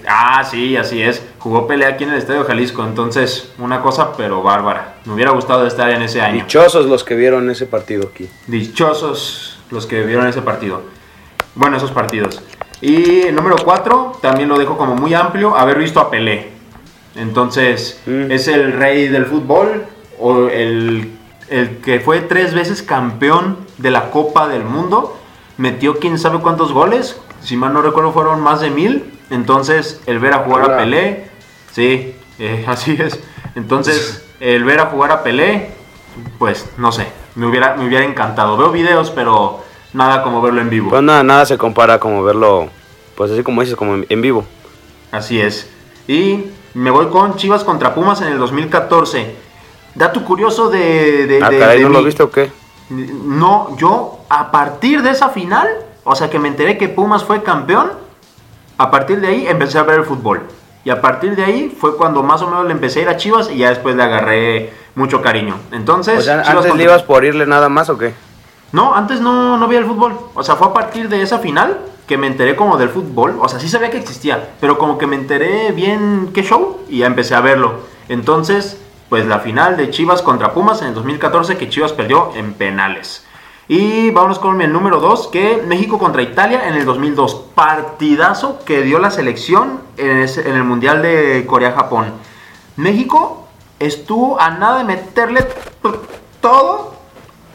Ah, 0.09 0.43
sí, 0.43 0.77
así 0.77 1.01
es. 1.01 1.23
Jugó 1.39 1.69
pelea 1.69 1.91
aquí 1.91 2.03
en 2.03 2.11
el 2.11 2.17
Estadio 2.19 2.43
Jalisco, 2.45 2.83
entonces 2.83 3.53
una 3.59 3.81
cosa 3.81 4.17
pero 4.17 4.43
bárbara. 4.43 4.97
Me 5.05 5.15
hubiera 5.15 5.31
gustado 5.31 5.65
estar 5.65 5.89
en 5.91 6.03
ese 6.03 6.21
año. 6.21 6.43
dichosos 6.43 6.87
los 6.87 7.05
que 7.05 7.15
vieron 7.15 7.49
ese 7.51 7.67
partido 7.67 8.09
aquí. 8.13 8.29
Dichosos 8.49 9.59
los 9.71 9.87
que 9.87 10.03
vieron 10.03 10.27
ese 10.27 10.43
partido. 10.43 10.83
Bueno, 11.55 11.77
esos 11.77 11.93
partidos. 11.93 12.43
Y 12.81 13.21
el 13.29 13.35
número 13.37 13.55
4, 13.65 14.19
también 14.21 14.49
lo 14.49 14.59
dejo 14.59 14.77
como 14.77 14.97
muy 14.97 15.15
amplio, 15.15 15.55
haber 15.57 15.79
visto 15.79 16.01
a 16.01 16.11
Pelé. 16.11 16.49
Entonces, 17.15 18.01
Mm. 18.07 18.31
es 18.33 18.49
el 18.49 18.73
rey 18.73 19.07
del 19.07 19.27
fútbol, 19.27 19.85
o 20.19 20.49
el, 20.49 21.13
el 21.51 21.79
que 21.79 22.01
fue 22.01 22.21
tres 22.21 22.55
veces 22.55 22.83
campeón 22.83 23.59
de 23.77 23.91
la 23.91 24.11
Copa 24.11 24.49
del 24.49 24.65
Mundo. 24.65 25.17
Metió 25.59 25.99
quién 25.99 26.19
sabe 26.19 26.39
cuántos 26.39 26.73
goles, 26.73 27.21
si 27.43 27.57
mal 27.57 27.75
no 27.75 27.83
recuerdo 27.83 28.13
fueron 28.13 28.41
más 28.41 28.61
de 28.61 28.71
mil. 28.71 29.13
Entonces, 29.29 30.01
el 30.07 30.19
ver 30.19 30.33
a 30.33 30.39
jugar 30.39 30.73
a. 30.73 30.77
Pelé, 30.79 31.29
sí, 31.73 32.15
eh, 32.39 32.65
así 32.69 32.97
es. 32.99 33.21
Entonces, 33.55 34.25
el 34.39 34.65
ver 34.65 34.81
a 34.81 34.87
jugar 34.87 35.11
a 35.11 35.23
Pelé, 35.23 35.73
pues 36.39 36.67
no 36.79 36.93
sé, 36.93 37.09
Me 37.35 37.47
hubiera, 37.47 37.75
me 37.77 37.87
hubiera 37.87 38.05
encantado. 38.05 38.57
Veo 38.57 38.71
videos, 38.71 39.11
pero 39.11 39.63
nada 39.93 40.23
como 40.23 40.41
verlo 40.41 40.61
en 40.61 40.71
vivo. 40.71 40.91
Pues 40.91 41.03
nada, 41.03 41.23
nada 41.23 41.45
se 41.45 41.59
compara 41.59 41.99
como 41.99 42.23
verlo, 42.23 42.69
pues 43.17 43.33
así 43.33 43.43
como 43.43 43.61
dices, 43.61 43.77
como 43.77 43.95
en, 43.95 44.07
en 44.09 44.23
vivo. 44.23 44.45
Así 45.11 45.41
es. 45.41 45.69
Y 46.07 46.47
me 46.75 46.91
voy 46.91 47.07
con 47.07 47.37
Chivas 47.37 47.65
contra 47.65 47.95
Pumas 47.95 48.21
en 48.23 48.29
el 48.29 48.39
2014. 48.39 49.50
Dato 49.95 50.25
curioso 50.25 50.69
de... 50.71 51.27
de- 51.27 51.41
Ah, 51.43 51.51
de- 51.51 51.59
caray, 51.59 51.79
de 51.79 51.85
¿no 51.85 51.91
lo 51.91 52.03
viste 52.03 52.23
o 52.23 52.31
qué? 52.31 52.51
No, 52.91 53.77
yo 53.77 54.19
a 54.29 54.51
partir 54.51 55.03
de 55.03 55.11
esa 55.11 55.29
final, 55.29 55.69
o 56.05 56.15
sea 56.15 56.29
que 56.31 56.39
me 56.39 56.49
enteré 56.49 56.77
que 56.79 56.89
Pumas 56.89 57.25
fue 57.25 57.43
campeón, 57.43 57.93
a 58.79 58.91
partir 58.91 59.21
de 59.21 59.29
ahí 59.29 59.47
empecé 59.47 59.79
a 59.79 59.83
ver 59.85 60.01
el 60.01 60.05
fútbol. 60.05 60.43
Y 60.85 60.91
a 60.91 61.01
partir 61.01 61.37
de 61.37 61.45
ahí 61.45 61.77
fue 61.79 61.97
cuando 61.97 62.23
más 62.23 62.41
o 62.43 62.47
menos 62.49 62.65
le 62.67 62.73
empecé 62.73 63.01
a 63.01 63.03
ir 63.03 63.09
a 63.11 63.17
Chivas 63.17 63.51
y 63.51 63.59
ya 63.59 63.69
después 63.69 63.95
le 63.95 64.03
agarré 64.03 64.73
mucho 64.95 65.21
cariño. 65.21 65.57
Entonces, 65.73 66.19
O 66.19 66.23
sea, 66.23 66.43
Chivas 66.43 66.65
antes 66.65 66.77
le 66.77 66.85
ibas 66.85 67.03
por 67.03 67.25
irle 67.25 67.47
nada 67.47 67.69
más 67.69 67.91
o 67.91 67.99
qué? 67.99 68.15
No, 68.73 68.95
antes 68.95 69.21
no, 69.21 69.59
no 69.59 69.69
veía 69.69 69.81
el 69.81 69.87
fútbol. 69.87 70.15
O 70.35 70.43
sea, 70.43 70.57
fue 70.57 70.69
a 70.69 70.73
partir 70.73 71.09
de 71.11 71.21
esa 71.23 71.39
final 71.39 71.79
que 72.07 72.17
me 72.17 72.27
enteré 72.29 72.57
como 72.57 72.79
del 72.79 72.89
fútbol. 72.89 73.37
O 73.41 73.49
sea, 73.49 73.61
sí 73.61 73.69
sabía 73.69 73.91
que 73.91 73.99
existía, 73.99 74.53
pero 74.61 74.79
como 74.79 74.97
que 74.97 75.07
me 75.07 75.17
enteré 75.17 75.71
bien 75.73 76.31
qué 76.33 76.43
show 76.43 76.79
y 76.89 76.99
ya 76.99 77.07
empecé 77.07 77.35
a 77.35 77.41
verlo. 77.41 77.81
Entonces, 78.09 78.80
pues 79.11 79.27
la 79.27 79.41
final 79.41 79.77
de 79.77 79.91
Chivas 79.91 80.23
contra 80.23 80.55
Pumas 80.55 80.81
en 80.81 80.89
el 80.89 80.95
2014 80.95 81.59
que 81.59 81.69
Chivas 81.69 81.93
perdió 81.93 82.31
en 82.35 82.55
penales. 82.55 83.27
Y 83.69 84.11
vámonos 84.11 84.39
con 84.41 84.61
el 84.63 84.73
número 84.73 84.99
2, 85.01 85.29
que 85.29 85.63
México 85.67 85.99
contra 85.99 86.23
Italia 86.23 86.67
en 86.67 86.75
el 86.75 86.85
2002. 86.85 87.35
Partidazo 87.55 88.59
que 88.65 88.83
dio 88.83 88.99
la 88.99 89.11
selección 89.13 89.81
en, 89.97 90.19
ese- 90.23 90.49
en 90.49 90.57
el 90.57 90.65
Mundial 90.65 91.03
de 91.03 91.45
Corea-Japón. 91.47 92.07
México 92.77 93.47
estuvo 93.79 94.41
a 94.41 94.51
nada 94.51 94.79
de 94.79 94.85
meterle 94.85 95.47
todo 96.41 96.95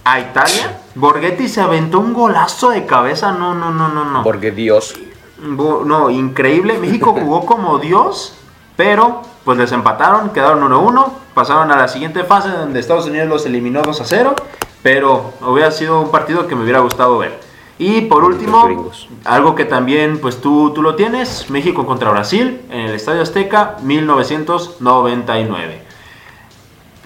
a 0.04 0.20
Italia. 0.20 0.82
Borghetti 0.96 1.48
se 1.50 1.62
aventó 1.62 2.00
un 2.00 2.14
golazo 2.14 2.70
de 2.70 2.86
cabeza. 2.86 3.32
No, 3.32 3.54
no, 3.54 3.72
no, 3.72 3.90
no, 3.90 4.06
no. 4.06 4.24
Porque 4.24 4.52
Dios. 4.52 4.96
No, 5.40 6.10
increíble. 6.10 6.78
México 6.80 7.14
jugó 7.20 7.46
como 7.46 7.80
Dios, 7.80 8.36
pero 8.78 9.22
pues 9.46 9.58
les 9.58 9.72
empataron, 9.72 10.32
quedaron 10.32 10.70
1-1, 10.70 11.06
pasaron 11.34 11.72
a 11.72 11.78
la 11.78 11.88
siguiente 11.88 12.24
fase 12.24 12.50
donde 12.50 12.80
Estados 12.80 13.06
Unidos 13.06 13.30
los 13.30 13.46
eliminó 13.46 13.84
2-0, 13.84 14.34
pero 14.82 15.34
hubiera 15.42 15.72
sido 15.72 16.02
un 16.02 16.12
partido 16.12 16.48
que 16.48 16.56
me 16.56 16.64
hubiera 16.64 16.80
gustado 16.80 17.20
ver. 17.20 17.40
Y 17.78 18.02
por 18.02 18.24
último, 18.24 18.92
algo 19.24 19.54
que 19.54 19.66
también 19.66 20.20
pues 20.20 20.42
tú, 20.42 20.72
tú 20.74 20.82
lo 20.82 20.96
tienes, 20.96 21.50
México 21.50 21.86
contra 21.86 22.10
Brasil 22.10 22.62
en 22.70 22.82
el 22.82 22.96
Estadio 22.96 23.22
Azteca 23.22 23.78
1999. 23.84 25.84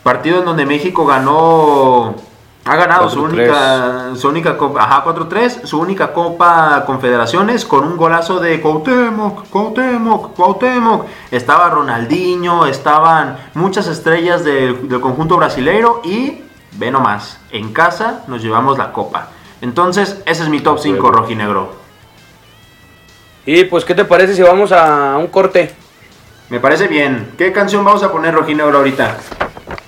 Partido 0.03 0.39
en 0.39 0.45
donde 0.45 0.65
México 0.65 1.05
ganó 1.05 2.15
ha 2.69 2.75
ganado 2.75 3.09
su 3.09 3.21
4-3. 3.21 3.23
única 3.23 4.15
su 4.15 4.29
única 4.29 4.57
copa, 4.57 4.83
ajá, 4.83 5.03
4-3, 5.05 5.65
su 5.65 5.79
única 5.79 6.13
Copa 6.13 6.83
Confederaciones 6.85 7.65
con 7.65 7.83
un 7.83 7.97
golazo 7.97 8.39
de 8.39 8.61
Cuauhtémoc, 8.61 9.49
Cuauhtémoc, 9.49 10.35
Cuauhtémoc. 10.35 11.05
Estaba 11.31 11.69
Ronaldinho, 11.69 12.65
estaban 12.67 13.37
muchas 13.55 13.87
estrellas 13.87 14.43
del, 14.43 14.87
del 14.87 15.01
conjunto 15.01 15.37
brasileiro 15.37 16.01
y 16.03 16.43
ve 16.73 16.91
nomás, 16.91 17.39
en 17.51 17.73
casa 17.73 18.23
nos 18.27 18.41
llevamos 18.43 18.77
la 18.77 18.91
copa. 18.91 19.29
Entonces, 19.61 20.21
ese 20.25 20.43
es 20.43 20.49
mi 20.49 20.61
top 20.61 20.79
5 20.79 21.11
rojinegro. 21.11 21.73
Y 23.45 23.63
pues, 23.65 23.83
¿qué 23.83 23.95
te 23.95 24.05
parece 24.05 24.35
si 24.35 24.41
vamos 24.41 24.71
a 24.71 25.17
un 25.17 25.27
corte? 25.27 25.73
Me 26.49 26.59
parece 26.59 26.87
bien. 26.87 27.31
¿Qué 27.37 27.51
canción 27.51 27.83
vamos 27.83 28.03
a 28.03 28.11
poner 28.11 28.33
rojinegro 28.33 28.77
ahorita? 28.77 29.17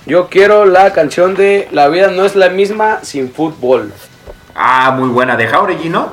Yo 0.04 0.28
quiero 0.28 0.64
la 0.64 0.92
canción 0.92 1.34
de 1.34 1.68
La 1.70 1.88
vida 1.88 2.08
no 2.08 2.24
es 2.24 2.34
la 2.34 2.48
misma 2.48 3.00
sin 3.02 3.30
fútbol. 3.32 3.92
Ah, 4.54 4.90
muy 4.90 5.08
buena, 5.08 5.36
de 5.36 5.46
Jauregui, 5.46 5.88
¿no? 5.88 6.12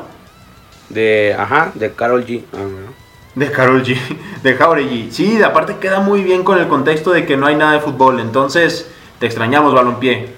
De, 0.90 1.36
ajá, 1.38 1.72
de 1.74 1.92
Carol 1.94 2.26
G. 2.26 2.44
Ah. 2.54 2.92
De 3.36 3.52
Carol 3.52 3.84
G, 3.84 3.98
de 4.44 4.54
Jauregui. 4.56 5.12
Sí, 5.12 5.42
aparte 5.42 5.78
queda 5.78 6.00
muy 6.02 6.24
bien 6.24 6.44
con 6.44 6.60
el 6.60 6.68
contexto 6.68 7.12
de 7.12 7.26
que 7.26 7.36
no 7.36 7.48
hay 7.48 7.56
nada 7.56 7.74
de 7.74 7.80
fútbol. 7.80 8.20
Entonces, 8.20 8.90
te 9.20 9.26
extrañamos, 9.26 9.74
balompié. 9.74 10.30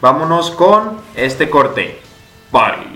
Vámonos 0.00 0.50
con 0.52 0.98
este 1.16 1.50
corte. 1.50 2.00
Bye. 2.52 2.93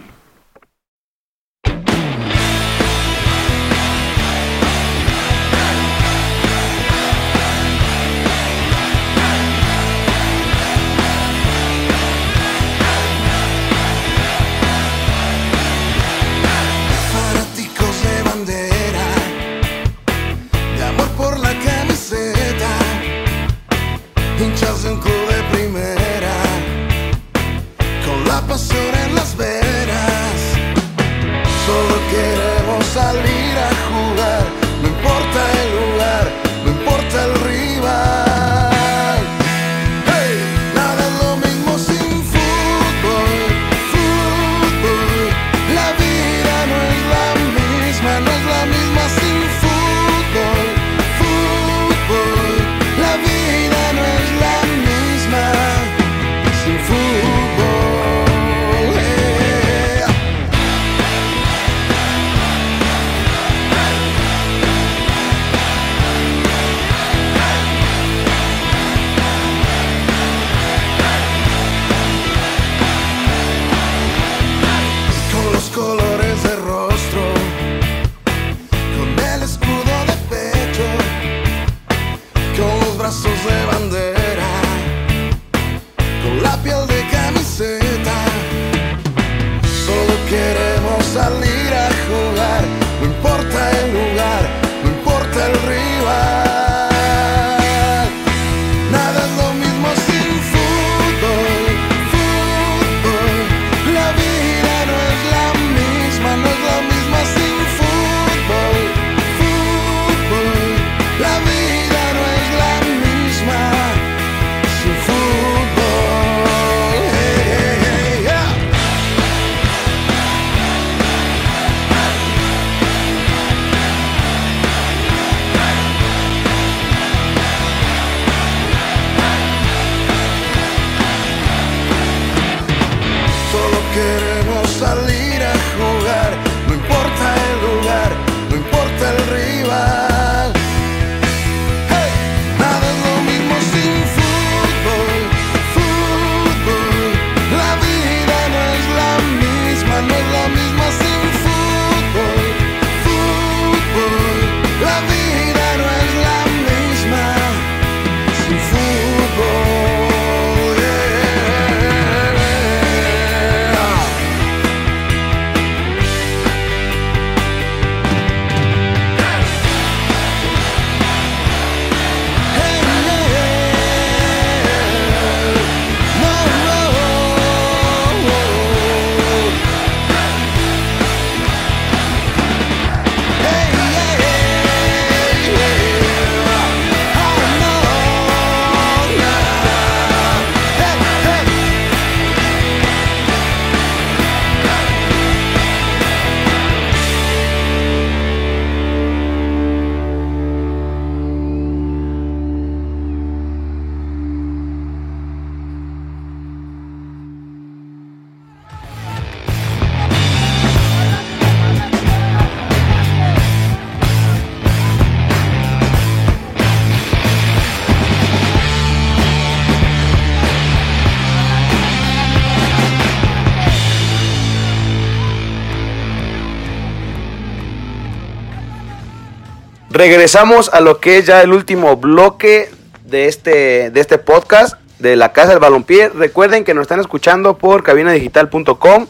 Regresamos 229.98 230.70
a 230.72 230.80
lo 230.80 231.00
que 231.00 231.18
es 231.18 231.26
ya 231.26 231.42
el 231.42 231.52
último 231.52 231.96
bloque 231.96 232.70
de 233.04 233.26
este, 233.26 233.90
de 233.90 234.00
este 234.00 234.16
podcast 234.18 234.78
de 235.00 235.16
la 235.16 235.32
Casa 235.32 235.50
del 235.50 235.58
Balompié. 235.58 236.08
Recuerden 236.10 236.62
que 236.62 236.72
nos 236.72 236.82
están 236.82 237.00
escuchando 237.00 237.58
por 237.58 237.82
cabinadigital.com. 237.82 239.06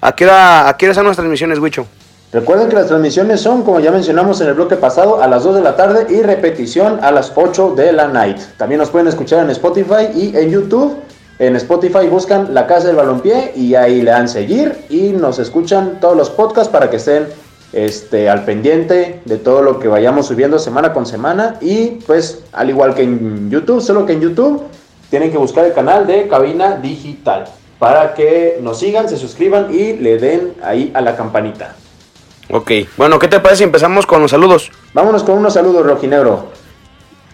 ¿A 0.00 0.16
qué 0.16 0.24
hora, 0.24 0.74
son 0.78 1.04
nuestras 1.04 1.16
transmisiones, 1.18 1.60
Wicho? 1.60 1.86
Recuerden 2.32 2.68
que 2.68 2.74
las 2.74 2.88
transmisiones 2.88 3.40
son, 3.40 3.62
como 3.62 3.78
ya 3.78 3.92
mencionamos 3.92 4.40
en 4.40 4.48
el 4.48 4.54
bloque 4.54 4.74
pasado, 4.74 5.22
a 5.22 5.28
las 5.28 5.44
2 5.44 5.54
de 5.54 5.60
la 5.60 5.76
tarde 5.76 6.08
y 6.10 6.20
repetición 6.22 6.98
a 7.02 7.12
las 7.12 7.32
8 7.32 7.74
de 7.76 7.92
la 7.92 8.08
night. 8.08 8.38
También 8.56 8.80
nos 8.80 8.90
pueden 8.90 9.06
escuchar 9.06 9.44
en 9.44 9.50
Spotify 9.50 10.08
y 10.12 10.36
en 10.36 10.50
YouTube. 10.50 10.96
En 11.38 11.54
Spotify 11.54 12.08
buscan 12.10 12.52
La 12.52 12.66
Casa 12.66 12.88
del 12.88 12.96
Balompié 12.96 13.52
y 13.54 13.76
ahí 13.76 14.02
le 14.02 14.10
dan 14.10 14.28
seguir 14.28 14.76
y 14.88 15.10
nos 15.10 15.38
escuchan 15.38 16.00
todos 16.00 16.16
los 16.16 16.30
podcasts 16.30 16.68
para 16.72 16.90
que 16.90 16.96
estén 16.96 17.28
este, 17.76 18.30
al 18.30 18.44
pendiente 18.44 19.20
de 19.26 19.36
todo 19.36 19.60
lo 19.60 19.78
que 19.78 19.86
vayamos 19.86 20.26
subiendo 20.26 20.58
semana 20.58 20.94
con 20.94 21.04
semana. 21.04 21.56
Y 21.60 21.98
pues 22.06 22.42
al 22.52 22.70
igual 22.70 22.94
que 22.94 23.02
en 23.02 23.50
YouTube, 23.50 23.82
solo 23.82 24.06
que 24.06 24.14
en 24.14 24.22
YouTube 24.22 24.62
tienen 25.10 25.30
que 25.30 25.36
buscar 25.36 25.66
el 25.66 25.74
canal 25.74 26.06
de 26.06 26.26
Cabina 26.26 26.76
Digital 26.76 27.44
para 27.78 28.14
que 28.14 28.58
nos 28.62 28.78
sigan, 28.78 29.08
se 29.08 29.18
suscriban 29.18 29.68
y 29.72 29.92
le 29.92 30.16
den 30.16 30.54
ahí 30.64 30.90
a 30.94 31.02
la 31.02 31.14
campanita. 31.16 31.76
Ok, 32.50 32.70
bueno, 32.96 33.18
¿qué 33.18 33.28
te 33.28 33.40
parece 33.40 33.58
si 33.58 33.64
empezamos 33.64 34.06
con 34.06 34.22
los 34.22 34.30
saludos? 34.30 34.70
Vámonos 34.94 35.22
con 35.22 35.36
unos 35.36 35.52
saludos, 35.52 35.84
Rojinegro. 35.84 36.46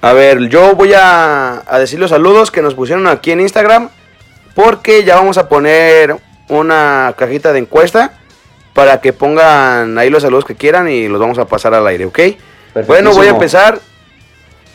A 0.00 0.12
ver, 0.12 0.48
yo 0.48 0.74
voy 0.74 0.92
a, 0.94 1.62
a 1.64 1.78
decir 1.78 2.00
los 2.00 2.10
saludos 2.10 2.50
que 2.50 2.62
nos 2.62 2.74
pusieron 2.74 3.06
aquí 3.06 3.30
en 3.30 3.40
Instagram. 3.40 3.90
Porque 4.54 5.04
ya 5.04 5.16
vamos 5.16 5.38
a 5.38 5.48
poner 5.48 6.16
una 6.48 7.14
cajita 7.16 7.52
de 7.52 7.60
encuesta 7.60 8.18
para 8.72 9.00
que 9.00 9.12
pongan 9.12 9.98
ahí 9.98 10.10
los 10.10 10.22
saludos 10.22 10.44
que 10.44 10.54
quieran 10.54 10.88
y 10.88 11.08
los 11.08 11.20
vamos 11.20 11.38
a 11.38 11.44
pasar 11.44 11.74
al 11.74 11.86
aire, 11.86 12.06
¿ok? 12.06 12.18
Bueno, 12.86 13.12
voy 13.12 13.26
a 13.26 13.30
empezar 13.30 13.78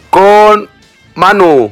con 0.10 0.70
Manu. 1.16 1.72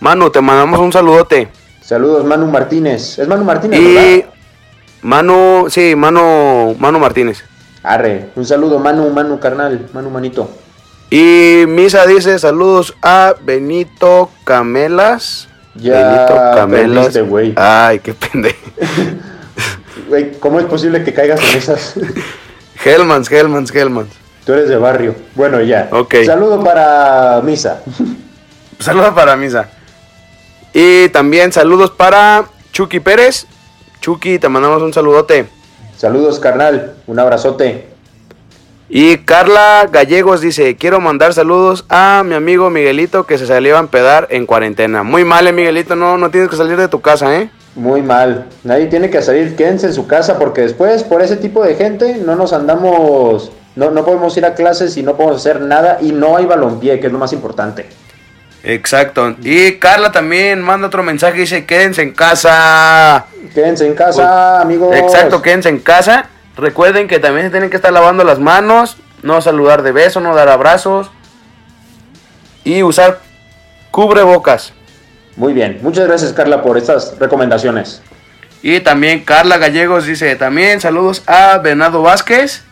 Manu, 0.00 0.30
te 0.30 0.40
mandamos 0.40 0.78
un 0.80 0.92
saludote. 0.92 1.48
Saludos, 1.80 2.24
Manu 2.24 2.46
Martínez. 2.46 3.18
Es 3.18 3.26
Manu 3.26 3.44
Martínez, 3.44 3.80
Y 3.80 3.94
¿verdad? 3.94 4.30
Manu, 5.02 5.66
sí, 5.68 5.94
Manu, 5.96 6.76
Manu 6.78 6.98
Martínez. 6.98 7.44
Arre, 7.82 8.30
un 8.34 8.44
saludo, 8.44 8.78
Manu, 8.78 9.08
Manu, 9.10 9.38
carnal, 9.38 9.88
Manu, 9.92 10.10
manito. 10.10 10.50
Y 11.10 11.64
Misa 11.68 12.04
dice 12.06 12.38
saludos 12.38 12.94
a 13.02 13.34
Benito 13.42 14.30
Camelas. 14.44 15.48
Ya 15.74 16.08
Benito 16.08 16.34
Camelas. 16.54 17.08
perdiste. 17.12 17.54
Ay, 17.56 18.00
qué 18.00 18.14
pendejo. 18.14 18.56
Güey, 20.08 20.32
¿cómo 20.38 20.60
es 20.60 20.66
posible 20.66 21.02
que 21.02 21.12
caigas 21.12 21.40
en 21.42 21.58
esas? 21.58 21.94
Hellmans, 22.84 23.30
Hellmans, 23.30 23.74
Hellmans. 23.74 24.10
Tú 24.44 24.52
eres 24.52 24.68
de 24.68 24.76
barrio. 24.76 25.14
Bueno, 25.34 25.60
ya. 25.60 25.88
Ok. 25.90 26.16
Saludo 26.24 26.62
para 26.62 27.40
Misa. 27.42 27.82
Saludos 28.78 29.12
para 29.14 29.36
Misa. 29.36 29.68
Y 30.72 31.08
también 31.08 31.52
saludos 31.52 31.90
para 31.90 32.44
Chucky 32.72 33.00
Pérez. 33.00 33.46
Chucky, 34.00 34.38
te 34.38 34.48
mandamos 34.48 34.82
un 34.82 34.92
saludote. 34.92 35.46
Saludos, 35.96 36.38
carnal. 36.38 36.94
Un 37.06 37.18
abrazote. 37.18 37.88
Y 38.88 39.18
Carla 39.18 39.88
Gallegos 39.90 40.40
dice, 40.40 40.76
quiero 40.76 41.00
mandar 41.00 41.34
saludos 41.34 41.84
a 41.88 42.22
mi 42.24 42.34
amigo 42.34 42.70
Miguelito 42.70 43.26
que 43.26 43.36
se 43.36 43.46
salió 43.46 43.76
a 43.76 43.80
empedar 43.80 44.28
en 44.30 44.46
cuarentena. 44.46 45.02
Muy 45.02 45.24
mal, 45.24 45.48
eh, 45.48 45.52
Miguelito, 45.52 45.96
no, 45.96 46.18
no 46.18 46.30
tienes 46.30 46.50
que 46.50 46.56
salir 46.56 46.76
de 46.76 46.86
tu 46.86 47.00
casa, 47.00 47.34
¿eh? 47.36 47.50
Muy 47.76 48.02
mal. 48.02 48.46
Nadie 48.64 48.86
tiene 48.86 49.10
que 49.10 49.22
salir. 49.22 49.54
Quédense 49.54 49.86
en 49.86 49.94
su 49.94 50.06
casa 50.06 50.38
porque 50.38 50.62
después, 50.62 51.04
por 51.04 51.22
ese 51.22 51.36
tipo 51.36 51.62
de 51.62 51.74
gente, 51.74 52.16
no 52.24 52.34
nos 52.34 52.52
andamos. 52.52 53.52
No, 53.76 53.90
no 53.90 54.04
podemos 54.04 54.36
ir 54.38 54.46
a 54.46 54.54
clases 54.54 54.96
y 54.96 55.02
no 55.02 55.16
podemos 55.16 55.36
hacer 55.36 55.60
nada. 55.60 55.98
Y 56.00 56.12
no 56.12 56.36
hay 56.36 56.46
balompié, 56.46 56.98
que 56.98 57.06
es 57.06 57.12
lo 57.12 57.18
más 57.18 57.32
importante. 57.34 57.86
Exacto. 58.64 59.36
Y 59.42 59.72
Carla 59.74 60.10
también 60.10 60.60
manda 60.60 60.88
otro 60.88 61.02
mensaje, 61.02 61.38
dice, 61.40 61.66
quédense 61.66 62.02
en 62.02 62.12
casa. 62.12 63.26
Quédense 63.54 63.86
en 63.86 63.94
casa, 63.94 64.60
amigos. 64.60 64.88
Pues, 64.88 65.02
Exacto, 65.02 65.40
quédense 65.40 65.68
en 65.68 65.78
casa. 65.78 66.26
Recuerden 66.56 67.06
que 67.06 67.18
también 67.18 67.46
se 67.46 67.50
tienen 67.50 67.70
que 67.70 67.76
estar 67.76 67.92
lavando 67.92 68.24
las 68.24 68.40
manos, 68.40 68.96
no 69.22 69.40
saludar 69.42 69.82
de 69.82 69.92
beso, 69.92 70.20
no 70.20 70.34
dar 70.34 70.48
abrazos 70.48 71.10
y 72.64 72.82
usar 72.82 73.20
cubrebocas. 73.90 74.72
Muy 75.36 75.52
bien. 75.52 75.78
Muchas 75.82 76.06
gracias, 76.06 76.32
Carla, 76.32 76.62
por 76.62 76.78
estas 76.78 77.18
recomendaciones. 77.18 78.02
Y 78.62 78.80
también 78.80 79.20
Carla 79.24 79.58
Gallegos 79.58 80.06
dice 80.06 80.34
también 80.36 80.80
saludos 80.80 81.22
a 81.26 81.58
Bernardo 81.58 82.02
Vázquez 82.02 82.62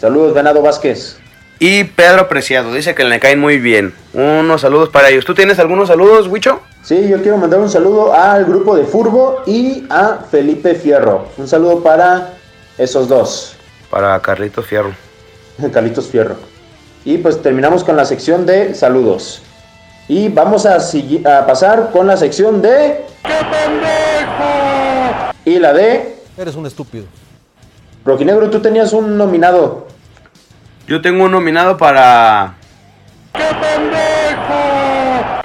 Saludos, 0.00 0.32
Venado 0.34 0.62
Vázquez. 0.62 1.18
y 1.58 1.84
Pedro 1.84 2.28
Preciado. 2.28 2.72
Dice 2.72 2.94
que 2.94 3.04
le 3.04 3.18
caen 3.20 3.38
muy 3.40 3.58
bien. 3.58 3.92
Unos 4.12 4.60
saludos 4.62 4.88
para 4.90 5.08
ellos. 5.10 5.24
¿Tú 5.24 5.34
tienes 5.34 5.58
algunos 5.58 5.88
saludos, 5.88 6.28
Wicho? 6.28 6.60
Sí, 6.82 7.06
yo 7.08 7.20
quiero 7.20 7.36
mandar 7.36 7.60
un 7.60 7.68
saludo 7.68 8.14
al 8.14 8.44
grupo 8.46 8.76
de 8.76 8.84
Furbo 8.84 9.42
y 9.46 9.84
a 9.90 10.20
Felipe 10.30 10.74
Fierro. 10.74 11.26
Un 11.36 11.46
saludo 11.48 11.82
para 11.82 12.34
esos 12.78 13.08
dos, 13.08 13.56
Para 13.90 14.18
Carlitos 14.20 14.66
Fierro. 14.66 14.92
Carlitos 15.72 16.06
Fierro. 16.08 16.36
Y 17.04 17.18
pues 17.18 17.42
terminamos 17.42 17.82
con 17.84 17.96
la 17.96 18.04
sección 18.06 18.46
de 18.46 18.74
saludos. 18.74 19.42
Y 20.10 20.28
vamos 20.28 20.66
a, 20.66 20.78
pasar 21.46 21.90
con 21.92 22.08
la 22.08 22.16
sección 22.16 22.60
de... 22.60 23.04
Y 25.44 25.60
la 25.60 25.72
de... 25.72 26.16
Eres 26.36 26.56
un 26.56 26.66
estúpido. 26.66 27.04
Rojinegro, 28.04 28.50
tú 28.50 28.60
tenías 28.60 28.92
un 28.92 29.16
nominado. 29.16 29.86
Yo 30.88 31.00
tengo 31.00 31.26
un 31.26 31.30
nominado 31.30 31.76
para. 31.76 32.56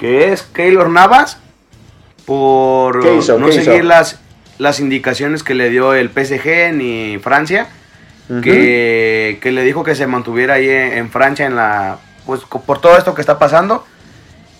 Que 0.00 0.32
es 0.32 0.42
Keylor 0.42 0.90
Navas. 0.90 1.38
Por 2.24 3.02
¿Qué 3.02 3.18
hizo? 3.18 3.38
no 3.38 3.46
¿Qué 3.46 3.54
hizo? 3.54 3.64
seguir 3.66 3.84
las, 3.84 4.18
las 4.58 4.80
indicaciones 4.80 5.44
que 5.44 5.54
le 5.54 5.70
dio 5.70 5.94
el 5.94 6.08
PSG 6.08 6.74
ni 6.74 7.20
Francia. 7.20 7.68
Ujú. 8.28 8.40
que, 8.40 9.38
que 9.40 9.52
le 9.52 9.62
dijo 9.62 9.84
que 9.84 9.94
se 9.94 10.08
mantuviera 10.08 10.54
ahí 10.54 10.68
en, 10.68 10.92
en 10.94 11.10
Francia 11.10 11.46
en 11.46 11.54
la. 11.54 11.98
Pues 12.26 12.40
por 12.40 12.80
todo 12.80 12.98
esto 12.98 13.14
que 13.14 13.20
está 13.20 13.38
pasando. 13.38 13.84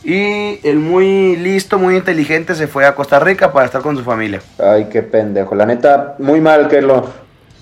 Y 0.09 0.61
el 0.63 0.79
muy 0.79 1.35
listo, 1.35 1.81
muy 1.81 1.97
inteligente 1.97 2.55
se 2.55 2.69
fue 2.69 2.87
a 2.87 2.95
Costa 2.95 3.19
Rica 3.19 3.53
para 3.53 3.67
estar 3.67 3.83
con 3.83 3.97
su 3.97 4.05
familia. 4.05 4.41
Ay, 4.57 4.87
qué 4.89 5.03
pendejo. 5.03 5.57
La 5.57 5.67
neta, 5.67 6.15
muy 6.21 6.41
mal, 6.41 6.69
Kerlo. 6.69 7.09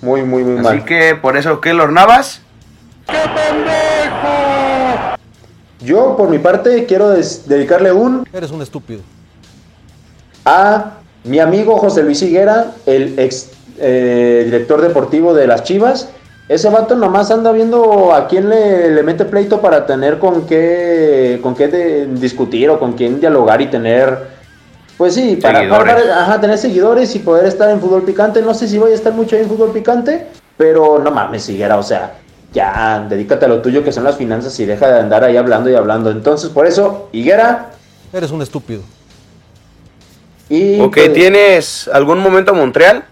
Muy, 0.02 0.22
muy, 0.24 0.44
muy 0.44 0.56
Así 0.58 0.62
mal. 0.62 0.84
que 0.84 1.14
por 1.16 1.38
eso 1.38 1.58
Keylor 1.62 1.90
Navas. 1.90 2.42
Yo, 5.80 6.16
por 6.18 6.28
mi 6.28 6.38
parte, 6.38 6.84
quiero 6.86 7.08
dedicarle 7.10 7.92
un 7.92 8.26
Eres 8.32 8.50
un 8.50 8.60
estúpido. 8.60 9.00
a 10.44 10.98
mi 11.24 11.38
amigo 11.40 11.78
José 11.78 12.02
Luis 12.02 12.20
Higuera, 12.20 12.72
el 12.84 13.18
ex 13.18 13.50
eh, 13.78 14.42
director 14.44 14.82
deportivo 14.82 15.32
de 15.32 15.46
las 15.46 15.62
Chivas. 15.62 16.10
Ese 16.48 16.68
vato 16.68 16.94
nomás 16.94 17.30
anda 17.30 17.52
viendo 17.52 18.12
a 18.12 18.28
quién 18.28 18.50
le, 18.50 18.90
le 18.90 19.02
mete 19.02 19.24
pleito 19.24 19.60
para 19.62 19.86
tener 19.86 20.18
con 20.18 20.46
qué, 20.46 21.38
con 21.42 21.54
qué 21.54 21.68
de- 21.68 22.06
discutir 22.06 22.68
o 22.68 22.78
con 22.78 22.92
quién 22.92 23.18
dialogar 23.18 23.62
y 23.62 23.68
tener, 23.68 24.28
pues 24.98 25.14
sí, 25.14 25.36
para, 25.36 25.60
Seguidores. 25.60 25.94
para- 25.94 26.22
ajá, 26.22 26.40
tener 26.42 26.58
seguidores 26.58 27.14
y 27.16 27.20
poder 27.20 27.46
estar 27.46 27.70
en 27.70 27.80
fútbol 27.80 28.02
picante. 28.02 28.42
No 28.42 28.52
sé 28.52 28.68
si 28.68 28.76
voy 28.76 28.92
a 28.92 28.94
estar 28.94 29.14
mucho 29.14 29.36
en 29.36 29.48
fútbol 29.48 29.72
picante, 29.72 30.26
pero 30.58 30.98
no 30.98 31.10
mames, 31.10 31.48
Higuera, 31.48 31.78
o 31.78 31.82
sea, 31.82 32.16
ya, 32.52 33.04
dedícate 33.08 33.46
a 33.46 33.48
lo 33.48 33.62
tuyo 33.62 33.82
que 33.82 33.90
son 33.90 34.04
las 34.04 34.16
finanzas 34.16 34.60
y 34.60 34.66
deja 34.66 34.86
de 34.92 35.00
andar 35.00 35.24
ahí 35.24 35.38
hablando 35.38 35.70
y 35.70 35.74
hablando. 35.74 36.10
Entonces, 36.10 36.50
por 36.50 36.66
eso, 36.66 37.08
Higuera 37.12 37.70
Eres 38.12 38.30
un 38.30 38.42
estúpido. 38.42 38.82
y... 40.50 40.78
Ok, 40.78 40.92
pues, 40.94 41.12
¿tienes 41.14 41.88
algún 41.92 42.18
momento 42.18 42.52
a 42.52 42.54
Montreal? 42.54 43.04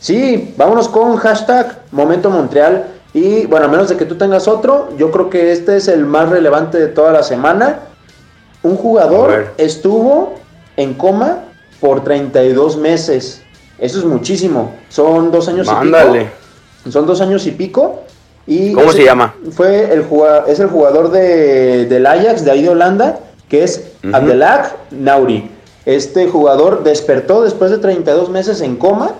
Sí, 0.00 0.54
vámonos 0.56 0.88
con 0.88 1.16
hashtag 1.16 1.82
Momento 1.92 2.30
Montreal. 2.30 2.86
Y 3.12 3.44
bueno, 3.46 3.66
a 3.66 3.68
menos 3.68 3.88
de 3.90 3.96
que 3.96 4.06
tú 4.06 4.14
tengas 4.16 4.48
otro, 4.48 4.88
yo 4.96 5.10
creo 5.10 5.28
que 5.28 5.52
este 5.52 5.76
es 5.76 5.88
el 5.88 6.06
más 6.06 6.30
relevante 6.30 6.78
de 6.78 6.88
toda 6.88 7.12
la 7.12 7.22
semana. 7.22 7.80
Un 8.62 8.76
jugador 8.76 9.52
estuvo 9.58 10.34
en 10.76 10.94
coma 10.94 11.44
por 11.80 12.02
32 12.02 12.78
meses. 12.78 13.42
Eso 13.78 13.98
es 13.98 14.04
muchísimo. 14.04 14.72
Son 14.88 15.30
dos 15.30 15.48
años 15.48 15.66
y 15.66 15.70
Mándale. 15.70 16.20
pico. 16.20 16.90
Son 16.90 17.06
dos 17.06 17.20
años 17.20 17.46
y 17.46 17.50
pico. 17.50 18.02
Y 18.46 18.72
¿Cómo 18.72 18.92
se 18.92 19.04
llama? 19.04 19.34
Fue 19.52 19.92
el 19.92 20.04
es 20.48 20.60
el 20.60 20.68
jugador 20.68 21.10
de, 21.10 21.86
del 21.86 22.06
Ajax, 22.06 22.44
de 22.44 22.50
ahí 22.50 22.62
de 22.62 22.70
Holanda, 22.70 23.20
que 23.48 23.64
es 23.64 23.90
Ujú. 24.02 24.16
Abdelak 24.16 24.74
Nauri. 24.92 25.50
Este 25.84 26.26
jugador 26.28 26.84
despertó 26.84 27.42
después 27.42 27.70
de 27.70 27.78
32 27.78 28.30
meses 28.30 28.60
en 28.62 28.76
coma 28.76 29.14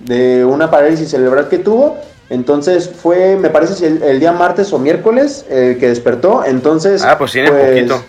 de 0.00 0.44
una 0.44 0.70
parálisis 0.70 1.10
cerebral 1.10 1.48
que 1.48 1.58
tuvo. 1.58 1.98
Entonces 2.28 2.88
fue, 2.88 3.36
me 3.36 3.50
parece, 3.50 3.86
el, 3.86 4.02
el 4.02 4.20
día 4.20 4.32
martes 4.32 4.72
o 4.72 4.78
miércoles 4.78 5.44
eh, 5.50 5.76
que 5.80 5.88
despertó. 5.88 6.44
Entonces. 6.44 7.02
Ah, 7.04 7.18
pues 7.18 7.32
tiene 7.32 7.50
poquito. 7.50 8.02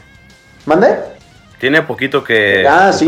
¿Mande? 0.65 0.95
Tiene 1.59 1.81
poquito 1.83 2.23
que 2.23 2.65
ah, 2.67 2.91
sí. 2.91 3.05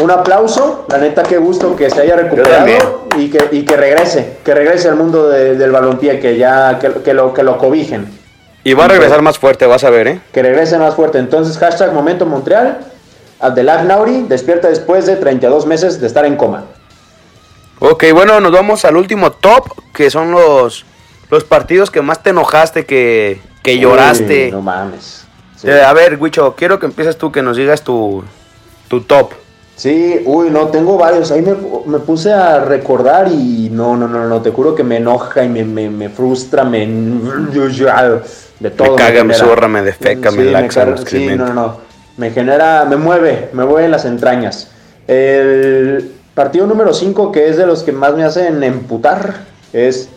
un 0.00 0.10
aplauso. 0.10 0.84
La 0.88 0.98
neta, 0.98 1.22
qué 1.22 1.38
gusto 1.38 1.74
que 1.74 1.88
se 1.90 2.00
haya 2.02 2.16
recuperado 2.16 3.06
y 3.18 3.30
que, 3.30 3.48
y 3.52 3.62
que 3.64 3.76
regrese, 3.76 4.38
que 4.44 4.54
regrese 4.54 4.88
al 4.88 4.96
mundo 4.96 5.28
de- 5.28 5.56
del 5.56 5.70
balompié, 5.70 6.20
que 6.20 6.36
ya, 6.36 6.78
que, 6.78 6.90
que 7.02 7.14
lo, 7.14 7.32
que 7.32 7.42
lo 7.42 7.56
cobijen. 7.56 8.06
Y 8.62 8.74
va 8.74 8.86
a 8.86 8.88
regresar 8.88 9.22
más 9.22 9.38
fuerte, 9.38 9.64
vas 9.64 9.84
a 9.84 9.90
ver, 9.90 10.08
¿eh? 10.08 10.20
Que 10.32 10.42
regrese 10.42 10.76
más 10.76 10.94
fuerte. 10.94 11.18
Entonces, 11.18 11.56
hashtag 11.56 11.92
Momento 11.92 12.26
Montreal. 12.26 12.78
Abdelak 13.40 13.84
Nauri 13.84 14.22
despierta 14.28 14.68
después 14.68 15.06
de 15.06 15.16
32 15.16 15.66
meses 15.66 16.00
de 16.00 16.06
estar 16.06 16.24
en 16.24 16.36
coma. 16.36 16.64
Ok, 17.78 18.04
bueno, 18.14 18.40
nos 18.40 18.52
vamos 18.52 18.84
al 18.84 18.96
último 18.96 19.32
top, 19.32 19.68
que 19.92 20.10
son 20.10 20.30
los, 20.30 20.86
los 21.30 21.44
partidos 21.44 21.90
que 21.90 22.00
más 22.00 22.22
te 22.22 22.30
enojaste, 22.30 22.86
que, 22.86 23.40
que 23.62 23.78
lloraste. 23.78 24.50
No 24.50 24.62
mames. 24.62 25.24
Sí. 25.56 25.68
Eh, 25.68 25.82
a 25.82 25.92
ver, 25.92 26.16
Wicho, 26.18 26.54
quiero 26.56 26.78
que 26.78 26.86
empieces 26.86 27.16
tú, 27.18 27.30
que 27.30 27.42
nos 27.42 27.56
digas 27.56 27.82
tu, 27.82 28.24
tu 28.88 29.02
top. 29.02 29.32
Sí, 29.74 30.22
uy, 30.24 30.48
no, 30.48 30.68
tengo 30.68 30.96
varios. 30.96 31.30
Ahí 31.30 31.42
me, 31.42 31.54
me 31.86 31.98
puse 31.98 32.32
a 32.32 32.60
recordar 32.60 33.28
y 33.30 33.68
no, 33.70 33.94
no, 33.94 34.08
no, 34.08 34.26
no, 34.26 34.40
te 34.40 34.50
juro 34.50 34.74
que 34.74 34.82
me 34.82 34.96
enoja 34.96 35.44
y 35.44 35.50
me, 35.50 35.64
me, 35.64 35.90
me 35.90 36.08
frustra, 36.08 36.64
me... 36.64 36.86
De 38.58 38.70
todo. 38.70 38.92
me 38.92 38.96
caga, 38.96 39.22
me 39.22 39.34
zurra, 39.34 39.68
me 39.68 39.82
defeca, 39.82 40.30
me 40.30 40.44
laxa, 40.44 40.86
me 40.86 40.96
Sí, 40.96 41.02
excrementa. 41.02 41.44
no, 41.48 41.52
no, 41.52 41.76
me 42.16 42.30
genera, 42.30 42.84
me 42.84 42.96
mueve, 42.96 43.50
me 43.52 43.64
mueve 43.64 43.86
en 43.86 43.90
las 43.90 44.04
entrañas. 44.04 44.70
El 45.06 46.12
partido 46.34 46.66
número 46.66 46.92
5, 46.92 47.32
que 47.32 47.48
es 47.48 47.56
de 47.56 47.66
los 47.66 47.82
que 47.82 47.92
más 47.92 48.14
me 48.14 48.24
hacen 48.24 48.62
emputar, 48.62 49.44
es, 49.72 50.08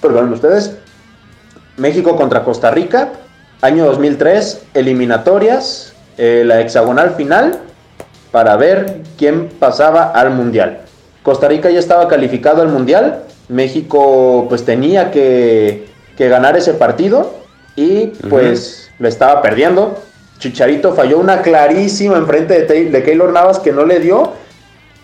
perdónenme 0.00 0.34
ustedes, 0.34 0.76
México 1.76 2.16
contra 2.16 2.44
Costa 2.44 2.70
Rica, 2.70 3.10
año 3.60 3.84
2003, 3.86 4.62
eliminatorias, 4.74 5.92
eh, 6.16 6.42
la 6.44 6.60
hexagonal 6.60 7.14
final, 7.14 7.60
para 8.30 8.56
ver 8.56 9.02
quién 9.16 9.48
pasaba 9.48 10.10
al 10.10 10.30
Mundial. 10.30 10.80
Costa 11.22 11.48
Rica 11.48 11.70
ya 11.70 11.78
estaba 11.78 12.08
calificado 12.08 12.62
al 12.62 12.68
Mundial, 12.68 13.22
México 13.48 14.46
pues 14.48 14.64
tenía 14.64 15.10
que, 15.10 15.88
que 16.16 16.28
ganar 16.28 16.56
ese 16.56 16.74
partido 16.74 17.34
y 17.76 18.06
pues 18.28 18.90
lo 18.98 19.08
estaba 19.08 19.40
perdiendo. 19.40 19.98
Chicharito 20.38 20.92
falló 20.94 21.18
una 21.18 21.42
clarísima 21.42 22.16
enfrente 22.16 22.62
de, 22.64 22.84
de 22.90 23.02
Keylor 23.02 23.32
Navas 23.32 23.58
que 23.58 23.72
no 23.72 23.84
le 23.84 23.98
dio. 24.00 24.32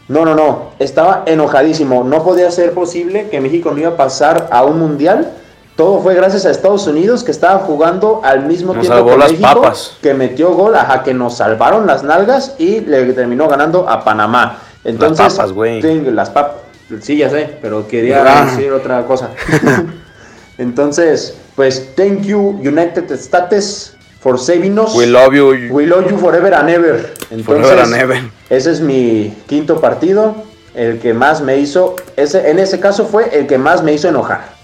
No, 0.07 0.25
no, 0.25 0.35
no, 0.35 0.71
estaba 0.79 1.23
enojadísimo. 1.27 2.05
No 2.05 2.23
podía 2.23 2.51
ser 2.51 2.73
posible 2.73 3.29
que 3.31 3.41
México 3.41 3.71
no 3.73 3.79
iba 3.79 3.91
a 3.91 3.97
pasar 3.97 4.49
a 4.51 4.65
un 4.65 4.79
Mundial. 4.79 5.33
Todo 5.77 6.01
fue 6.01 6.15
gracias 6.15 6.47
a 6.47 6.51
Estados 6.53 6.87
Unidos 6.87 7.25
que 7.25 7.33
estaba 7.33 7.59
jugando 7.61 8.21
al 8.23 8.45
mismo 8.47 8.75
Nos 8.75 8.87
tiempo 8.87 9.07
que 9.07 9.17
las 9.19 9.33
México, 9.33 9.49
papas. 9.63 9.97
que 10.01 10.15
metió 10.15 10.53
gol, 10.53 10.77
ajá, 10.77 11.03
que 11.03 11.13
nos 11.15 11.37
salvaron 11.39 11.87
las 11.87 12.05
nalgas 12.05 12.55
y 12.59 12.81
le 12.81 13.13
terminó 13.13 13.49
ganando 13.49 13.89
a 13.89 14.05
Panamá. 14.05 14.59
Entonces, 14.85 15.35
papas, 15.35 15.53
güey. 15.53 15.81
las 16.13 16.31
papas. 16.31 16.59
Sí, 17.01 17.17
ya 17.17 17.29
sé, 17.31 17.57
pero 17.61 17.89
quería 17.89 18.23
Ah. 18.25 18.45
decir 18.45 18.71
otra 18.71 19.05
cosa. 19.07 19.31
Entonces, 20.59 21.35
pues, 21.57 21.95
thank 21.97 22.21
you, 22.23 22.51
United 22.61 23.11
States, 23.13 23.94
for 24.25 24.39
saving 24.39 24.79
us. 24.79 24.97
We 24.97 25.05
love 25.05 25.35
you. 25.35 25.71
We 25.71 25.85
love 25.85 26.11
you 26.11 26.17
forever 26.17 26.55
and 26.55 26.71
ever. 26.71 27.13
Entonces, 27.31 27.45
Forever 27.45 27.83
and 27.83 27.95
ever. 27.95 28.31
ese 28.49 28.71
es 28.71 28.81
mi 28.81 29.35
quinto 29.47 29.83
partido, 29.83 30.35
el 30.75 30.99
que 30.99 31.13
más 31.13 31.43
me 31.43 31.59
hizo, 31.59 31.97
ese, 32.17 32.51
en 32.51 32.59
ese 32.59 32.81
caso 32.81 33.05
fue 33.05 33.29
el 33.39 33.47
que 33.47 33.59
más 33.59 33.83
me 33.83 33.93
hizo 33.93 34.09
enojar. 34.09 34.55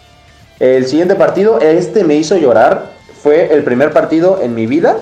El 0.60 0.86
siguiente 0.86 1.14
partido, 1.14 1.60
este 1.60 2.04
me 2.04 2.14
hizo 2.14 2.38
llorar, 2.38 2.92
fue 3.22 3.52
el 3.52 3.62
primer 3.62 3.92
partido 3.92 4.40
en 4.42 4.54
mi 4.54 4.64
vida 4.66 4.96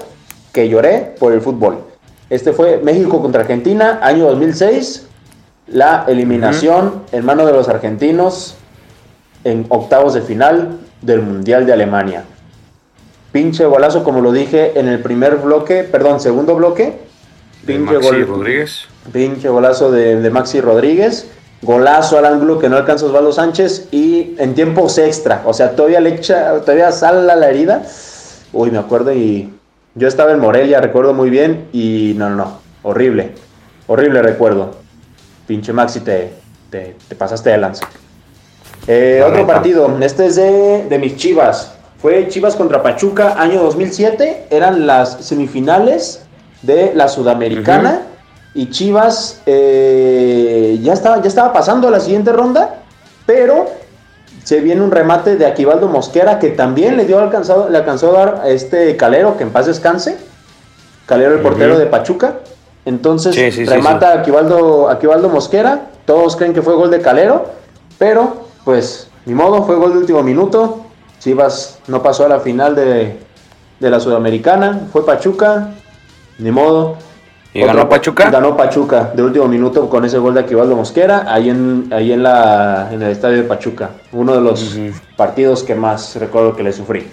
que 0.52 0.68
lloré 0.68 1.14
por 1.20 1.32
el 1.32 1.40
fútbol. 1.40 1.84
Este 2.28 2.52
fue 2.52 2.80
México 2.82 3.22
contra 3.22 3.42
Argentina, 3.42 4.00
año 4.02 4.26
2006, 4.26 5.06
la 5.68 6.04
eliminación 6.08 7.04
en 7.12 7.24
mano 7.24 7.46
de 7.46 7.52
los 7.52 7.68
argentinos 7.68 8.56
en 9.44 9.66
octavos 9.68 10.14
de 10.14 10.22
final 10.22 10.80
del 11.00 11.22
Mundial 11.22 11.64
de 11.64 11.72
Alemania. 11.72 12.24
Pinche 13.32 13.64
golazo, 13.66 14.04
como 14.04 14.20
lo 14.20 14.32
dije 14.32 14.78
en 14.78 14.88
el 14.88 15.00
primer 15.00 15.36
bloque, 15.36 15.84
perdón, 15.84 16.18
segundo 16.20 16.54
bloque. 16.54 16.94
De 17.62 17.74
Pinche 17.74 17.94
Maxi 17.94 18.08
gol- 18.08 18.26
Rodríguez. 18.26 18.86
Pinche 19.12 19.48
golazo 19.48 19.90
de, 19.90 20.20
de 20.20 20.30
Maxi 20.30 20.60
Rodríguez. 20.60 21.28
Golazo 21.60 22.16
al 22.18 22.24
ángulo 22.24 22.58
que 22.58 22.68
no 22.68 22.76
alcanza 22.76 23.06
Osvaldo 23.06 23.32
Sánchez. 23.32 23.88
Y 23.90 24.34
en 24.38 24.54
tiempos 24.54 24.96
extra. 24.98 25.42
O 25.44 25.52
sea, 25.52 25.76
todavía 25.76 26.00
le 26.00 26.14
echa, 26.14 26.58
todavía 26.60 26.90
sala 26.92 27.34
la 27.36 27.50
herida. 27.50 27.82
Uy, 28.52 28.70
me 28.70 28.78
acuerdo 28.78 29.12
y. 29.12 29.52
Yo 29.94 30.06
estaba 30.06 30.30
en 30.32 30.38
Morelia, 30.38 30.80
recuerdo 30.80 31.12
muy 31.12 31.28
bien. 31.28 31.66
Y 31.72 32.14
no, 32.16 32.30
no, 32.30 32.36
no. 32.36 32.58
Horrible. 32.82 33.32
Horrible 33.88 34.22
recuerdo. 34.22 34.76
Pinche 35.46 35.72
Maxi, 35.72 36.00
te, 36.00 36.32
te, 36.70 36.94
te 37.08 37.14
pasaste 37.16 37.50
de 37.50 37.58
lanza. 37.58 37.86
Eh, 38.86 39.22
otro 39.26 39.46
partido. 39.46 39.94
Este 40.00 40.26
es 40.26 40.36
de, 40.36 40.86
de 40.88 40.98
mis 40.98 41.16
chivas. 41.16 41.74
Fue 42.00 42.28
Chivas 42.28 42.54
contra 42.54 42.82
Pachuca, 42.82 43.34
año 43.38 43.60
2007. 43.62 44.46
Eran 44.50 44.86
las 44.86 45.24
semifinales 45.24 46.22
de 46.62 46.92
la 46.94 47.08
Sudamericana. 47.08 48.02
Y 48.54 48.70
Chivas 48.70 49.42
eh, 49.46 50.78
ya, 50.82 50.92
estaba, 50.92 51.20
ya 51.20 51.28
estaba 51.28 51.52
pasando 51.52 51.88
a 51.88 51.90
la 51.90 52.00
siguiente 52.00 52.32
ronda. 52.32 52.82
Pero 53.26 53.66
se 54.44 54.60
viene 54.60 54.80
un 54.80 54.92
remate 54.92 55.36
de 55.36 55.44
Aquivaldo 55.44 55.88
Mosquera 55.88 56.38
que 56.38 56.50
también 56.50 56.96
le 56.96 57.04
dio 57.04 57.18
alcanzado, 57.18 57.68
le 57.68 57.78
alcanzó 57.78 58.16
a 58.16 58.18
dar 58.18 58.40
a 58.44 58.48
este 58.48 58.96
Calero, 58.96 59.36
que 59.36 59.42
en 59.42 59.50
paz 59.50 59.66
descanse. 59.66 60.16
Calero, 61.04 61.34
el 61.34 61.40
portero 61.40 61.78
de 61.78 61.86
Pachuca. 61.86 62.34
Entonces 62.84 63.34
Sí, 63.34 63.50
sí, 63.50 63.66
sí, 63.66 63.70
remata 63.70 64.12
Aquivaldo, 64.12 64.88
Aquivaldo 64.88 65.28
Mosquera. 65.28 65.88
Todos 66.06 66.36
creen 66.36 66.54
que 66.54 66.62
fue 66.62 66.74
gol 66.74 66.90
de 66.90 67.00
Calero. 67.00 67.46
Pero, 67.98 68.44
pues, 68.64 69.08
ni 69.26 69.34
modo, 69.34 69.64
fue 69.64 69.74
gol 69.76 69.92
de 69.92 69.98
último 69.98 70.22
minuto. 70.22 70.84
Chivas 71.18 71.78
no 71.88 72.02
pasó 72.02 72.26
a 72.26 72.28
la 72.28 72.40
final 72.40 72.74
de, 72.74 73.16
de 73.80 73.90
la 73.90 74.00
Sudamericana. 74.00 74.88
Fue 74.92 75.04
Pachuca. 75.04 75.70
Ni 76.38 76.50
modo. 76.50 76.96
¿Y 77.52 77.62
ganó 77.62 77.88
Pachuca? 77.88 78.30
Ganó 78.30 78.56
Pachuca 78.56 79.10
de 79.14 79.22
último 79.22 79.48
minuto 79.48 79.88
con 79.88 80.04
ese 80.04 80.18
gol 80.18 80.34
de 80.34 80.40
Aquivaldo 80.40 80.76
Mosquera. 80.76 81.24
Ahí 81.26 81.50
en, 81.50 81.88
ahí 81.92 82.12
en, 82.12 82.22
la, 82.22 82.90
en 82.92 83.02
el 83.02 83.10
estadio 83.10 83.38
de 83.38 83.42
Pachuca. 83.44 83.90
Uno 84.12 84.34
de 84.34 84.40
los 84.40 84.76
partidos 85.16 85.62
que 85.64 85.74
más 85.74 86.14
recuerdo 86.16 86.54
que 86.54 86.62
le 86.62 86.72
sufrí. 86.72 87.08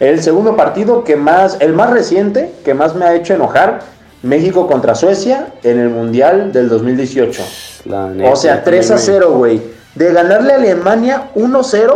El 0.00 0.22
segundo 0.22 0.56
partido 0.56 1.04
que 1.04 1.16
más, 1.16 1.58
el 1.60 1.72
más 1.72 1.90
reciente, 1.90 2.52
que 2.64 2.74
más 2.74 2.94
me 2.94 3.04
ha 3.04 3.14
hecho 3.14 3.34
enojar, 3.34 3.80
México 4.22 4.66
contra 4.66 4.94
Suecia 4.94 5.48
en 5.62 5.78
el 5.78 5.90
Mundial 5.90 6.52
del 6.52 6.68
2018. 6.68 7.42
La 7.84 8.08
neta, 8.08 8.30
O 8.30 8.36
sea, 8.36 8.64
3 8.64 8.90
a 8.90 8.94
también 8.94 9.14
0, 9.14 9.32
güey. 9.32 9.62
De 9.94 10.12
ganarle 10.12 10.54
a 10.54 10.56
Alemania 10.56 11.30
1-0 11.36 11.94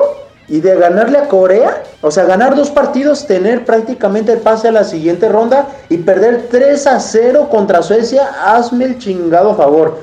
y 0.48 0.60
de 0.60 0.76
ganarle 0.76 1.18
a 1.18 1.28
Corea, 1.28 1.82
o 2.00 2.10
sea, 2.10 2.24
ganar 2.24 2.54
dos 2.56 2.70
partidos, 2.70 3.26
tener 3.26 3.64
prácticamente 3.64 4.32
el 4.32 4.38
pase 4.38 4.68
a 4.68 4.72
la 4.72 4.84
siguiente 4.84 5.28
ronda 5.28 5.66
y 5.88 5.98
perder 5.98 6.46
3 6.50 6.86
a 6.86 7.00
0 7.00 7.48
contra 7.50 7.82
Suecia, 7.82 8.30
hazme 8.46 8.86
el 8.86 8.98
chingado 8.98 9.54
favor. 9.54 10.00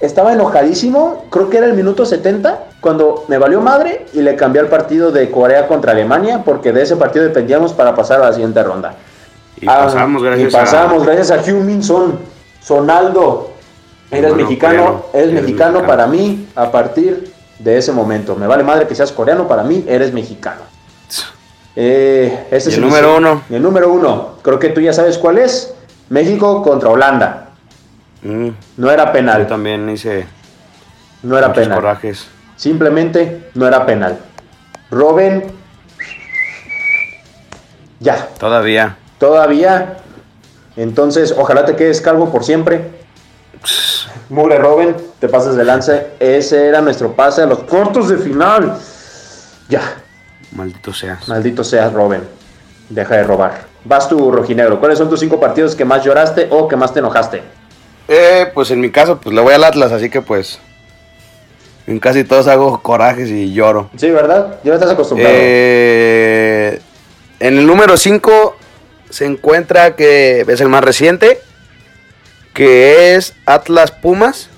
Estaba 0.00 0.32
enojadísimo, 0.32 1.24
creo 1.30 1.50
que 1.50 1.56
era 1.58 1.66
el 1.66 1.72
minuto 1.74 2.06
70, 2.06 2.66
cuando 2.80 3.24
me 3.26 3.38
valió 3.38 3.60
madre 3.60 4.06
y 4.12 4.22
le 4.22 4.36
cambié 4.36 4.60
al 4.60 4.68
partido 4.68 5.10
de 5.10 5.28
Corea 5.32 5.66
contra 5.66 5.90
Alemania, 5.90 6.42
porque 6.44 6.72
de 6.72 6.82
ese 6.82 6.94
partido 6.94 7.24
dependíamos 7.24 7.72
para 7.72 7.96
pasar 7.96 8.20
a 8.22 8.26
la 8.26 8.32
siguiente 8.32 8.62
ronda. 8.62 8.94
Y 9.60 9.66
Ah, 9.68 9.86
pasamos 9.86 10.22
gracias 10.22 10.48
y 10.48 10.56
pasamos 10.56 11.02
a... 11.02 11.06
gracias 11.06 11.30
a 11.32 11.42
Hugh 11.42 11.64
Min 11.64 11.82
Son, 11.82 12.20
Sonaldo. 12.62 13.50
Eres 14.12 14.26
Hermano 14.26 14.42
mexicano, 14.44 15.02
eres 15.12 15.30
eres 15.30 15.34
mexicano 15.42 15.72
mexicano. 15.80 15.86
para 15.88 16.06
mí 16.06 16.46
a 16.54 16.70
partir 16.70 17.32
de 17.58 17.78
ese 17.78 17.92
momento. 17.92 18.34
Me 18.36 18.46
vale 18.46 18.62
madre 18.64 18.86
que 18.86 18.94
seas 18.94 19.12
coreano, 19.12 19.48
para 19.48 19.62
mí 19.62 19.84
eres 19.88 20.12
mexicano. 20.12 20.62
Eh, 21.80 22.48
ese 22.50 22.70
Y 22.72 22.74
el 22.74 22.80
número 22.80 23.16
uno. 23.18 23.42
El 23.48 23.62
número 23.62 23.92
uno, 23.92 24.34
creo 24.42 24.58
que 24.58 24.70
tú 24.70 24.80
ya 24.80 24.92
sabes 24.92 25.16
cuál 25.16 25.38
es. 25.38 25.72
México 26.08 26.60
contra 26.60 26.88
Holanda. 26.88 27.50
Mm, 28.22 28.48
No 28.78 28.90
era 28.90 29.06
yo 29.06 29.12
penal, 29.12 29.46
también 29.46 29.88
hice 29.88 30.26
no 31.22 31.38
era 31.38 31.52
penal. 31.52 31.76
corajes. 31.78 32.26
Simplemente 32.56 33.50
no 33.54 33.68
era 33.68 33.86
penal. 33.86 34.18
Robin, 34.90 35.44
ya, 38.00 38.28
Todavía. 38.38 38.96
Todavía. 39.18 39.98
Entonces, 40.76 41.34
ojalá 41.36 41.64
te 41.64 41.76
quedes 41.76 42.00
calvo 42.00 42.30
por 42.32 42.44
siempre. 42.44 42.90
Mugre 44.28 44.58
Robin, 44.58 44.94
te 45.18 45.28
pases 45.28 45.56
de 45.56 45.64
lance. 45.64 46.08
Ese 46.20 46.68
era 46.68 46.80
nuestro 46.80 47.12
pase 47.14 47.42
a 47.42 47.46
los 47.46 47.60
cortos 47.64 48.08
de 48.08 48.18
final. 48.18 48.76
Ya, 49.68 49.82
Maldito 50.52 50.92
seas. 50.92 51.28
maldito 51.28 51.62
seas 51.64 51.92
Robin. 51.92 52.22
Deja 52.88 53.16
de 53.16 53.22
robar. 53.24 53.66
Vas 53.84 54.08
tú, 54.08 54.30
rojinegro. 54.30 54.80
¿Cuáles 54.80 54.98
son 54.98 55.08
tus 55.10 55.20
cinco 55.20 55.38
partidos 55.38 55.74
que 55.74 55.84
más 55.84 56.04
lloraste 56.04 56.48
o 56.50 56.68
que 56.68 56.76
más 56.76 56.92
te 56.92 57.00
enojaste? 57.00 57.42
Eh, 58.08 58.50
pues 58.54 58.70
en 58.70 58.80
mi 58.80 58.90
caso, 58.90 59.20
pues 59.20 59.34
le 59.34 59.40
voy 59.42 59.52
al 59.54 59.64
Atlas, 59.64 59.92
así 59.92 60.08
que 60.08 60.22
pues... 60.22 60.58
En 61.86 61.98
casi 62.00 62.24
todos 62.24 62.46
hago 62.48 62.82
corajes 62.82 63.30
y 63.30 63.52
lloro. 63.54 63.88
Sí, 63.96 64.10
¿verdad? 64.10 64.56
Ya 64.62 64.74
estás 64.74 64.90
acostumbrado. 64.90 65.34
Eh, 65.34 66.80
en 67.40 67.58
el 67.58 67.66
número 67.66 67.96
5 67.96 68.56
se 69.08 69.24
encuentra 69.24 69.96
que 69.96 70.44
es 70.46 70.60
el 70.60 70.68
más 70.68 70.84
reciente. 70.84 71.40
Que 72.54 73.14
es 73.14 73.34
Atlas 73.46 73.90
Pumas. 73.92 74.50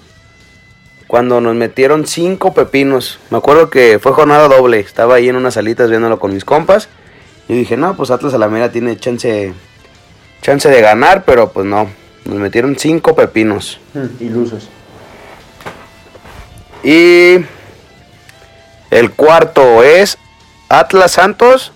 Cuando 1.07 1.41
nos 1.41 1.57
metieron 1.57 2.07
cinco 2.07 2.55
pepinos. 2.55 3.18
Me 3.30 3.38
acuerdo 3.38 3.68
que 3.68 3.99
fue 3.99 4.12
jornada 4.12 4.47
doble. 4.49 4.78
Estaba 4.78 5.16
ahí 5.16 5.28
en 5.28 5.34
unas 5.36 5.55
salitas 5.55 5.91
viéndolo 5.91 6.20
con 6.20 6.32
mis 6.32 6.45
compas. 6.45 6.88
Y 7.49 7.55
dije, 7.55 7.76
no, 7.76 7.97
pues 7.97 8.12
Atlas 8.12 8.32
a 8.34 8.38
la 8.38 8.47
mera 8.49 8.70
tiene 8.70 8.97
chance, 8.97 9.53
chance 10.41 10.68
de 10.68 10.80
ganar, 10.80 11.24
pero 11.24 11.51
pues 11.51 11.66
no. 11.66 11.91
Nos 12.26 12.38
metieron 12.38 12.76
cinco 12.78 13.16
pepinos. 13.16 13.80
Mm, 13.95 14.22
Ilusos. 14.22 14.68
Y 16.84 17.38
el 18.91 19.11
cuarto 19.16 19.82
es 19.82 20.16
Atlas 20.68 21.12
Santos 21.12 21.72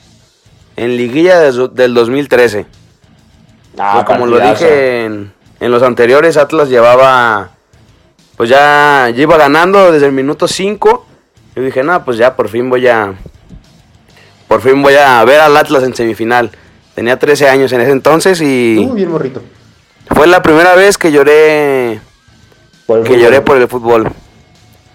en 0.77 0.97
liguilla 0.97 1.41
de- 1.41 1.69
del 1.73 1.95
2013. 1.95 2.67
Ah, 3.79 3.95
Pues 3.95 4.07
como 4.17 4.27
lo 4.27 4.39
dije 4.39 5.05
en, 5.07 5.33
en 5.65 5.71
los 5.71 5.83
anteriores, 5.83 6.37
Atlas 6.37 6.69
llevaba, 6.69 7.51
pues 8.37 8.51
ya, 8.51 9.11
ya 9.15 9.23
iba 9.23 9.37
ganando 9.39 9.93
desde 9.93 10.07
el 10.07 10.13
minuto 10.13 10.47
5. 10.47 11.07
Y 11.57 11.61
dije, 11.61 11.83
no, 11.83 12.05
pues 12.05 12.19
ya 12.19 12.35
por 12.37 12.49
fin 12.49 12.69
voy 12.69 12.87
a, 12.89 13.15
por 14.49 14.61
fin 14.61 14.83
voy 14.83 14.95
a 14.95 15.25
ver 15.25 15.41
al 15.41 15.57
Atlas 15.57 15.83
en 15.85 15.95
semifinal. 15.95 16.51
Tenía 16.95 17.19
13 17.19 17.49
años 17.49 17.73
en 17.73 17.81
ese 17.81 17.93
entonces 17.93 18.41
y 18.41 18.79
Uh, 18.79 18.93
bien 18.93 19.11
morrito. 19.11 19.43
fue 20.09 20.27
la 20.27 20.43
primera 20.43 20.75
vez 20.75 20.99
que 20.99 21.11
lloré, 21.11 22.01
Por 22.87 22.99
el 22.99 23.05
que 23.05 23.11
fútbol. 23.11 23.23
lloré 23.23 23.41
por 23.41 23.57
el 23.57 23.69
fútbol. 23.69 24.13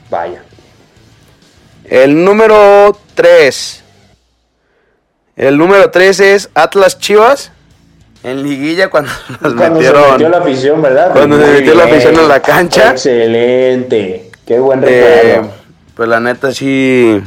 Vaya. 0.09 0.43
El 1.85 2.23
número 2.23 2.95
3. 3.15 3.83
El 5.35 5.57
número 5.57 5.89
3 5.89 6.19
es 6.19 6.49
Atlas 6.53 6.99
Chivas. 6.99 7.51
En 8.23 8.43
liguilla 8.43 8.89
cuando 8.89 9.11
nos 9.41 9.53
Cuando 9.53 9.79
metieron. 9.79 10.03
se 10.03 10.11
metió 10.11 10.29
la 10.29 10.37
afición, 10.39 10.81
¿verdad? 10.81 11.11
Cuando 11.13 11.39
se 11.39 11.47
metió 11.51 11.73
la 11.75 11.83
afición 11.85 12.15
en 12.15 12.27
la 12.27 12.41
cancha. 12.41 12.91
Excelente. 12.91 14.31
Qué 14.45 14.59
buen 14.59 14.83
eh, 14.85 15.35
recuerdo. 15.37 15.53
pues 15.95 16.09
la 16.09 16.19
neta 16.19 16.51
sí. 16.53 17.21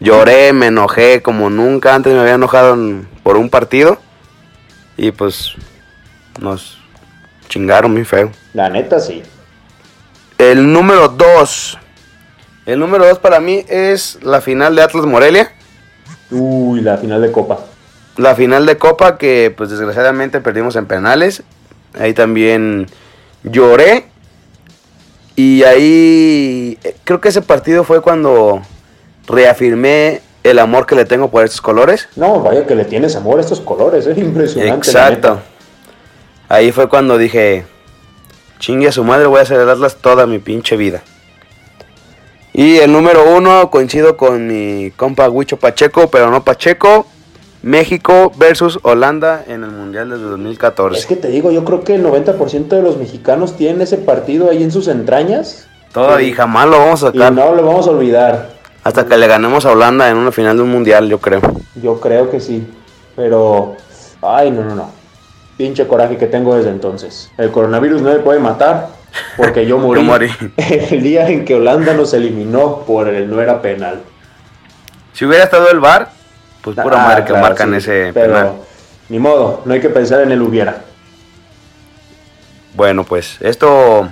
Lloré, 0.00 0.52
me 0.52 0.66
enojé 0.66 1.22
como 1.22 1.50
nunca 1.50 1.94
antes 1.94 2.12
me 2.14 2.20
había 2.20 2.34
enojado 2.34 2.74
en- 2.74 3.08
por 3.22 3.36
un 3.36 3.50
partido. 3.50 3.98
Y 4.96 5.10
pues 5.12 5.52
nos 6.40 6.78
chingaron 7.48 7.92
muy 7.92 8.04
feo. 8.04 8.30
La 8.54 8.68
neta, 8.68 8.98
sí. 9.00 9.22
El 10.38 10.72
número 10.72 11.08
2. 11.08 11.78
El 12.66 12.78
número 12.80 13.06
2 13.06 13.18
para 13.18 13.40
mí 13.40 13.64
es 13.68 14.18
la 14.22 14.40
final 14.40 14.74
de 14.76 14.82
Atlas 14.82 15.06
Morelia. 15.06 15.52
Uy, 16.30 16.80
la 16.80 16.96
final 16.98 17.22
de 17.22 17.32
Copa. 17.32 17.58
La 18.18 18.34
final 18.34 18.66
de 18.66 18.76
Copa 18.76 19.16
que 19.16 19.54
pues 19.56 19.70
desgraciadamente 19.70 20.40
perdimos 20.40 20.76
en 20.76 20.86
penales. 20.86 21.42
Ahí 21.98 22.12
también 22.12 22.86
lloré. 23.44 24.06
Y 25.36 25.62
ahí 25.62 26.78
eh, 26.82 26.96
creo 27.04 27.20
que 27.20 27.28
ese 27.28 27.42
partido 27.42 27.84
fue 27.84 28.02
cuando 28.02 28.60
reafirmé 29.26 30.20
el 30.42 30.58
amor 30.58 30.84
que 30.84 30.96
le 30.96 31.04
tengo 31.04 31.30
por 31.30 31.44
estos 31.44 31.60
colores. 31.60 32.08
No, 32.16 32.40
vaya 32.40 32.66
que 32.66 32.74
le 32.74 32.84
tienes 32.84 33.14
amor 33.14 33.38
a 33.38 33.42
estos 33.42 33.60
colores, 33.60 34.06
es 34.06 34.18
impresionante. 34.18 34.88
Exacto. 34.88 35.40
Ahí 36.48 36.72
fue 36.72 36.88
cuando 36.88 37.18
dije, 37.18 37.66
chingue 38.58 38.88
a 38.88 38.92
su 38.92 39.04
madre, 39.04 39.26
voy 39.26 39.40
a 39.40 39.46
celebrarlas 39.46 39.96
toda 39.96 40.26
mi 40.26 40.40
pinche 40.40 40.76
vida. 40.76 41.02
Y 42.52 42.78
el 42.78 42.90
número 42.90 43.36
uno, 43.36 43.70
coincido 43.70 44.16
con 44.16 44.48
mi 44.48 44.90
compa 44.96 45.28
Huicho 45.28 45.58
Pacheco, 45.58 46.10
pero 46.10 46.30
no 46.30 46.42
Pacheco. 46.42 47.06
México 47.68 48.32
versus 48.36 48.78
Holanda 48.82 49.44
en 49.46 49.62
el 49.62 49.70
Mundial 49.70 50.08
del 50.08 50.22
2014. 50.22 50.98
Es 50.98 51.04
que 51.06 51.16
te 51.16 51.28
digo, 51.28 51.50
yo 51.50 51.64
creo 51.66 51.84
que 51.84 51.96
el 51.96 52.04
90% 52.04 52.68
de 52.68 52.80
los 52.82 52.96
mexicanos 52.96 53.56
tienen 53.56 53.82
ese 53.82 53.98
partido 53.98 54.48
ahí 54.50 54.62
en 54.62 54.72
sus 54.72 54.88
entrañas. 54.88 55.68
Todavía 55.92 56.34
jamás 56.34 56.66
lo 56.66 56.78
vamos 56.78 57.04
a 57.04 57.08
Y 57.08 57.12
sacar. 57.12 57.32
no 57.32 57.54
lo 57.54 57.62
vamos 57.66 57.86
a 57.86 57.90
olvidar. 57.90 58.50
Hasta 58.84 59.04
que 59.04 59.18
le 59.18 59.26
ganemos 59.26 59.66
a 59.66 59.72
Holanda 59.72 60.08
en 60.08 60.16
una 60.16 60.32
final 60.32 60.56
de 60.56 60.62
un 60.62 60.70
Mundial, 60.70 61.08
yo 61.10 61.18
creo. 61.18 61.42
Yo 61.82 62.00
creo 62.00 62.30
que 62.30 62.40
sí. 62.40 62.66
Pero, 63.14 63.74
ay, 64.22 64.50
no, 64.50 64.64
no, 64.64 64.74
no. 64.74 64.90
Pinche 65.58 65.86
coraje 65.86 66.16
que 66.16 66.26
tengo 66.26 66.54
desde 66.56 66.70
entonces. 66.70 67.30
El 67.36 67.50
coronavirus 67.50 68.00
no 68.00 68.10
me 68.12 68.20
puede 68.20 68.40
matar 68.40 68.88
porque 69.36 69.66
yo 69.66 69.76
morí, 69.78 70.00
Yo 70.00 70.06
morí. 70.06 70.30
el 70.56 71.02
día 71.02 71.28
en 71.28 71.44
que 71.44 71.56
Holanda 71.56 71.92
nos 71.92 72.14
eliminó 72.14 72.78
por 72.86 73.08
el 73.08 73.28
no 73.28 73.42
era 73.42 73.60
penal. 73.60 74.00
Si 75.12 75.26
hubiera 75.26 75.44
estado 75.44 75.68
el 75.70 75.80
VAR, 75.80 76.16
pues 76.62 76.76
pura 76.76 77.10
Ah, 77.10 77.16
que 77.16 77.24
claro, 77.32 77.42
marcan 77.42 77.70
sí, 77.70 77.76
ese 77.76 78.10
Pero, 78.12 78.34
penal. 78.34 78.52
ni 79.08 79.18
modo, 79.18 79.62
no 79.64 79.74
hay 79.74 79.80
que 79.80 79.90
pensar 79.90 80.20
en 80.20 80.32
el 80.32 80.42
hubiera. 80.42 80.82
Bueno, 82.74 83.04
pues 83.04 83.36
esto, 83.40 84.08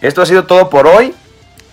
esto 0.00 0.22
ha 0.22 0.26
sido 0.26 0.44
todo 0.44 0.70
por 0.70 0.86
hoy. 0.86 1.14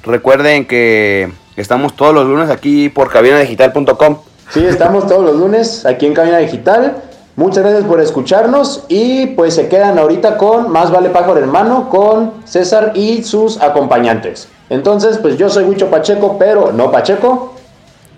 Recuerden 0.03 0.65
que 0.67 1.31
estamos 1.55 1.95
todos 1.95 2.13
los 2.13 2.25
lunes 2.25 2.49
aquí 2.49 2.89
por 2.89 3.09
cabinadigital.com. 3.09 4.17
Sí, 4.49 4.65
estamos 4.65 5.07
todos 5.07 5.23
los 5.23 5.35
lunes 5.35 5.85
aquí 5.85 6.05
en 6.05 6.13
Cabina 6.13 6.39
Digital. 6.39 6.97
Muchas 7.37 7.63
gracias 7.63 7.85
por 7.85 8.01
escucharnos 8.01 8.83
y 8.89 9.27
pues 9.27 9.55
se 9.55 9.69
quedan 9.69 9.97
ahorita 9.97 10.37
con 10.37 10.69
Más 10.69 10.91
vale 10.91 11.09
pájaro 11.09 11.37
hermano 11.37 11.89
con 11.89 12.33
César 12.43 12.91
y 12.93 13.23
sus 13.23 13.61
acompañantes. 13.61 14.49
Entonces, 14.69 15.17
pues 15.17 15.37
yo 15.37 15.49
soy 15.49 15.63
Huicho 15.63 15.89
Pacheco, 15.89 16.37
pero 16.37 16.73
no 16.73 16.91
Pacheco. 16.91 17.55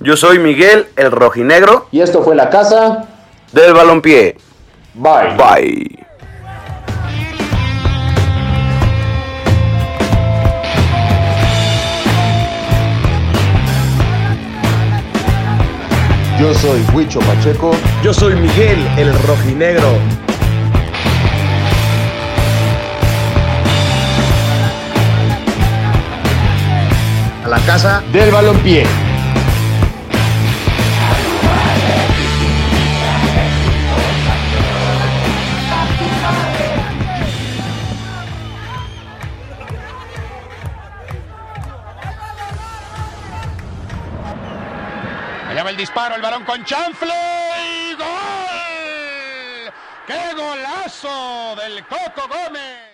Yo 0.04 0.18
soy 0.18 0.38
Miguel, 0.38 0.88
el 0.98 1.12
rojinegro 1.12 1.88
Y 1.92 2.02
esto 2.02 2.24
fue 2.24 2.36
La 2.36 2.50
Casa. 2.50 3.06
del 3.54 3.74
balompié. 3.74 4.36
Bye. 4.96 5.38
Bye. 5.38 6.06
Yo 16.40 16.54
soy 16.56 16.82
Huicho 16.94 17.20
Pacheco. 17.22 17.72
Yo 18.04 18.14
soy 18.14 18.36
Miguel, 18.36 18.80
el 18.98 19.14
rojinegro. 19.24 19.88
A 27.46 27.48
la 27.48 27.60
casa 27.60 28.02
Del 28.12 28.32
balompié. 28.32 28.86
El 45.74 45.78
disparo, 45.78 46.16
el 46.16 46.22
balón 46.22 46.46
con 46.46 46.64
chanfle 46.64 47.14
y 47.66 47.94
gol. 47.96 49.74
¡Qué 50.06 50.34
golazo 50.36 51.56
del 51.56 51.84
Coco 51.88 52.28
Gómez! 52.28 52.93